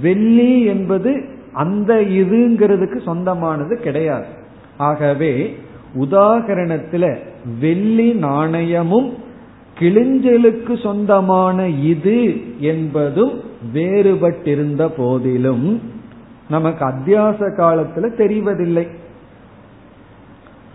வெள்ளி 0.00 0.64
என்பது 0.64 1.24
அந்த 1.52 1.94
இதுங்கிறதுக்கு 1.94 3.02
சொந்தமானது 3.02 3.80
கிடையாது. 3.80 4.26
ஆகவே 4.76 5.56
உதாகரணத்துல 5.98 7.16
வெள்ளி 7.60 8.12
நாணயமும் 8.12 9.12
கிளிஞ்சலுக்கு 9.78 10.82
சொந்தமான 10.82 11.68
இது 11.68 12.40
என்பதும் 12.58 13.40
வேறுபட்டிருந்த 13.74 14.90
போதிலும் 14.96 15.80
நமக்கு 16.48 16.84
அத்தியாச 16.84 17.38
காலத்துல 17.56 18.08
தெரிவதில்லை. 18.18 18.88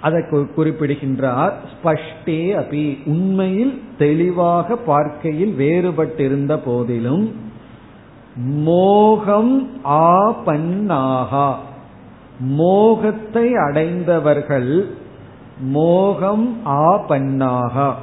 அதை 0.01 0.23
குறிப்பிடுகின்றார் 0.55 1.53
ஸ்பஷ்டே 1.71 2.39
அபி 2.61 2.97
உண்மையில் 3.05 3.81
தெளிவாக 3.97 4.75
பார்க்கையில் 4.75 5.55
வேறுபட்டிருந்த 5.57 6.59
போதிலும் 6.65 7.35
மோகம் 8.35 9.69
ஆபன்னாகா 9.83 11.53
மோகத்தை 12.39 13.55
அடைந்தவர்கள் 13.55 14.87
மோகம் 15.59 16.57
ஆபன்னாகா. 16.65 17.93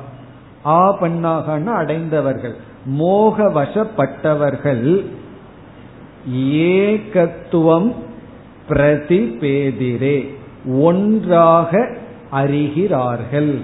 ஆபன்னாகன்னு 0.64 1.72
அடைந்தவர்கள் 1.72 2.56
மோக 2.84 3.44
வசப்பட்டவர்கள் 3.50 5.04
ஏகத்துவம் 6.34 7.92
பிரதிபேதிரே 8.68 10.28
ஒன்றாக 10.78 11.96
அறிகிறார்கள். 12.32 13.58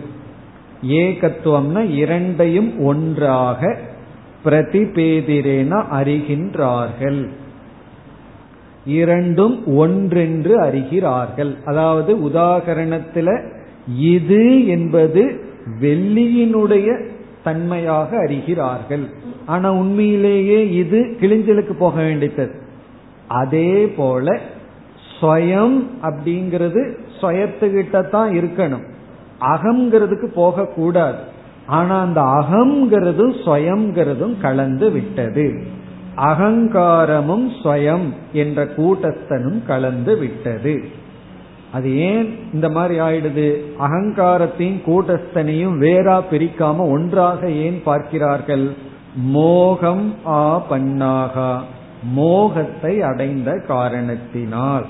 ஏகத்துவம்னா 0.82 1.90
இரண்டையும் 1.90 2.80
ஒன்றாக 2.80 3.78
பிரதிபேதிரேன 4.44 5.82
அறிகின்றார்கள். 5.92 7.28
இரண்டும் 8.86 9.62
ஒன்றென்று 9.66 10.60
அறிகிறார்கள். 10.60 11.56
அதாவது 11.64 12.16
உதாகரணத்துல 12.16 13.42
இது 13.98 14.66
என்பது 14.66 15.40
வெள்ளியினுடைய 15.80 17.06
தன்மையாக 17.44 18.16
அறிகிறார்கள். 18.16 19.06
ஆனா 19.46 19.72
உண்மையிலேயே 19.72 20.70
இது 20.70 21.16
கிழிஞ்சலுக்கு 21.20 21.72
போக 21.78 22.02
வேண்டியது. 22.02 22.50
அதே 23.28 23.86
போல 23.86 24.38
ஸ்வயம் 25.20 25.86
அப்படிங்கிறது 26.02 26.94
ஸ்வயத்துக்கிட்ட 27.20 28.08
தான் 28.08 28.32
இருக்கணும். 28.32 28.84
அகங்கிறதுக்கு 29.40 30.26
போக 30.26 30.66
கூடாது. 30.66 31.18
ஆனா 31.66 32.00
அந்த 32.00 32.20
அகங்கிறதும் 32.20 33.34
ஸ்வயம்ங்கிறதும் 33.44 34.40
கலந்து 34.40 34.90
விட்டது. 34.90 35.62
அகங்காரமும் 36.16 37.48
ஸ்வயம் 37.62 38.08
என்ற 38.32 38.64
கூட்டஸ்தனும் 38.64 39.66
கலந்து 39.66 40.18
விட்டது. 40.18 40.84
அது 41.72 41.96
ஏன் 41.96 42.38
இந்த 42.52 42.68
மாதிரி 42.68 43.00
ஆயிடுது? 43.00 43.56
அகங்காரத்தையும் 43.80 44.80
கூட்டஸ்தனையும் 44.86 45.78
வேறா 45.78 46.22
பிரிக்காம 46.30 46.76
ஒன்றாக 46.76 47.50
ஏன் 47.50 47.80
பார்க்கிறார்கள்? 47.84 48.74
மோகம் 49.14 50.14
ஆ 50.26 51.64
மோகத்தை 52.02 53.02
அடைந்த 53.02 53.64
காரணத்தினால். 53.66 54.86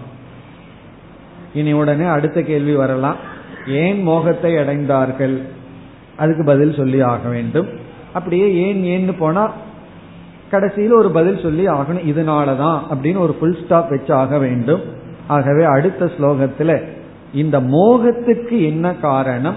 இனி 1.54 1.72
உடனே 1.72 2.04
அடுத்த 2.04 2.42
கேள்வி 2.42 2.74
வரலாம். 2.74 3.16
ஏன் 3.66 4.02
மோகத்தை 4.02 4.54
அடைந்தார்கள்? 4.54 5.42
அதுக்கு 6.16 6.44
பதில் 6.44 6.74
சொல்லி 6.74 7.00
ஆக 7.00 7.28
வேண்டும். 7.28 7.68
அப்படியே 8.12 8.54
ஏன் 8.54 8.84
ஏன்னு 8.84 9.16
போனா 9.18 9.52
கடைசியில் 10.50 10.92
ஒரு 10.92 11.10
பதில் 11.10 11.40
சொல்லி 11.42 11.66
ஆகணும். 11.66 12.06
இதனாலதான் 12.06 12.80
அப்படின்னு 12.90 13.18
ஒரு 13.18 13.32
புல் 13.32 13.64
ஸ்டாப் 13.64 13.90
வச்சு 13.90 14.14
ஆக 14.14 14.38
வேண்டும். 14.38 14.80
ஆகவே 15.26 15.64
அடுத்த 15.64 16.04
ஸ்லோகத்துல 16.04 16.84
இந்த 17.34 17.60
மோகத்துக்கு 17.60 18.64
என்ன 18.64 18.94
காரணம்? 18.94 19.54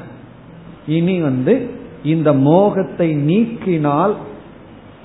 இனி 0.88 1.22
வந்து 1.22 1.70
இந்த 2.03 2.34
மோகத்தை 2.34 3.15
நீக்கினால் 3.15 4.13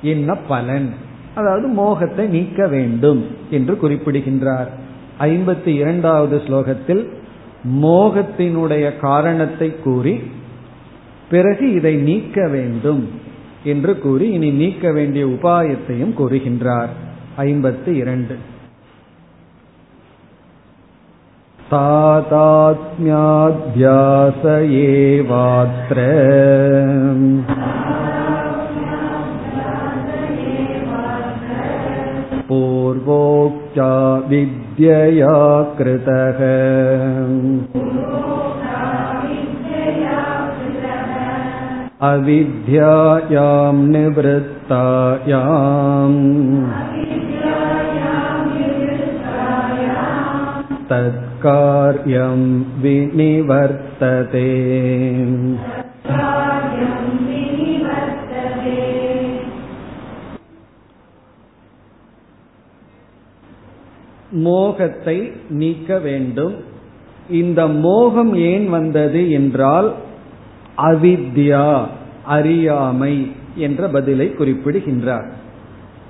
என்ன 0.03 0.35
பலன் 0.47 0.89
அதாவது 1.35 1.67
மோகத்தை 1.73 2.25
நீக்க 2.27 2.67
வேண்டும் 2.67 3.21
என்று 3.49 3.73
குறிப்பிடுகின்றார் 3.77 4.69
ஐம்பத்தி 5.19 5.71
இரண்டாவது 5.75 6.37
ஸ்லோகத்தில் 6.47 7.03
மோகத்தினுடைய 7.81 8.85
காரணத்தை 8.97 9.69
கூறி 9.83 10.15
பிறகு 11.29 11.65
இதை 11.73 11.93
நீக்க 12.01 12.47
வேண்டும் 12.47 13.03
என்று 13.63 13.93
கூறி 13.97 14.27
இனி 14.29 14.51
நீக்க 14.51 14.91
வேண்டிய 14.91 15.25
உபாயத்தையும் 15.27 16.13
கூறுகின்றார் 16.13 16.93
ஐம்பத்தி 17.37 17.93
இரண்டு 17.95 18.37
तादात्म्याध्यास 22.99 24.43
एवात्र 24.79 25.97
पूर्वोक्ता 32.51 33.91
विद्यया 34.29 35.35
कृतः 35.77 36.39
अविद्यायां 42.09 43.75
निवृत्तायाम् 43.93 45.37
तत्कार्यं 50.91 52.43
विनिवर्तते 52.83 54.47
மோகத்தை 64.32 65.32
நீக்க 65.48 65.98
வேண்டும். 65.98 66.54
இந்த 67.30 67.66
மோகம் 67.66 68.34
ஏன் 68.34 68.68
வந்தது 68.68 69.30
என்றால் 69.30 69.94
அவித்யா 70.76 71.86
அறியாமை 72.24 73.32
என்ற 73.56 73.88
பதிலை 73.88 74.32
குறிப்பிடுகின்றார். 74.32 75.30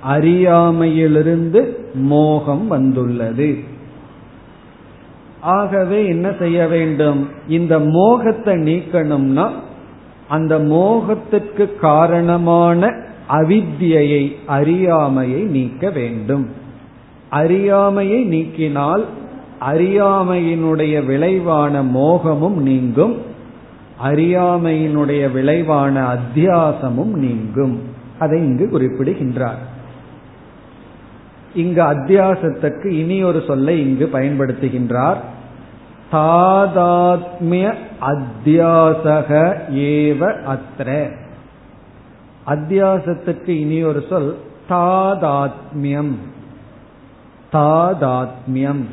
அறியாமையிலிருந்து 0.01 1.89
மோகம் 1.93 2.67
வந்துள்ளது. 2.67 3.57
ஆகவே 5.41 6.07
என்ன 6.07 6.33
செய்ய 6.39 6.67
வேண்டும்? 6.67 7.29
இந்த 7.47 7.79
மோகத்தை 7.79 8.53
நீக்கணும்னா 8.55 9.49
அந்த 10.27 10.59
மோகத்திற்கு 10.59 11.75
காரணமான 11.75 12.95
அவித்தியை 13.29 14.31
அறியாமையை 14.45 15.41
நீக்க 15.41 15.89
வேண்டும். 15.89 16.49
அறியாமையை 17.33 18.25
நீக்கினால் 18.25 19.03
அறியாமையினுடைய 19.71 21.05
விளைவான 21.05 21.83
மோகமும் 21.83 22.61
நீங்கும். 22.61 23.17
அறியாமையினுடைய 24.03 25.31
விளைவான 25.31 26.13
அத்தியாசமும் 26.13 27.13
நீங்கும். 27.13 27.81
அதை 28.19 28.39
இங்கு 28.39 28.69
குறிப்பிடுகின்றார். 28.69 29.61
இங்கு 31.53 31.81
அத்தியாசத்துக்கு 31.81 32.85
இனி 32.85 33.23
ஒரு 33.23 33.43
சொல்லை 33.47 33.79
இங்கு 33.79 34.09
பயன்படுத்துகின்றார். 34.13 35.17
தாதாத்மிய 36.11 37.73
அத்தியாசக 38.01 39.57
ஏவ 39.73 40.21
அத்திர 40.45 41.09
அத்தியாசத்துக்கு 42.47 43.47
இனி 43.47 43.83
ஒரு 43.83 44.03
சொல் 44.09 44.37
தாதாத்மியம். 44.69 46.15
தாதாத்மியம். 47.53 48.83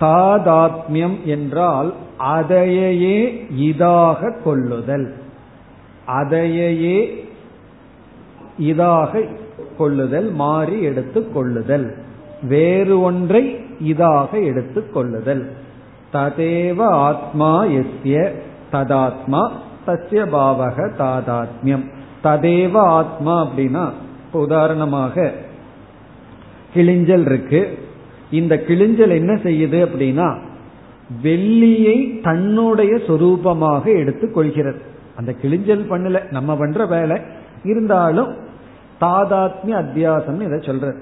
தாதாத்மியம் 0.00 1.22
என்றால் 1.24 1.94
அதையே 2.16 3.46
இதாக 3.56 4.42
கொள்ளுதல். 4.42 5.14
அதையே 6.06 7.24
இதாக 8.60 9.28
கொள்ளுதல் 9.78 10.32
மாறி 10.32 10.82
எடுத்துக் 10.82 11.34
கொள்ளுதல். 11.34 11.94
வேறு 12.42 13.00
ஒன்றை 13.00 13.60
இதாக 13.84 14.44
எடுத்துக் 14.44 14.94
கொள்ளுதல். 14.94 15.50
ததேவ 16.12 16.82
ஆத்மா 16.82 17.64
எஸ்ய 17.64 18.30
ததாத்மா 18.72 19.50
தஸ்ய 19.86 20.24
பாவக 20.28 20.90
தாதாத்மியம். 20.98 21.84
ததேவ 22.24 22.78
ஆத்மா 22.78 23.46
அப்படின்னா 23.46 23.90
உதாரணமாக 24.32 25.32
கிளிஞ்சல் 26.76 27.26
இருக்கு. 27.26 27.78
இந்த 28.30 28.54
கிளிஞ்சல் 28.68 29.10
என்ன 29.10 29.32
செய்யுது 29.34 29.78
அப்படின்னா 29.86 30.36
வெள்ளியை 31.22 32.20
தன்னுடைய 32.22 32.94
சொரூபமாக 32.94 33.84
எடுத்து 33.96 34.30
கொள்கிறது. 34.30 34.80
அந்த 35.16 35.34
கிளிஞ்சல் 35.42 35.84
பண்ணல 35.90 36.30
நம்ம 36.30 36.56
பண்ற 36.56 36.86
வேலை. 36.86 37.20
இருந்தாலும் 37.64 38.34
தாதாத்மிய 39.00 39.76
அத்தியாசம் 39.82 40.40
இதை 40.40 40.58
சொல்ற 40.58 40.94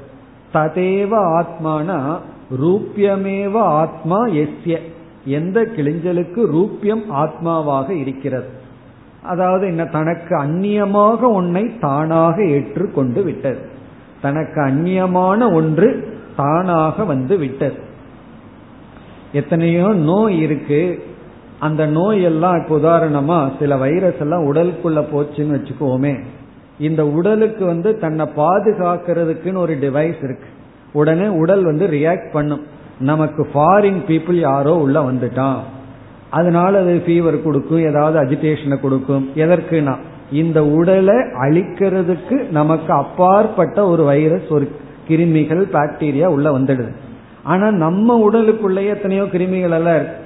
ததேவ 0.53 1.13
ஆத்மானா 1.39 2.19
ரூபியமேவ 2.63 3.55
ஆத்மா 3.57 4.27
எஸ்ய. 4.27 4.79
எந்த 5.25 5.63
கிளிஞ்சலுக்கு 5.77 6.47
ரூபியம் 6.47 7.03
ஆத்மாவாக 7.11 7.91
இருக்கிறது? 7.91 8.49
அதாவது 9.23 9.67
என்ன 9.67 9.85
தனக்கு 9.85 10.37
அந்நியமாக 10.37 11.21
ஒன்னை 11.33 11.79
தானாக 11.81 12.45
ஏற்றுக்கொண்டு 12.45 13.23
விட்டது. 13.23 13.59
தனக்கு 14.25 14.59
அந்நியமான 14.61 15.41
ஒன்று 15.55 15.89
தானாக 16.37 17.05
வந்து 17.05 17.35
விட்டது. 17.39 17.79
எத்தனையோ 19.33 19.87
நோய் 20.11 20.37
இருக்கு. 20.39 20.83
அந்த 21.59 21.83
நோய் 21.87 22.23
எல்லாம் 22.23 22.57
இப்போ 22.59 22.75
உதாரணமா 22.77 23.39
சில 23.59 23.77
வைரஸ் 23.77 24.21
எல்லாம் 24.21 24.47
உடலுக்குள்ள 24.53 25.01
போச்சுன்னு 25.13 25.57
வச்சுக்கோமே. 25.57 26.15
இந்த 26.79 27.03
உடலுக்கு 27.07 27.65
வந்து 27.65 27.99
தன்னை 27.99 28.27
பாதுகாக்கிறதுக்குன்னு 28.37 29.63
ஒரு 29.65 29.75
டிவைஸ் 29.75 30.21
இருக்கு. 30.27 30.49
உடனே 30.93 31.27
உடல் 31.43 31.65
வந்து 31.65 31.87
ரியாக்ட் 31.87 32.33
பண்ணும். 32.33 32.65
நமக்கு 33.01 33.43
ஃபாரின் 33.55 34.01
பீப்புள் 34.09 34.39
யாரோ 34.51 34.75
உள்ள 34.77 35.01
வந்துட்டான். 35.01 35.61
அதனால 36.31 36.81
அது 36.81 37.03
ஃபீவர் 37.07 37.43
கொடுக்கும் 37.43 37.87
ஏதாவது 37.87 38.17
அஜிடேஷனை 38.23 38.81
கொடுக்கும். 38.81 39.25
எதற்குனா 39.37 39.95
இந்த 40.33 40.67
உடலை 40.67 41.15
அழிக்கிறதுக்கு 41.15 42.51
நமக்கு 42.51 42.93
அப்பாற்பட்ட 42.93 43.87
ஒரு 43.87 44.05
வைரஸ் 44.05 44.49
ஒரு 44.49 44.71
கிருமிகள் 45.09 45.65
பாக்டீரியா 45.73 46.25
உள்ள 46.25 46.59
வந்துடுது. 46.59 46.93
ஆனா 47.43 47.71
நம்ம 47.71 48.31
உடலுக்குள்ளேயே 48.31 48.87
எத்தனையோ 48.87 49.23
கிருமிகள் 49.23 49.71
எல்லாம் 49.71 49.97
இருக்கு. 49.97 50.17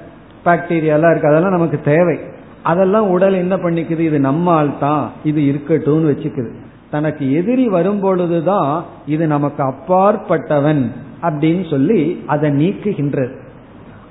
பாக்டீரியா 0.45 0.93
எல்லாம் 0.93 1.11
இருக்கு. 1.11 1.27
அதெல்லாம் 1.27 1.51
நமக்கு 1.51 1.79
தேவை. 1.79 2.19
அதெல்லாம் 2.63 3.09
உடல் 3.09 3.33
என்ன 3.33 3.55
பண்ணிக்குது? 3.55 3.99
இது 3.99 4.19
நம்ம 4.19 4.67
தான் 4.79 5.11
இது 5.23 5.41
இருக்கட்டும்னு 5.41 6.11
வச்சுக்குது. 6.11 6.51
தனக்கு 6.91 7.33
எதிரி 7.33 7.67
வரும் 7.67 7.99
பொழுதுதான் 7.99 8.85
இது 9.05 9.27
நமக்கு 9.27 9.63
அப்பாற்பட்டவன் 9.63 10.91
அப்படின்னு 11.21 11.69
சொல்லி 11.69 12.23
அதை 12.27 12.49
நீக்குகின்றது. 12.49 13.35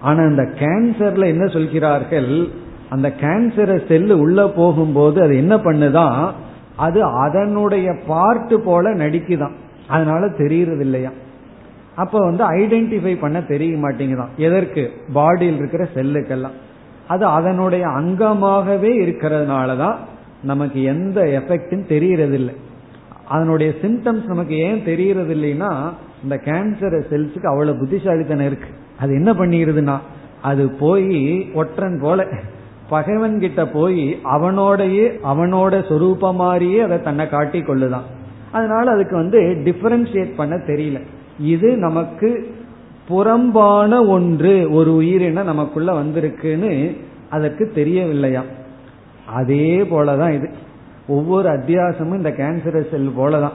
ஆனா 0.00 0.22
அந்த 0.22 0.42
கேன்சர்ல 0.42 1.26
என்ன 1.26 1.46
சொல்கிறார்கள்? 1.46 2.48
அந்த 2.90 3.08
கேன்சரை 3.20 3.86
செல்லு 3.86 4.18
உள்ள 4.18 4.48
போகும்போது 4.48 5.22
அது 5.22 5.36
என்ன 5.36 5.56
பண்ணுதான் 5.56 6.32
அது 6.76 7.02
அதனுடைய 7.02 7.90
பார்ட்டு 8.08 8.54
போல 8.54 8.94
நடிக்குதான். 8.94 9.56
அதனால 9.86 10.28
தெரியறது 10.28 10.80
இல்லையா 10.80 11.10
அப்ப 11.94 12.18
வந்து 12.18 12.44
ஐடென்டிஃபை 12.44 13.18
பண்ண 13.18 13.42
தெரிய 13.42 13.76
மாட்டேங்குதான். 13.76 14.28
எதற்கு? 14.36 14.90
பாடியில் 15.14 15.56
இருக்கிற 15.56 15.88
செல்லுக்கெல்லாம் 15.94 16.56
அது 17.08 17.24
அதனுடைய 17.24 17.86
அங்கமாகவே 17.86 18.90
இருக்கிறதுனால 19.06 19.76
தான் 19.76 19.98
நமக்கு 20.42 20.82
எந்த 20.82 21.20
எஃபெக்டும் 21.20 21.88
தெரியறதில்லை. 21.88 22.54
அதனுடைய 23.28 23.72
சிம்டம்ஸ் 23.82 24.26
நமக்கு 24.26 24.56
ஏன் 24.58 24.84
தெரியறது 24.84 25.34
இல்லைன்னா 25.34 25.92
இந்த 26.22 26.40
கேன்சர் 26.44 27.02
செல்ஸுக்கு 27.10 27.46
அவ்வளவு 27.46 27.78
புத்திசாலித்தனம் 27.78 28.46
இருக்கு. 28.46 28.68
அது 28.98 29.12
என்ன 29.14 29.32
பண்ணிடுதுன்னா 29.32 29.98
அது 30.42 30.70
போய் 30.70 31.50
ஒற்றன் 31.54 31.98
போல 32.02 32.26
பகைவன் 32.88 33.38
கிட்ட 33.38 33.66
போய் 33.66 34.18
அவனோடையே 34.24 35.18
அவனோட 35.24 35.84
சொரூப 35.88 36.34
மாதிரியே 36.34 36.80
அதை 36.80 37.02
தன்னை 37.02 37.28
காட்டி 37.28 37.60
கொள்ளுதான். 37.60 38.06
அதனால 38.52 38.90
அதுக்கு 38.90 39.16
வந்து 39.16 39.40
டிஃபரன்சியேட் 39.40 40.34
பண்ண 40.36 40.56
தெரியல. 40.56 41.00
இது 41.40 41.76
நமக்கு 41.76 42.54
புறம்பான 43.08 44.04
ஒன்று 44.04 44.70
ஒரு 44.70 44.94
உயிரின 44.94 45.42
நமக்குள்ள 45.42 45.92
வந்திருக்குன்னு 45.92 46.96
அதற்கு 47.30 47.72
தெரியவில்லையா? 47.74 48.42
அதே 49.26 49.76
போலதான் 49.76 50.32
இது. 50.32 50.50
ஒவ்வொரு 51.08 51.48
அத்தியாசமும் 51.48 52.16
இந்த 52.16 52.30
கேன்சர் 52.30 52.90
செல் 52.90 53.12
போலதான். 53.18 53.52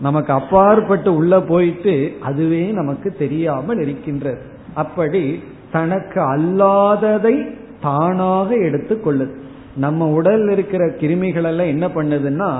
நமக்கு 0.00 0.32
அப்பாற்பட்டு 0.32 1.14
உள்ள 1.14 1.40
போயிட்டு 1.40 2.12
அதுவே 2.20 2.70
நமக்கு 2.70 3.12
தெரியாமல் 3.12 3.78
இருக்கின்றது. 3.78 4.40
அப்படி 4.74 5.42
தனக்கு 5.72 6.36
அல்லாததை 6.36 7.60
தானாக 7.82 8.54
எடுத்துக்கொள்ளுது 8.56 9.34
நம்ம 9.76 10.06
உடல் 10.08 10.48
இருக்கிற 10.48 10.86
கிருமிகள் 10.86 11.44
எல்லாம் 11.44 11.72
என்ன 11.74 11.86
பண்ணுதுன்னா 11.86 12.50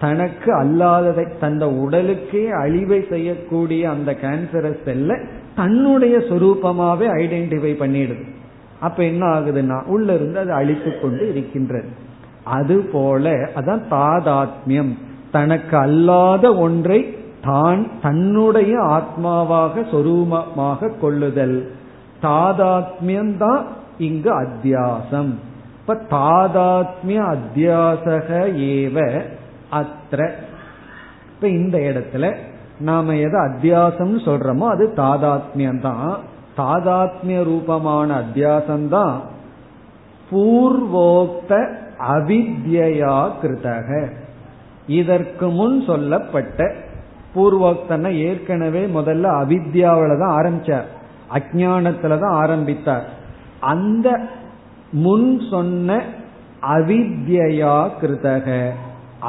தனக்கு 0.00 0.50
அல்லாததை 0.62 1.24
தந்த 1.40 1.66
உடலுக்கே 1.66 2.48
அழிவை 2.48 3.04
செய்யக்கூடிய 3.10 3.90
அந்த 3.90 4.16
கேன்சரை 4.22 4.72
செல்ல 4.84 5.18
தன்னுடைய 5.54 6.16
சொரூபமாவே 6.18 7.06
ஐடென்டிஃபை 7.22 7.72
பண்ணிடுது. 7.82 8.24
அப்ப 8.80 9.04
என்ன 9.04 9.26
ஆகுதுன்னா 9.26 9.84
உள்ள 9.86 10.14
இருந்து 10.14 10.38
அது 10.38 10.52
அழித்து 10.52 11.00
கொண்டு 11.00 11.28
இருக்கின்றது. 11.28 11.88
அது 12.44 12.76
போல 12.92 13.30
அதான் 13.56 13.82
தாதாத்மியம். 13.90 14.92
தனக்கு 15.30 15.76
அல்லாத 15.76 16.54
ஒன்றை 16.54 17.14
தான் 17.44 17.86
தன்னுடைய 18.02 18.72
ஆத்மாவாக 18.80 19.84
சொரூபமாக 19.92 20.90
கொள்ளுதல். 21.00 21.58
தாதாத்மியம் 22.22 23.36
தான் 23.36 23.66
இங்கு 23.98 24.30
அத்தியாசம். 24.40 25.32
இப்ப 25.80 25.94
தாதாத்மிய 26.10 27.36
அத்தியாசக 27.36 28.28
ஏவ 28.54 29.24
அத்திர 29.70 30.30
இப்ப 31.30 31.48
இந்த 31.48 31.78
இடத்துல 31.78 32.36
நாம 32.80 33.14
எதை 33.16 33.40
அத்தியாசம் 33.40 34.14
சொல்றோமோ 34.26 34.66
அது 34.68 34.92
தாதாத்மியம் 34.96 35.80
தான் 35.80 36.18
தாதாத்மிய 36.56 37.44
ரூபமான 37.44 38.22
அத்தியாசம் 38.22 38.88
தான் 38.88 39.20
பூர்வோக்த 40.30 41.52
அவித்யா 42.08 43.16
கிருதக. 43.42 44.10
இதற்கு 44.86 45.48
முன் 45.48 45.82
சொல்லப்பட்ட 45.86 46.72
பூர்வோக்தன 47.34 48.10
ஏற்கனவே 48.14 48.84
முதல்ல 48.86 49.24
அவித்யாவில 49.42 50.18
தான் 50.18 50.36
ஆரம்பிச்சார். 50.40 50.88
அஜானத்துல 51.32 52.18
தான் 52.18 52.36
ஆரம்பித்தார். 52.36 53.16
அந்த 53.60 54.20
முன் 54.90 55.40
சொன்ன 55.50 56.02
அவித்யா 56.62 57.88
கிருதக 58.00 58.68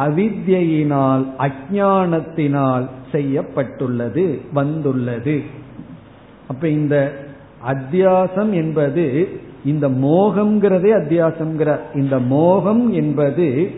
அவித்யினால் 0.05 1.25
அஜானத்தினால் 1.38 2.88
செய்யப்பட்டுள்ளது 3.11 4.41
வந்துள்ளது. 4.53 5.41
அப்ப 6.47 6.67
இந்த 6.67 7.13
அத்தியாசம் 7.67 8.51
என்பது 8.51 9.30
இந்த 9.65 9.89
மோகம்ங்கிறதே 9.89 10.91
அத்தியாசம்ங்கிற 10.99 11.80
இந்த 11.95 12.19
மோகம் 12.19 12.93
என்பது 12.93 13.69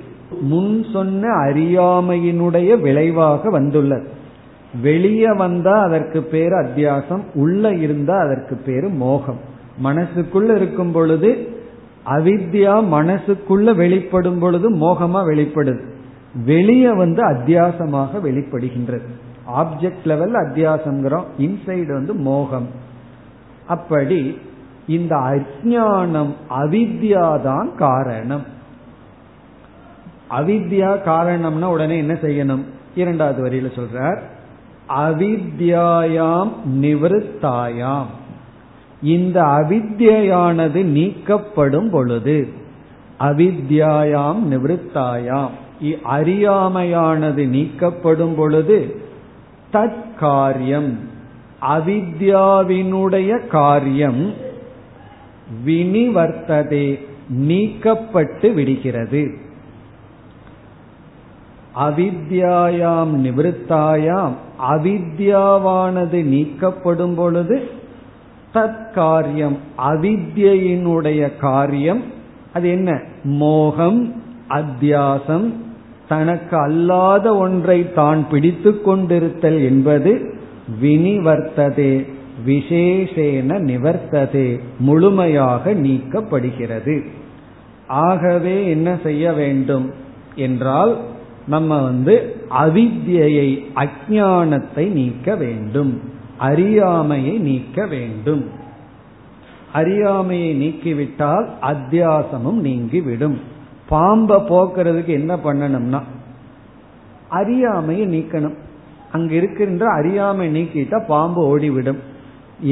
முன் 0.41 0.85
சொன்ன 0.93 1.27
அறியாமையினுடைய 1.27 2.79
விளைவாக 2.79 3.49
வந்துள்ளது. 3.49 4.09
வெளியே 4.81 5.33
வந்தா 5.33 5.81
அதற்கு 5.81 6.23
பேர் 6.23 6.51
அத்தியாசம் 6.51 7.23
உள்ள 7.33 7.73
இருந்தா 7.73 8.17
அதற்கு 8.17 8.55
பேரு 8.55 8.89
மோகம். 8.89 9.50
மனசுக்குள்ள 9.83 10.55
இருக்கும் 10.55 10.91
பொழுது 10.91 11.59
அவித்யா 12.05 12.83
மனசுக்குள்ள 12.91 13.75
வெளிப்படும் 13.75 14.39
பொழுது 14.39 14.71
மோகமா 14.71 15.23
வெளிப்படுது. 15.25 15.89
வெளியே 16.45 16.93
வந்து 16.93 17.23
அத்தியாசமாக 17.29 18.19
வெளிப்படுகின்றது. 18.23 19.05
ஆப்ஜெக்ட் 19.55 20.03
லெவல் 20.03 20.33
அத்தியாசங்கிறோம் 20.33 21.23
இன்சைடு 21.37 21.85
வந்து 21.85 22.13
மோகம். 22.13 22.67
அப்படி 23.67 24.37
இந்த 24.87 25.15
அஜானம் 25.15 26.33
அவித்யாதான் 26.49 27.75
காரணம். 27.75 28.43
அவித்யா 30.29 30.97
காரணம்னா 31.05 31.63
உடனே 31.63 31.97
என்ன 31.97 32.13
செய்யணும்? 32.13 32.63
இரண்டாவது 32.95 33.43
வரியில 33.43 33.79
சொல்றார். 33.79 34.19
அவித்யாயாம் 34.97 36.51
நிவத்தாயாம் 36.81 38.05
இந்த 39.01 39.43
அவித்யானது 39.43 40.83
நீக்கப்படும் 40.83 41.89
பொழுது 41.89 42.47
அவித்யாயாம் 43.19 44.37
நிவத்தாயாம். 44.49 45.49
அறியாமையானது 46.03 47.45
நீக்கப்படும் 47.45 48.35
பொழுது 48.35 49.01
தற்காரியம் 49.73 50.93
அவித்யாவினுடைய 51.61 53.47
காரியம் 53.47 54.33
வினிவர்த்ததே 55.65 56.99
நீக்கப்பட்டு 57.39 58.53
விடுகிறது. 58.53 59.37
அவித்யாயாம் 61.79 63.13
நிவத்தாயாம் 63.17 64.33
அவித்யாவானது 64.69 66.23
நீக்கப்படும் 66.25 67.15
பொழுது 67.15 67.79
தற்காரியம் 68.53 69.57
அவித்யினுடைய 69.77 71.37
காரியம் 71.37 72.01
அது 72.53 72.69
என்ன? 72.69 73.01
மோகம் 73.23 74.13
அத்தியாசம் 74.49 75.53
தனக்கு 76.07 76.57
அல்லாத 76.57 77.35
ஒன்றை 77.35 77.93
தான் 77.93 78.27
பிடித்து 78.29 78.81
கொண்டிருத்தல் 78.81 79.63
என்பது 79.63 80.33
வினிவர்த்ததே 80.81 82.05
விசேஷேன 82.45 83.59
நிவர்த்ததே 83.59 84.59
முழுமையாக 84.79 85.73
நீக்கப்படுகிறது. 85.73 87.05
ஆகவே 87.87 88.69
என்ன 88.69 88.97
செய்ய 89.03 89.31
வேண்டும் 89.31 89.93
என்றால் 90.35 90.97
நம்ம 91.47 91.81
வந்து 91.81 92.35
அவித்யை 92.49 93.67
அஜானத்தை 93.75 94.87
நீக்க 94.91 95.35
வேண்டும். 95.35 96.10
அறியாமையை 96.41 97.37
நீக்க 97.37 97.85
வேண்டும். 97.85 98.43
அறியாமையை 99.73 100.51
நீக்கிவிட்டால் 100.61 101.47
அத்தியாசமும் 101.61 102.59
நீங்கிவிடும். 102.67 103.37
பாம்பை 103.89 104.37
போக்குறதுக்கு 104.49 105.13
என்ன 105.19 105.33
பண்ணணும்னா 105.35 106.01
அறியாமையை 107.29 108.05
நீக்கணும். 108.07 108.57
அங்க 109.11 109.31
இருக்கின்ற 109.35 109.83
அறியாமை 109.89 110.47
நீக்கிட்டா 110.55 110.97
பாம்பு 111.07 111.41
ஓடிவிடும். 111.51 112.01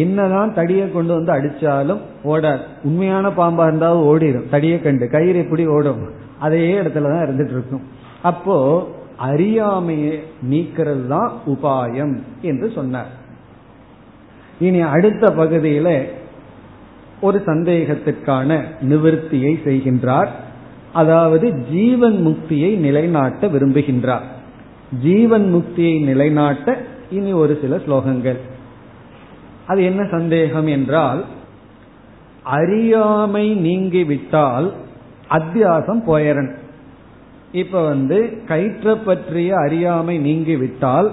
என்னதான் 0.03 0.53
தடியை 0.53 0.87
கொண்டு 0.91 1.13
வந்து 1.13 1.33
அடிச்சாலும் 1.33 2.01
ஓடாது. 2.23 2.63
உண்மையான 2.83 3.27
பாம்பா 3.29 3.63
இருந்தாலும் 3.67 4.07
ஓடிடும் 4.09 4.49
தடியை 4.49 4.81
கண்டு 4.81 5.09
கயிறு 5.09 5.39
எப்படி 5.39 5.63
ஓடும்? 5.67 6.03
அதே 6.39 6.65
இடத்துலதான் 6.79 7.25
இருந்துட்டு 7.25 7.55
இருக்கும் 7.55 7.85
அப்போ 8.21 8.57
அறியாமையை 9.17 10.15
நீக்கிறது 10.49 11.07
தான் 11.07 11.31
உபாயம் 11.47 12.15
என்று 12.41 12.67
சொன்னார். 12.75 13.17
இனி 14.59 14.81
அடுத்த 14.81 15.33
பகுதியில 15.33 16.03
ஒரு 17.21 17.41
சந்தேகத்திற்கான 17.45 18.61
நிவர்த்தியை 18.81 19.53
செய்கின்றார். 19.65 20.27
அதாவது 20.93 21.51
ஜீவன் 21.71 22.17
முக்தியை 22.27 22.77
நிலைநாட்ட 22.77 23.47
விரும்புகின்றார். 23.47 24.25
ஜீவன் 25.01 25.55
முக்தியை 25.55 26.03
நிலைநாட்ட 26.03 26.77
இனி 27.09 27.33
ஒரு 27.33 27.57
சில 27.61 27.75
ஸ்லோகங்கள். 27.75 28.39
அது 29.67 29.83
என்ன 29.83 30.07
சந்தேகம் 30.11 30.67
என்றால் 30.67 31.25
அறியாமை 32.43 33.55
நீங்கிவிட்டால் 33.55 34.71
அத்தியாசம் 35.29 36.03
போயரன். 36.07 36.57
இப்ப 37.51 37.83
வந்து 37.83 38.41
கயிற்ற 38.47 38.95
பற்றிய 38.95 39.55
அறியாமை 39.57 40.19
நீங்கிவிட்டால் 40.19 41.11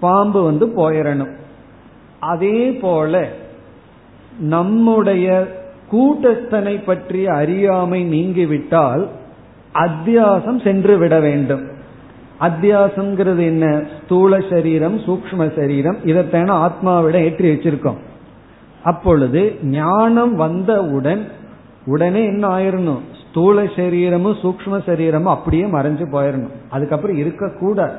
பாம்பு 0.00 0.42
வந்து 0.42 0.66
போயிடணும் 0.66 1.38
அதே 2.20 2.70
போல 2.72 3.28
நம்முடைய 4.40 5.58
கூட்டஸ்தனை 5.92 6.84
பற்றிய 6.84 7.32
அறியாமை 7.32 8.04
நீங்கிவிட்டால் 8.04 9.08
அத்தியாசம் 9.74 10.62
சென்று 10.62 10.98
விட 10.98 11.20
வேண்டும். 11.20 11.68
அத்தியாசம்ங்கிறது 12.40 13.38
என்ன? 13.38 13.82
ஸ்தூல 14.04 14.40
சரீரம் 14.50 14.98
சூக்ம 14.98 15.56
சரீரம். 15.56 15.96
இதைத்தான 16.04 16.68
ஆத்மாவிட 16.68 17.12
ஏற்றி 17.12 17.54
வச்சிருக்கோம். 17.54 17.98
அப்பொழுது 18.82 19.56
ஞானம் 19.62 20.34
வந்தவுடன் 20.34 21.28
உடனே 21.86 22.24
என்ன 22.24 22.48
ஆயிரணும்? 22.48 23.00
ஸ்தூல 23.30 23.66
சரீரமும் 23.76 24.36
சூக்ம 24.42 24.84
சரீரமும் 24.86 25.32
அப்படியே 25.32 25.62
மறைஞ்சு 25.62 26.04
போயிடணும் 26.12 26.52
அதுக்கப்புறம் 26.70 27.16
இருக்கக்கூடாது. 27.16 27.94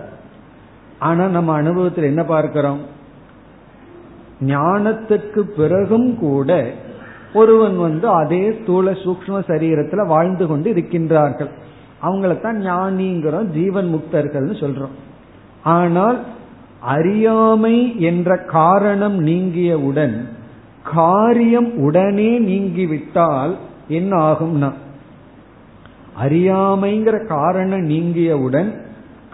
ஆனா 1.00 1.28
நம்ம 1.28 1.54
அனுபவத்தில் 1.54 2.04
என்ன 2.04 2.24
பார்க்கிறோம்? 2.24 3.00
ஞானத்துக்கு 4.42 5.40
பிறகும் 5.40 6.18
கூட 6.18 6.66
ஒருவன் 7.34 7.78
வந்து 7.78 8.10
அதே 8.10 8.54
ஸ்தூல 8.62 8.92
சூக்ம 8.92 9.40
சரீரத்துல 9.48 10.08
வாழ்ந்து 10.08 10.48
கொண்டு 10.48 10.74
இருக்கின்றார்கள். 10.74 11.52
அவங்களைத்தான் 12.02 12.60
ஞானிங்கிறோம் 12.68 13.46
ஜீவன் 13.46 13.90
முக்தர்கள்னு 13.94 14.56
சொல்றோம். 14.64 14.96
ஆனால் 15.64 16.20
அறியாமை 16.80 18.00
என்ற 18.00 18.38
காரணம் 18.38 19.26
நீங்கியவுடன் 19.26 20.16
காரியம் 20.84 21.78
உடனே 21.78 22.40
நீங்கிவிட்டால் 22.40 23.56
என்ன 23.88 24.18
ஆகும்னா 24.18 24.72
அறியாமைங்கிற 26.24 27.28
காரணம் 27.28 27.90
நீங்கியவுடன் 27.90 28.70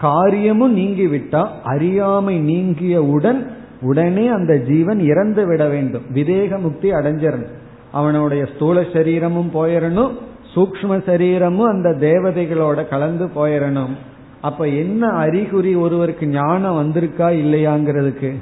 காரியமும் 0.00 0.76
நீங்கிவிட்டா 0.76 1.46
அறியாமை 1.64 2.34
நீங்கியவுடன் 2.40 3.40
உடனே 3.80 4.28
அந்த 4.28 4.56
ஜீவன் 4.58 5.00
இறந்து 5.00 5.46
விட 5.46 5.68
வேண்டும். 5.68 6.02
விதேக 6.14 6.60
முக்தி 6.60 6.90
அடைஞ்சிடணும் 6.90 7.54
அவனுடைய 7.92 8.46
ஸ்தூல 8.54 8.84
சரீரமும் 8.92 9.50
போயிடணும் 9.54 10.12
சூக்ம 10.54 11.04
சரீரமும் 11.06 11.68
அந்த 11.68 11.88
தேவதைகளோட 11.88 12.88
கலந்து 12.88 13.26
போயிடணும் 13.26 13.94
அப்ப 14.40 14.68
என்ன 14.68 15.06
அறிகுறி 15.06 15.74
ஒருவருக்கு 15.74 16.26
ஞானம் 16.26 16.78
வந்திருக்கா 16.80 17.28
இல்லையாங்கிறதுக்கு? 17.42 18.34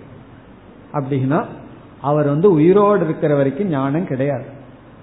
அப்படின்னா 0.93 1.45
அவர் 2.01 2.27
வந்து 2.27 2.53
உயிரோடு 2.53 3.05
இருக்கிற 3.05 3.35
வரைக்கும் 3.35 3.69
ஞானம் 3.69 4.07
கிடையாது. 4.07 4.45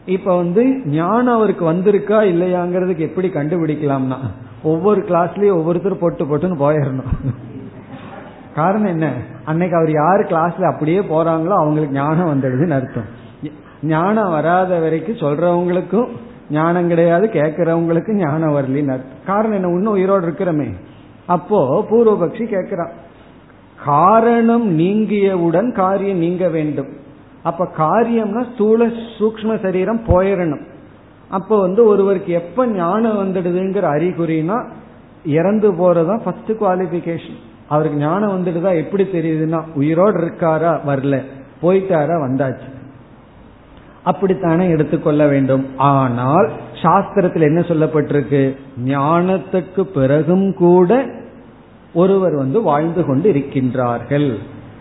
இப்ப 0.06 0.36
வந்து 0.36 0.82
ஞானம் 0.86 1.36
அவருக்கு 1.36 1.72
வந்திருக்கா 1.72 2.20
இல்லையாங்கிறதுக்கு 2.34 2.98
எப்படி 2.98 3.28
கண்டுபிடிக்கலாம்னா 3.28 4.18
ஒவ்வொரு 4.64 5.02
கிளாஸ்லயும் 5.02 5.58
ஒவ்வொருத்தர் 5.60 5.98
போட்டு 5.98 6.26
போட்டுன்னு 6.26 6.60
போயிடணும் 6.60 7.12
காரணம் 8.56 8.88
என்ன? 8.88 9.14
அன்னைக்கு 9.46 9.78
அவர் 9.78 9.92
யார் 9.92 10.22
கிளாஸ்ல 10.22 10.74
அப்படியே 10.74 11.00
போறாங்களோ 11.00 11.48
அவங்களுக்கு 11.48 11.96
ஞானம் 11.96 12.30
வந்துடுதுன்னு 12.34 12.70
அர்த்தம். 12.70 13.22
ஞானம் 13.84 14.30
வராத 14.30 14.80
வரைக்கும் 14.80 15.16
சொல்றவங்களுக்கும் 15.16 16.08
ஞானம் 16.50 16.88
கிடையாது 16.88 17.28
கேட்கறவங்களுக்கு 17.28 18.14
ஞானம் 18.14 18.56
வரலின்னு 18.56 18.92
அர்த்தம். 18.92 19.26
காரணம் 19.26 19.52
என்ன? 19.52 19.68
இன்னும் 19.68 19.94
உயிரோடு 19.94 20.28
இருக்கிறமே. 20.28 20.74
அப்போ 21.26 21.86
பூர்வபக்ஷி 21.90 22.46
கேட்கிறான். 22.46 22.90
காரணம் 23.86 24.80
நீங்கியவுடன் 24.80 25.72
காரியம் 25.72 26.18
நீங்க 26.18 26.50
வேண்டும். 26.50 26.88
அப்ப 27.44 27.68
காரியம்னா 27.78 28.54
ஸ்தூல 28.54 28.86
சூக்ம 29.20 29.62
சரீரம் 29.62 30.02
போயிடணும். 30.08 30.66
அப்ப 31.30 31.60
வந்து 31.60 31.86
ஒருவருக்கு 31.86 32.34
எப்ப 32.34 32.68
ஞானம் 32.68 33.18
வந்துடுதுங்கிற 33.18 33.86
அறிகுறினா 33.96 34.68
இறந்து 35.26 35.72
போறதுதான் 35.72 36.22
ஃபர்ஸ்ட் 36.24 36.52
குவாலிபிகேஷன் 36.52 37.40
அவருக்கு 37.70 38.00
ஞானம் 38.00 38.46
வந்துட்டுதா? 38.46 38.78
எப்படி 38.78 39.04
தெரியுதுன்னா 39.04 39.64
உயிரோடு 39.76 40.20
இருக்காரா? 40.20 40.80
வரல. 40.88 41.24
போயிட்டாரா? 41.62 42.28
வந்தாச்சு. 42.28 42.72
அப்படித்தானே 44.04 44.70
எடுத்துக்கொள்ள 44.70 45.28
வேண்டும். 45.28 45.66
ஆனால் 45.78 46.52
சாஸ்திரத்தில் 46.82 47.42
என்ன 47.42 47.60
சொல்லப்பட்டிருக்கு? 47.60 48.56
ஞானத்துக்கு 48.86 49.82
பிறகும் 49.82 50.54
கூட 50.54 51.06
ஒருவர் 51.94 52.36
வந்து 52.36 52.62
வாழ்ந்து 52.62 53.06
கொண்டு 53.06 53.32
இருக்கின்றார்கள். 53.32 54.38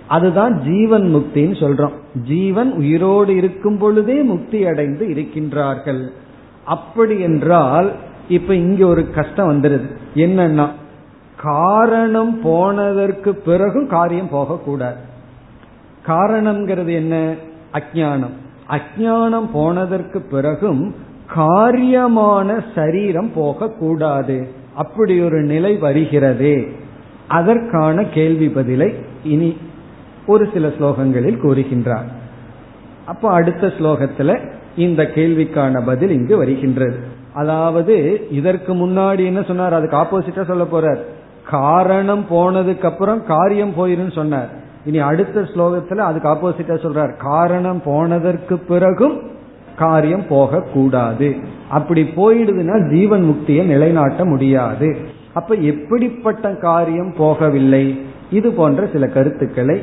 அதுதான் 0.09 0.61
ஜீவன் 0.61 1.15
முக்தின்னு 1.15 1.55
சொல்றோம். 1.55 2.21
ஜீவன் 2.25 2.73
உயிரோடு 2.73 3.37
இருக்கும் 3.37 3.79
பொழுதே 3.79 4.23
முக்தி 4.23 4.67
அடைந்து 4.67 5.07
இருக்கின்றார்கள். 5.07 6.09
அப்படி 6.65 7.21
என்றால் 7.21 7.93
இப்ப 8.29 8.55
இங்க 8.55 8.87
ஒரு 8.87 9.11
கஷ்டம் 9.11 9.51
வந்துருது. 9.53 9.91
என்னன்னா 10.15 10.69
காரணம் 11.43 12.41
போனதற்கு 12.41 13.35
பிறகும் 13.35 13.89
காரியம் 13.89 14.29
போகக்கூடாது. 14.29 14.97
காரணம்ங்கிறது 16.07 16.93
என்ன? 16.93 17.35
அஜானம் 17.73 18.41
அஜானம் 18.69 19.49
போனதற்கு 19.53 20.21
பிறகும் 20.21 20.95
காரியமான 21.37 22.65
சரீரம் 22.75 23.33
போகக்கூடாது. 23.35 24.49
அப்படி 24.75 25.21
ஒரு 25.21 25.43
நிலை 25.43 25.79
வருகிறதே. 25.81 26.71
அதற்கான 27.29 28.05
கேள்வி 28.05 28.49
பதிலை 28.49 28.95
இனி 29.25 29.57
ஒரு 30.27 30.49
சில 30.53 30.69
ஸ்லோகங்களில் 30.69 31.41
கூறுகின்றார். 31.43 32.09
அப்போ 33.07 33.31
அடுத்த 33.31 33.67
ஸ்லோகத்துல 33.67 34.51
இந்த 34.77 35.03
கேள்விக்கான 35.03 35.85
பதில் 35.85 36.11
இங்கு 36.11 36.37
வருகின்றது. 36.37 36.99
அதாவது 37.33 38.27
இதற்கு 38.31 38.75
முன்னாடி 38.75 39.25
என்ன 39.25 39.43
சொன்னார்? 39.43 39.75
அதுக்கு 39.75 39.97
ஆப்போசிட்டா 39.97 40.45
சொல்ல 40.45 40.67
போறார். 40.73 41.01
காரணம் 41.51 42.25
போனதுக்கு 42.31 42.85
அப்புறம் 42.85 43.25
காரியம் 43.25 43.75
போயிருன்னு 43.77 44.13
சொன்னார். 44.13 44.49
இனி 44.85 44.99
அடுத்த 44.99 45.41
ஸ்லோகத்துல 45.41 45.97
அதுக்கு 45.97 46.29
ஆப்போசிட்டா 46.29 46.75
சொல்றார். 46.85 47.17
காரணம் 47.17 47.83
போனதற்கு 47.85 48.59
பிறகும் 48.59 49.21
காரியம் 49.79 50.27
போக 50.27 50.61
கூடாது 50.61 51.37
அப்படி 51.71 52.03
போயிடுதுன்னா 52.17 52.93
ஜீவன் 52.93 53.23
முக்தியை 53.23 53.65
நிலைநாட்ட 53.65 54.25
முடியாது. 54.25 54.97
அப்ப 55.35 55.55
எப்படிப்பட்ட 55.55 56.55
காரியம் 56.57 57.15
போகவில்லை? 57.15 58.01
இது 58.31 58.53
போன்ற 58.53 58.89
சில 58.93 59.07
கருத்துக்களை 59.07 59.83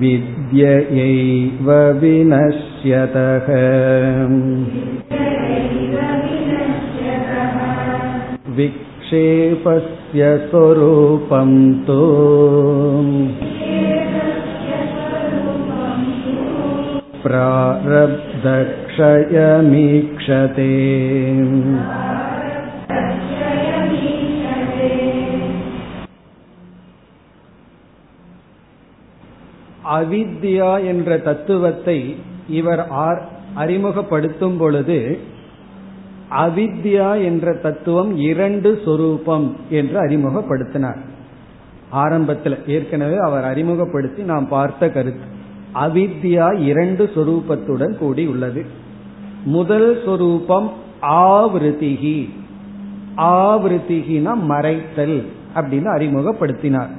विद्ययैव 0.00 1.68
विनश्यतः 2.00 3.48
विक्षेपस्य 8.56 10.30
स्वरूपं 10.48 11.52
तु 11.86 12.00
प्रारब्धक्षयमीक्षते 19.36 20.70
அவித்யா 29.90 30.84
என்ற 30.84 31.18
தத்துவத்தை 31.18 32.16
இவர் 32.48 32.82
அறிமுகப்படுத்தும் 33.54 34.56
பொழுது 34.56 35.18
அவித்யா 36.30 37.22
என்ற 37.24 37.54
தத்துவம் 37.54 38.16
இரண்டு 38.16 38.80
சொரூபம் 38.84 39.56
என்று 39.70 40.00
அறிமுகப்படுத்தினார் 40.00 41.00
ஆரம்பத்தில் 41.90 42.58
ஏற்கனவே 42.66 43.16
அவர் 43.16 43.44
அறிமுகப்படுத்தி 43.44 44.22
நாம் 44.22 44.48
பார்த்த 44.48 44.88
கருத்து 44.88 45.29
அவித்யா 45.75 46.59
இரண்டு 46.59 47.11
சொரூபத்துடன் 47.15 47.97
கூடி 47.97 48.25
உள்ளது. 48.25 48.65
முதல் 49.43 50.01
சொரூபம் 50.05 50.71
ஆவிருத்திகி. 51.01 52.29
ஆவிருத்திகினா 53.17 54.33
மறைத்தல் 54.49 55.25
அப்படின்னு 55.55 55.87
அறிமுகப்படுத்தினார். 55.97 56.89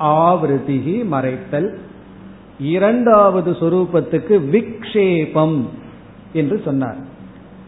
ஆவிருத்திகி 0.00 1.04
மறைத்தல். 1.04 1.74
இரண்டாவது 2.60 3.50
சொரூபத்துக்கு 3.50 4.40
விக்ஷேபம் 4.52 5.64
என்று 6.32 6.60
சொன்னார். 6.64 6.96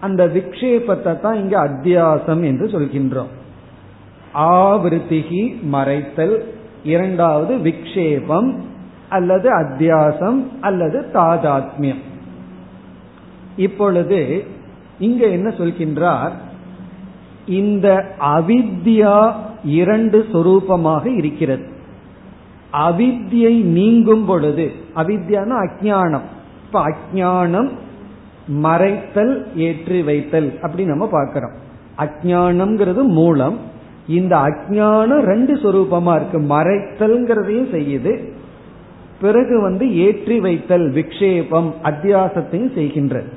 அந்த 0.01 0.27
விக்ஷேபத்தை 0.27 1.21
தான் 1.21 1.37
இங்கு 1.37 1.57
அத்தியாசம் 1.57 2.45
என்று 2.45 2.67
சொல்கின்றோம். 2.67 3.31
ஆவிருத்திகி 4.35 5.57
மறைத்தல். 5.73 6.39
இரண்டாவது 6.85 7.57
விக்ஷேபம். 7.57 8.53
அல்லது 9.17 9.49
அத்தியாசம் 9.57 10.41
அல்லது 10.61 10.99
தாதாத்மியம். 11.15 12.03
இப்பொழுது 13.57 14.21
இங்க 14.99 15.23
என்ன 15.37 15.49
சொல்கின்றார்? 15.59 16.35
இந்த 17.61 17.89
அவித்யா 18.35 19.17
இரண்டு 19.81 20.19
சொரூபமாக 20.33 21.05
இருக்கிறது. 21.21 21.65
அவித்யை 22.87 23.55
நீங்கும் 23.79 24.25
பொழுது 24.25 24.67
அவித்யான 24.97 25.51
அஜானம் 25.65 26.27
இப்ப 26.65 26.83
அஜானம் 26.91 27.71
மறைத்தல் 28.63 29.35
ஏற்றி 29.67 29.99
வைத்தல் 30.03 30.49
அப்படி 30.63 30.85
நம்ம 30.85 31.07
பார்க்கிறோம். 31.17 31.57
அஜானம்ங்கிறது 32.05 33.03
மூலம் 33.19 33.57
இந்த 34.09 34.35
அஜானம் 34.49 35.25
ரெண்டு 35.31 35.55
சொரூபமா 35.65 36.15
இருக்கு. 36.19 36.39
மறைத்தல்ங்கிறதையும் 36.55 37.73
செய்யுது 37.75 38.13
பிறகு 39.23 39.55
வந்து 39.61 39.85
ஏற்றி 40.07 40.37
வைத்தல் 40.41 40.87
விக்ஷேபம் 40.91 41.71
அத்தியாசத்தையும் 41.83 42.75
செய்கின்றது 42.79 43.31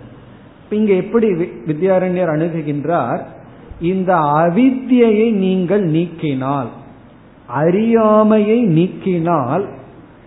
இங்க 0.69 0.93
எப்படி 0.93 1.27
வித்யாரண்யர் 1.69 2.31
அணுகுகின்றார்? 2.35 3.21
இந்த 3.91 4.11
அவித்தியை 4.41 5.31
நீங்கள் 5.45 5.85
நீக்கினால் 5.91 6.69
அறியாமையை 7.61 8.59
நீக்கினால் 8.77 9.65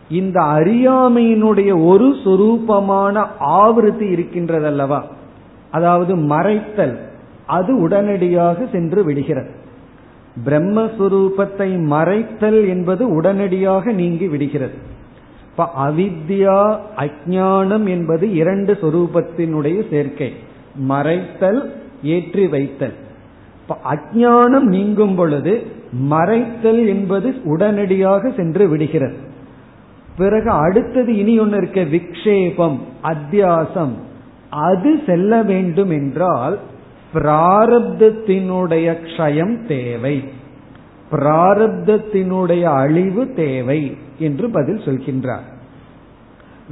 இந்த 0.09 0.39
அறியாமையினுடைய 0.57 1.71
ஒரு 1.87 2.09
சொரூபமான 2.25 3.25
ஆவருத்தி 3.61 4.07
இருக்கின்றதல்லவா? 4.15 5.01
அதாவது 5.71 6.13
மறைத்தல் 6.33 6.95
அது 7.57 7.73
உடனடியாக 7.81 8.67
சென்று 8.73 9.01
விடுகிறது. 9.05 9.51
பிரம்மஸ்வரூபத்தை 10.47 11.71
மறைத்தல் 11.95 12.61
என்பது 12.69 13.03
உடனடியாக 13.17 13.93
நீங்கி 13.93 14.29
விடுகிறது. 14.29 14.77
இப்ப 15.59 15.91
அவித்யா 15.91 16.77
அஜானம் 16.97 17.89
என்பது 17.89 18.35
இரண்டு 18.35 18.79
சொரூபத்தினுடைய 18.81 19.91
சேர்க்கை. 19.91 20.33
மறைத்தல் 20.89 21.73
ஏற்றி 22.03 22.47
வைத்தல். 22.47 22.93
இப்ப 23.63 23.77
அஜானம் 23.95 24.61
நீங்கும் 24.61 25.15
பொழுது 25.15 25.67
மறைத்தல் 26.11 26.87
என்பது 26.87 27.35
உடனடியாக 27.45 28.31
சென்று 28.31 28.69
விடுகிறது. 28.69 29.17
பிறகு 30.19 30.51
அடுத்தது 30.51 31.17
இனி 31.17 31.39
ஒன்று 31.39 31.57
இருக்க 31.57 31.85
விக்ஷேபம் 31.85 32.79
அத்தியாசம். 33.03 33.93
அது 34.51 35.03
செல்ல 35.07 35.43
வேண்டும் 35.43 35.91
என்றால் 35.91 36.59
பிராரப்தத்தினுடைய 37.15 38.97
க்ஷயம் 39.07 39.67
தேவை. 39.67 40.25
பிராரப்தத்தினுடைய 41.13 42.63
அழிவு 42.63 43.35
தேவை. 43.35 43.97
என்று 44.19 44.51
பதில் 44.51 44.77
சொல்கின்றார். 44.77 45.47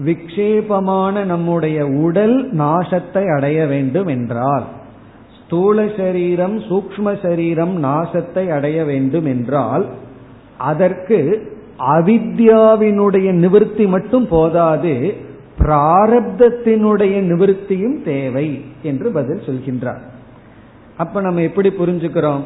விக்ஷேபமான 0.04 1.24
நம்முடைய 1.24 1.86
உடல் 1.86 2.54
நாசத்தை 2.54 3.36
அடைய 3.36 3.66
வேண்டும் 3.66 4.06
என்றால் 4.06 4.64
ஸ்தூல 5.44 5.86
சரீரம் 5.96 6.58
சூக்ம 6.58 7.22
சரீரம் 7.22 7.84
நாசத்தை 7.84 8.48
அடைய 8.48 8.84
வேண்டும் 8.84 9.24
என்றால் 9.24 9.86
அதற்கு 10.58 11.18
அவித்யாவினுடைய 11.78 13.30
நிவர்த்தி 13.30 13.86
மட்டும் 13.86 14.28
போதாது 14.28 15.14
பிராரப்தத்தினுடைய 15.58 17.14
நிவர்த்தியும் 17.22 18.02
தேவை 18.02 18.64
என்று 18.82 19.10
பதில் 19.10 19.46
சொல்கின்றார். 19.46 20.02
அப்ப 20.96 21.20
நம்ம 21.20 21.40
எப்படி 21.40 21.68
புரிஞ்சுக்கிறோம்? 21.68 22.42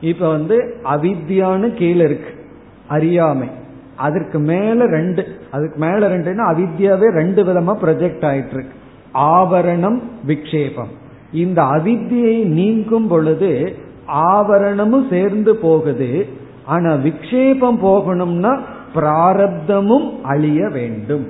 இப்ப 0.00 0.28
வந்து 0.28 0.76
அவித்யான்னு 0.84 1.74
கீழே 1.74 2.04
இருக்கு 2.04 2.44
அறியாமை. 2.88 3.48
அதற்கு 3.96 4.38
மேல 4.38 4.86
ரெண்டு 4.86 5.40
அதுக்கு 5.50 5.78
மேல 5.78 6.08
ரெண்டுன்னா 6.08 6.44
அவித்யாவே 6.52 7.08
ரெண்டு 7.10 7.44
விதமா 7.44 7.74
ப்ரொஜெக்ட் 7.82 8.24
ஆயிட்டு 8.24 8.54
இருக்கு 8.54 8.84
ஆவரணம் 9.14 10.02
விக்ஷேபம். 10.26 10.92
இந்த 11.32 11.62
அவித்தியை 11.62 12.44
நீங்கும் 12.44 13.08
பொழுது 13.08 13.76
ஆவரணமும் 14.14 15.08
சேர்ந்து 15.10 15.56
போகுது. 15.56 16.26
ஆனா 16.64 16.94
விக்ஷேபம் 16.94 17.78
போகணும்னா 17.82 18.60
பிராரப்தமும் 18.94 20.20
அழிய 20.22 20.68
வேண்டும். 20.68 21.26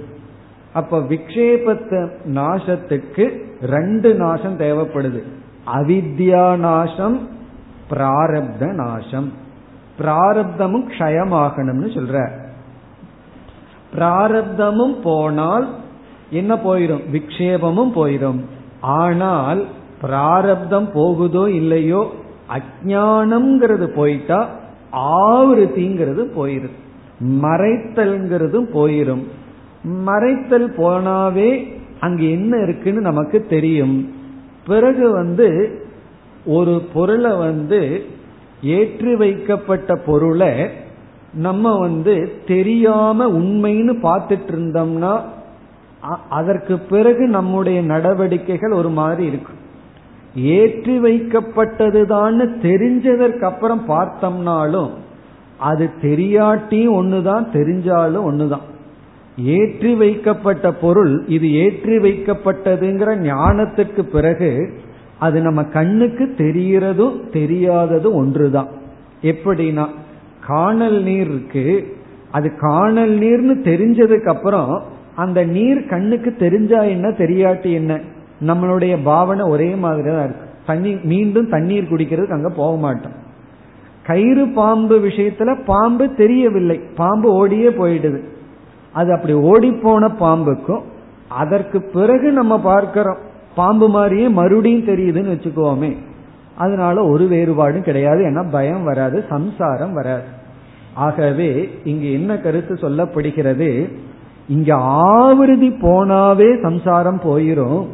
அப்ப 0.73 0.99
விக்ஷேபத்தை 0.99 2.11
நாசத்துக்கு 2.35 3.41
ரெண்டு 3.63 4.15
நாசம் 4.15 4.59
தேவைப்படுது. 4.59 5.23
அவித்யா 5.75 6.57
நாசம் 6.57 7.29
பிராரப்த 7.91 8.73
நாசம். 8.73 9.33
பிராரப்தமும் 9.99 10.89
க்ஷயமாகணும்னு 10.99 11.89
சொல்ற. 11.95 12.45
பிராரப்தமும் 13.97 14.97
போனால் 15.03 15.67
என்ன 16.31 16.55
போயிடும் 16.55 17.03
விக்ஷேபமும் 17.13 17.93
போயிடும் 17.97 18.41
ஆனால் 18.81 19.61
பிராரப்தம் 20.03 20.89
போகுதோ 20.93 21.45
இல்லையோ 21.51 22.03
அஜானம்ங்கிறது 22.57 23.87
போயிட்டா 23.95 24.49
ஆவருத்திங்கிறது 24.93 26.23
போயிரும். 26.37 26.77
மறைத்தல்ங்கிறதும் 27.43 28.69
போயிரும். 28.75 29.25
மறைத்தல் 30.07 30.69
போனாவே 30.79 31.51
அங்க 32.01 32.23
என்ன 32.23 32.57
இருக்குன்னு 32.57 33.01
நமக்கு 33.01 33.39
தெரியும். 33.49 33.97
பிறகு 34.67 35.11
வந்து 35.11 35.49
ஒரு 36.47 36.75
பொருளை 36.93 37.33
வந்து 37.37 37.81
ஏற்றி 38.63 39.15
வைக்கப்பட்ட 39.15 39.97
பொருளை 40.07 40.51
நம்ம 41.37 41.79
வந்து 41.79 42.33
தெரியாம 42.47 43.29
உண்மைன்னு 43.31 43.95
பார்த்துட்டு 44.03 44.53
இருந்தோம்னா 44.53 45.21
அதற்கு 46.31 46.79
பிறகு 46.79 47.27
நம்முடைய 47.27 47.83
நடவடிக்கைகள் 47.83 48.73
ஒரு 48.73 48.89
மாதிரி 48.89 49.27
இருக்கும் 49.27 49.65
ஏற்றி 50.35 51.01
வைக்கப்பட்டதுதான்னு 51.01 52.47
தெரிஞ்சதற்கு 52.63 53.43
அப்புறம் 53.43 53.83
பார்த்தோம்னாலும் 53.89 54.91
அது 55.59 55.91
தெரியாட்டியும் 56.03 56.97
ஒண்ணுதான் 57.01 57.45
தெரிஞ்சாலும் 57.53 58.27
ஒண்ணுதான். 58.29 58.65
ஏற்றி 59.39 59.95
வைக்கப்பட்ட 59.95 60.73
பொருள் 60.73 61.15
இது 61.27 61.53
ஏற்றி 61.53 61.97
வைக்கப்பட்டதுங்கிற 61.97 63.11
ஞானத்துக்கு 63.23 64.03
பிறகு 64.03 64.51
அது 65.19 65.41
நம்ம 65.41 65.65
கண்ணுக்கு 65.65 66.35
தெரிகிறதும் 66.39 67.17
தெரியாததும் 67.33 68.15
ஒன்றுதான். 68.15 68.69
எப்படின்னா 69.23 69.87
காணல் 70.47 71.03
நீர் 71.03 71.31
இருக்கு. 71.31 71.97
அது 72.31 72.57
காணல் 72.57 73.19
நீர்னு 73.19 73.57
தெரிஞ்சதுக்கு 73.69 74.29
அப்புறம் 74.29 74.83
அந்த 75.15 75.45
நீர் 75.45 75.87
கண்ணுக்கு 75.87 76.35
தெரிஞ்சா 76.35 76.83
என்ன 76.83 77.09
தெரியாட்டி 77.09 77.73
என்ன? 77.73 78.01
நம்மளுடைய 78.47 78.99
பாவனை 79.05 79.49
ஒரே 79.49 79.75
மாதிரி 79.75 80.11
தான் 80.11 80.25
இருக்கு. 80.25 80.49
தண்ணி 80.67 80.99
மீண்டும் 81.03 81.49
தண்ணீர் 81.49 81.89
குடிக்கிறதுக்கு 81.91 82.33
அங்க 82.33 82.49
போக 82.49 82.79
மாட்டோம். 82.79 83.25
கயிறு 84.07 84.47
பாம்பு 84.49 84.99
விஷயத்துல 84.99 85.65
பாம்பு 85.65 86.15
தெரியவில்லை. 86.15 86.81
பாம்பு 86.97 87.33
ஓடியே 87.33 87.69
போயிடுது. 87.69 88.21
அது 88.93 89.13
அப்படி 89.13 89.33
ஓடி 89.33 89.73
போன 89.73 90.07
பாம்புக்கும் 90.21 90.83
அதற்கு 91.29 91.83
பிறகு 91.83 92.33
நம்ம 92.33 92.61
பார்க்கிறோம். 92.61 93.17
பாம்பு 93.57 93.89
மாதிரியே 93.89 94.29
மறுபடியும் 94.29 94.87
தெரியுதுன்னு 94.87 95.35
வச்சுக்கோமே. 95.35 95.97
அதனால 96.57 97.05
ஒரு 97.05 97.25
வேறுபாடும் 97.25 97.83
கிடையாது. 97.83 98.25
ஏன்னா 98.25 98.51
பயம் 98.51 98.85
வராது 98.85 99.25
சம்சாரம் 99.29 99.93
வராது. 99.93 100.36
ஆகவே 100.97 101.69
இங்கு 101.85 102.13
என்ன 102.13 102.39
கருத்து 102.39 102.75
சொல்லப்படுகிறது? 102.75 103.71
இங்க 104.49 104.75
ஆவிருதி 105.15 105.71
போனாவே 105.83 106.63
சம்சாரம் 106.63 107.21
போயிரும். 107.25 107.87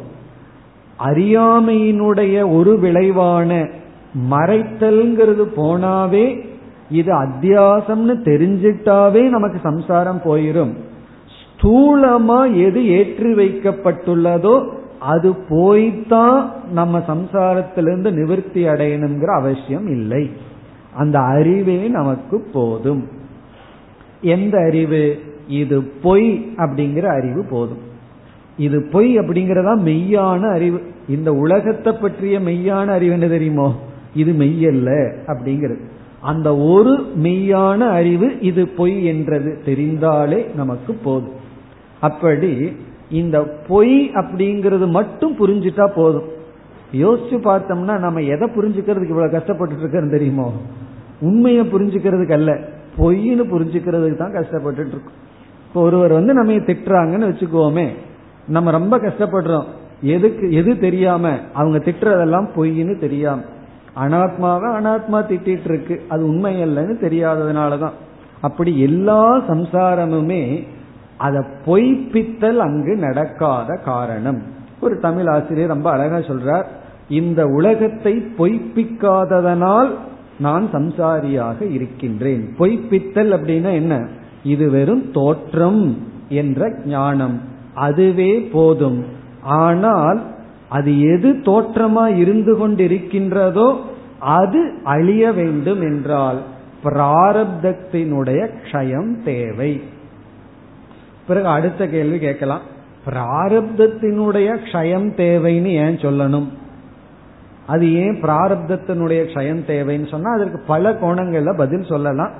அறியாமையினுடைய 1.05 2.55
ஒரு 2.55 2.79
விளைவான 2.79 3.67
மறைத்தல்ங்கிறது 4.31 5.45
போனாவே 5.57 6.25
இது 6.89 7.11
அத்தியாசம்னு 7.23 8.15
தெரிஞ்சிட்டாவே 8.29 9.23
நமக்கு 9.29 9.59
சம்சாரம் 9.63 10.21
போயிரும். 10.25 10.73
ஸ்தூலமா 11.37 12.39
எது 12.65 12.87
ஏற்றி 12.87 13.33
வைக்கப்பட்டுள்ளதோ 13.33 14.55
அது 14.99 15.29
போய்தான் 15.49 16.39
நம்ம 16.71 17.03
சம்சாரத்திலிருந்து 17.07 18.11
நிவர்த்தி 18.11 18.67
அடையணுங்கிற 18.67 19.31
அவசியம் 19.39 19.87
இல்லை. 19.87 20.23
அந்த 20.95 21.19
அறிவே 21.19 21.87
நமக்கு 21.87 22.39
போதும். 22.53 23.07
எந்த 24.21 24.57
அறிவு? 24.57 25.19
இது 25.47 25.81
பொய் 25.83 26.53
அப்படிங்கிற 26.57 27.03
அறிவு 27.03 27.45
போதும். 27.49 27.91
இது 28.57 28.83
பொய் 28.91 29.19
அப்படிங்கறதா 29.19 29.79
மெய்யான 29.79 30.49
அறிவு. 30.51 30.81
இந்த 31.07 31.33
உலகத்தை 31.33 31.93
பற்றிய 31.93 32.39
மெய்யான 32.39 32.85
அறிவு 32.85 33.11
என்ன 33.11 33.27
தெரியுமோ? 33.27 33.79
இது 34.15 34.31
மெய்யல்ல 34.31 35.13
அப்படிங்கிறது. 35.27 35.79
அந்த 36.21 36.57
ஒரு 36.57 37.13
மெய்யான 37.23 37.77
அறிவு 37.77 38.39
இது 38.39 38.67
பொய் 38.67 39.05
என்றது 39.05 39.61
தெரிந்தாலே 39.65 40.55
நமக்கு 40.55 40.93
போதும். 40.93 41.41
அப்படி 41.99 42.75
இந்த 43.09 43.43
பொய் 43.67 44.09
அப்படிங்கிறது 44.09 44.89
மட்டும் 44.89 45.35
புரிஞ்சுட்டா 45.37 45.91
போதும். 45.95 46.32
யோசிச்சு 46.93 47.37
பார்த்தோம்னா 47.43 47.99
நம்ம 47.99 48.19
எதை 48.19 48.49
புரிஞ்சுக்கிறதுக்கு 48.49 49.07
இவ்வளவு 49.07 49.31
கஷ்டப்பட்டு 49.31 49.77
இருக்கிறோம் 49.77 50.09
தெரியுமோ? 50.09 50.53
உண்மையை 51.21 51.71
புரிஞ்சுக்கிறதுக்கு 51.71 52.31
அல்ல. 52.31 52.53
பொய்ன்னு 52.97 53.45
புரிஞ்சுக்கிறதுக்கு 53.51 54.17
தான் 54.17 54.33
கஷ்டப்பட்டு 54.33 54.79
இருக்கோம். 54.79 55.13
இப்போ 55.67 55.81
ஒருவர் 55.81 56.11
வந்து 56.11 56.33
நம்ம 56.33 56.53
திட்டுறாங்கன்னு 56.53 57.31
வச்சுக்கோமே 57.31 57.87
நம்ம 58.47 58.71
ரொம்ப 58.71 58.97
கஷ்டப்படுறோம். 58.97 59.63
எதுக்கு 60.01 60.51
எது 60.51 60.79
தெரியாம 60.79 61.39
அவங்க 61.53 61.77
திட்டுறதெல்லாம் 61.77 62.47
பொய்ன்னு 62.55 62.99
தெரியாம. 62.99 63.41
அனாத்மாவை 63.95 64.75
அனாத்மா 64.79 65.13
திட்டிட்டு 65.13 65.65
இருக்கு. 65.65 66.03
அது 66.09 66.27
உண்மை 66.27 66.63
இல்லைன்னு 66.63 66.95
தெரியாததுனாலதான் 67.01 67.91
அப்படி 68.41 68.79
எல்லா 68.79 69.39
சம்சாரமுமே 69.49 70.67
அதை 71.17 71.41
பொய்ப்பித்தல் 71.65 72.57
அங்கு 72.57 72.95
நடக்காத 72.95 73.79
காரணம். 73.85 74.41
ஒரு 74.79 74.99
தமிழ் 74.99 75.27
ஆசிரியர் 75.27 75.67
ரொம்ப 75.67 75.89
அழகா 75.89 76.17
சொல்றார். 76.17 76.65
இந்த 77.09 77.47
உலகத்தை 77.47 78.23
பொய்ப்பிக்காததனால் 78.37 79.89
நான் 80.39 80.69
சம்சாரியாக 80.73 81.71
இருக்கின்றேன். 81.71 82.55
பொய்ப்பித்தல் 82.57 83.31
அப்படின்னா 83.31 83.73
என்ன? 83.73 84.07
இது 84.43 84.69
வெறும் 84.69 85.11
தோற்றம் 85.11 85.97
என்ற 86.29 86.73
ஞானம். 86.85 87.41
அதுவே 87.73 88.39
போதும். 88.39 89.05
ஆனால் 89.41 90.23
அது 90.69 91.01
எது 91.01 91.31
தோற்றமா 91.31 92.17
இருந்து 92.17 92.57
கொண்டிருக்கின்றதோ 92.57 93.75
அது 94.19 94.73
அழிய 94.83 95.31
வேண்டும் 95.31 95.81
என்றால் 95.81 96.37
பிராரப்தத்தினுடைய 96.83 98.49
க்ஷயம் 98.71 99.23
தேவை. 99.23 99.81
பிறகு 101.27 101.47
அடுத்த 101.47 101.87
கேள்வி 101.87 102.19
கேட்கலாம். 102.19 102.61
பிராரப்தத்தினுடைய 103.05 104.55
க்ஷயம் 104.71 105.07
தேவைன்னு 105.17 105.65
ஏன் 105.65 105.95
சொல்லணும்? 105.95 106.47
அது 107.67 107.93
ஏன் 107.93 108.15
பிராரப்தத்தினுடைய 108.21 109.21
க்ஷயம் 109.29 109.61
தேவைன்னு 109.67 110.09
சொன்னா 110.09 110.31
அதற்கு 110.33 110.59
பல 110.67 110.91
கோணங்கள்ல 110.91 111.57
பதில் 111.57 111.83
சொல்லலாம். 111.83 112.33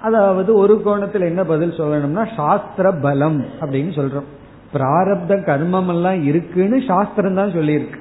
அதாவது 0.00 0.54
ஒரு 0.54 0.82
கோணத்தில் 0.82 1.22
என்ன 1.22 1.44
பதில் 1.44 1.70
சொல்லணும்னா 1.70 2.34
சாஸ்திர 2.36 2.92
பலம் 2.92 3.44
அப்படின்னு 3.60 3.92
சொல்றோம். 3.98 4.28
பிராரப்த 4.72 5.32
கர்மம் 5.50 5.88
எல்லாம் 5.88 6.22
இருக்குன்னு 6.24 6.82
சாஸ்திரம் 6.86 7.34
தான் 7.34 7.52
சொல்லியிருக்கு. 7.52 8.00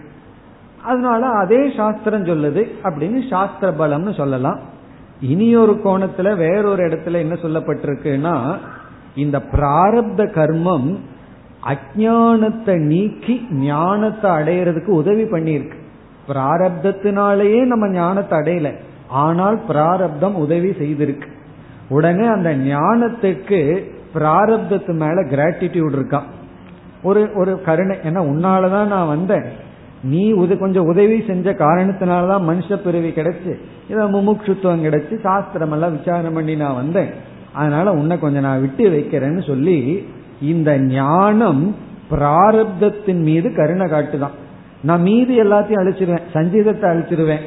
அதனால 0.84 1.28
அதே 1.28 1.72
சாஸ்திரம் 1.78 2.26
சொல்லுது 2.26 2.64
அப்படின்னு 2.84 3.30
சாஸ்திர 3.30 3.72
பலம்னு 3.72 4.14
சொல்லலாம். 4.16 4.60
இனி 5.22 5.56
ஒரு 5.56 5.82
கோணத்துல 5.84 6.38
வேறொரு 6.38 6.84
இடத்துல 6.88 7.12
என்ன 7.12 7.34
சொல்லப்பட்டிருக்குன்னா 7.34 8.56
இந்த 9.16 9.38
பிராரப்த 9.52 10.22
கர்மம் 10.40 10.96
அஜானத்தை 11.64 12.76
நீக்கி 12.80 13.48
ஞானத்தை 13.52 14.32
அடையிறதுக்கு 14.32 14.88
உதவி 14.88 15.24
பண்ணியிருக்கு. 15.24 15.78
பிராரப்தத்தினாலேயே 16.28 17.66
நம்ம 17.66 17.90
ஞானத்தை 17.90 18.40
அடையல. 18.40 18.74
ஆனால் 19.08 19.62
பிராரப்தம் 19.68 20.36
உதவி 20.36 20.70
செய்திருக்கு. 20.70 21.28
உடனே 21.90 22.28
அந்த 22.28 22.56
ஞானத்துக்கு 22.56 23.84
பிராரப்தத்து 24.16 24.94
மேல 24.94 25.24
கிராட்டிடியூட் 25.24 25.96
இருக்கான் 25.96 26.28
ஒரு 27.04 27.30
ஒரு 27.36 27.62
கருணை. 27.62 27.98
ஏன்னா 27.98 28.22
உன்னாலதான் 28.22 28.88
நான் 28.88 29.08
வந்தேன். 29.08 29.64
நீ 30.04 30.32
உது 30.32 30.58
கொஞ்சம் 30.58 30.86
உதவி 30.86 31.24
செஞ்ச 31.28 31.54
காரணத்தினாலதான் 31.54 32.48
மனுஷ 32.50 32.76
பிறவி 32.76 33.10
கிடைச்சு 33.10 33.60
இதை 33.90 34.06
முமுட்சுத்துவம் 34.14 34.84
கிடைச்சு 34.86 35.20
சாஸ்திரம் 35.20 35.72
எல்லாம் 35.72 35.98
விசாரம் 35.98 36.34
பண்ணி 36.34 36.56
நான் 36.56 36.76
வந்தேன். 36.76 37.10
அதனால 37.54 37.92
உன்னை 37.92 38.20
கொஞ்சம் 38.20 38.42
நான் 38.42 38.62
விட்டு 38.62 38.90
வைக்கிறேன்னு 38.90 39.48
சொல்லி 39.48 40.08
இந்த 40.42 40.80
ஞானம் 40.80 41.76
பிராரப்தத்தின் 42.12 43.22
மீது 43.22 43.56
கருணை 43.56 43.88
காட்டுதான். 43.88 44.44
நான் 44.86 45.02
மீதி 45.02 45.40
எல்லாத்தையும் 45.40 45.82
அழிச்சிருவேன் 45.84 46.28
சஞ்சீதத்தை 46.34 46.88
அழிச்சிருவேன் 46.94 47.44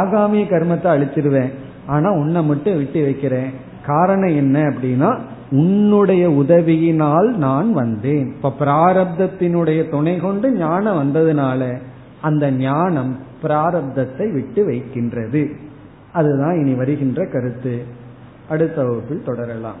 ஆகாமிய 0.00 0.44
கர்மத்தை 0.44 0.88
அழிச்சிருவேன் 0.96 1.52
ஆனா 1.86 2.10
உன்னை 2.10 2.42
மட்டும் 2.42 2.76
விட்டு 2.76 3.02
வைக்கிறேன். 3.02 3.50
காரணம் 3.86 4.36
என்ன 4.36 4.62
அப்படின்னா 4.62 5.10
உன்னுடைய 5.50 6.30
உதவியினால் 6.30 7.28
நான் 7.36 7.72
வந்தேன். 7.72 8.26
இப்ப 8.34 8.52
பிராரப்தத்தினுடைய 8.60 9.90
துணை 9.90 10.14
கொண்டு 10.16 10.52
ஞானம் 10.52 10.98
வந்ததுனால 11.00 11.78
அந்த 12.20 12.50
ஞானம் 12.50 13.12
பிராரப்தத்தை 13.42 14.32
விட்டு 14.32 14.64
வைக்கின்றது. 14.64 15.42
அதுதான் 16.12 16.56
இனி 16.56 16.74
வருகின்ற 16.74 17.26
கருத்து. 17.32 17.74
அடுத்த 18.48 18.84
வகுப்பில் 18.84 19.26
தொடரலாம். 19.26 19.80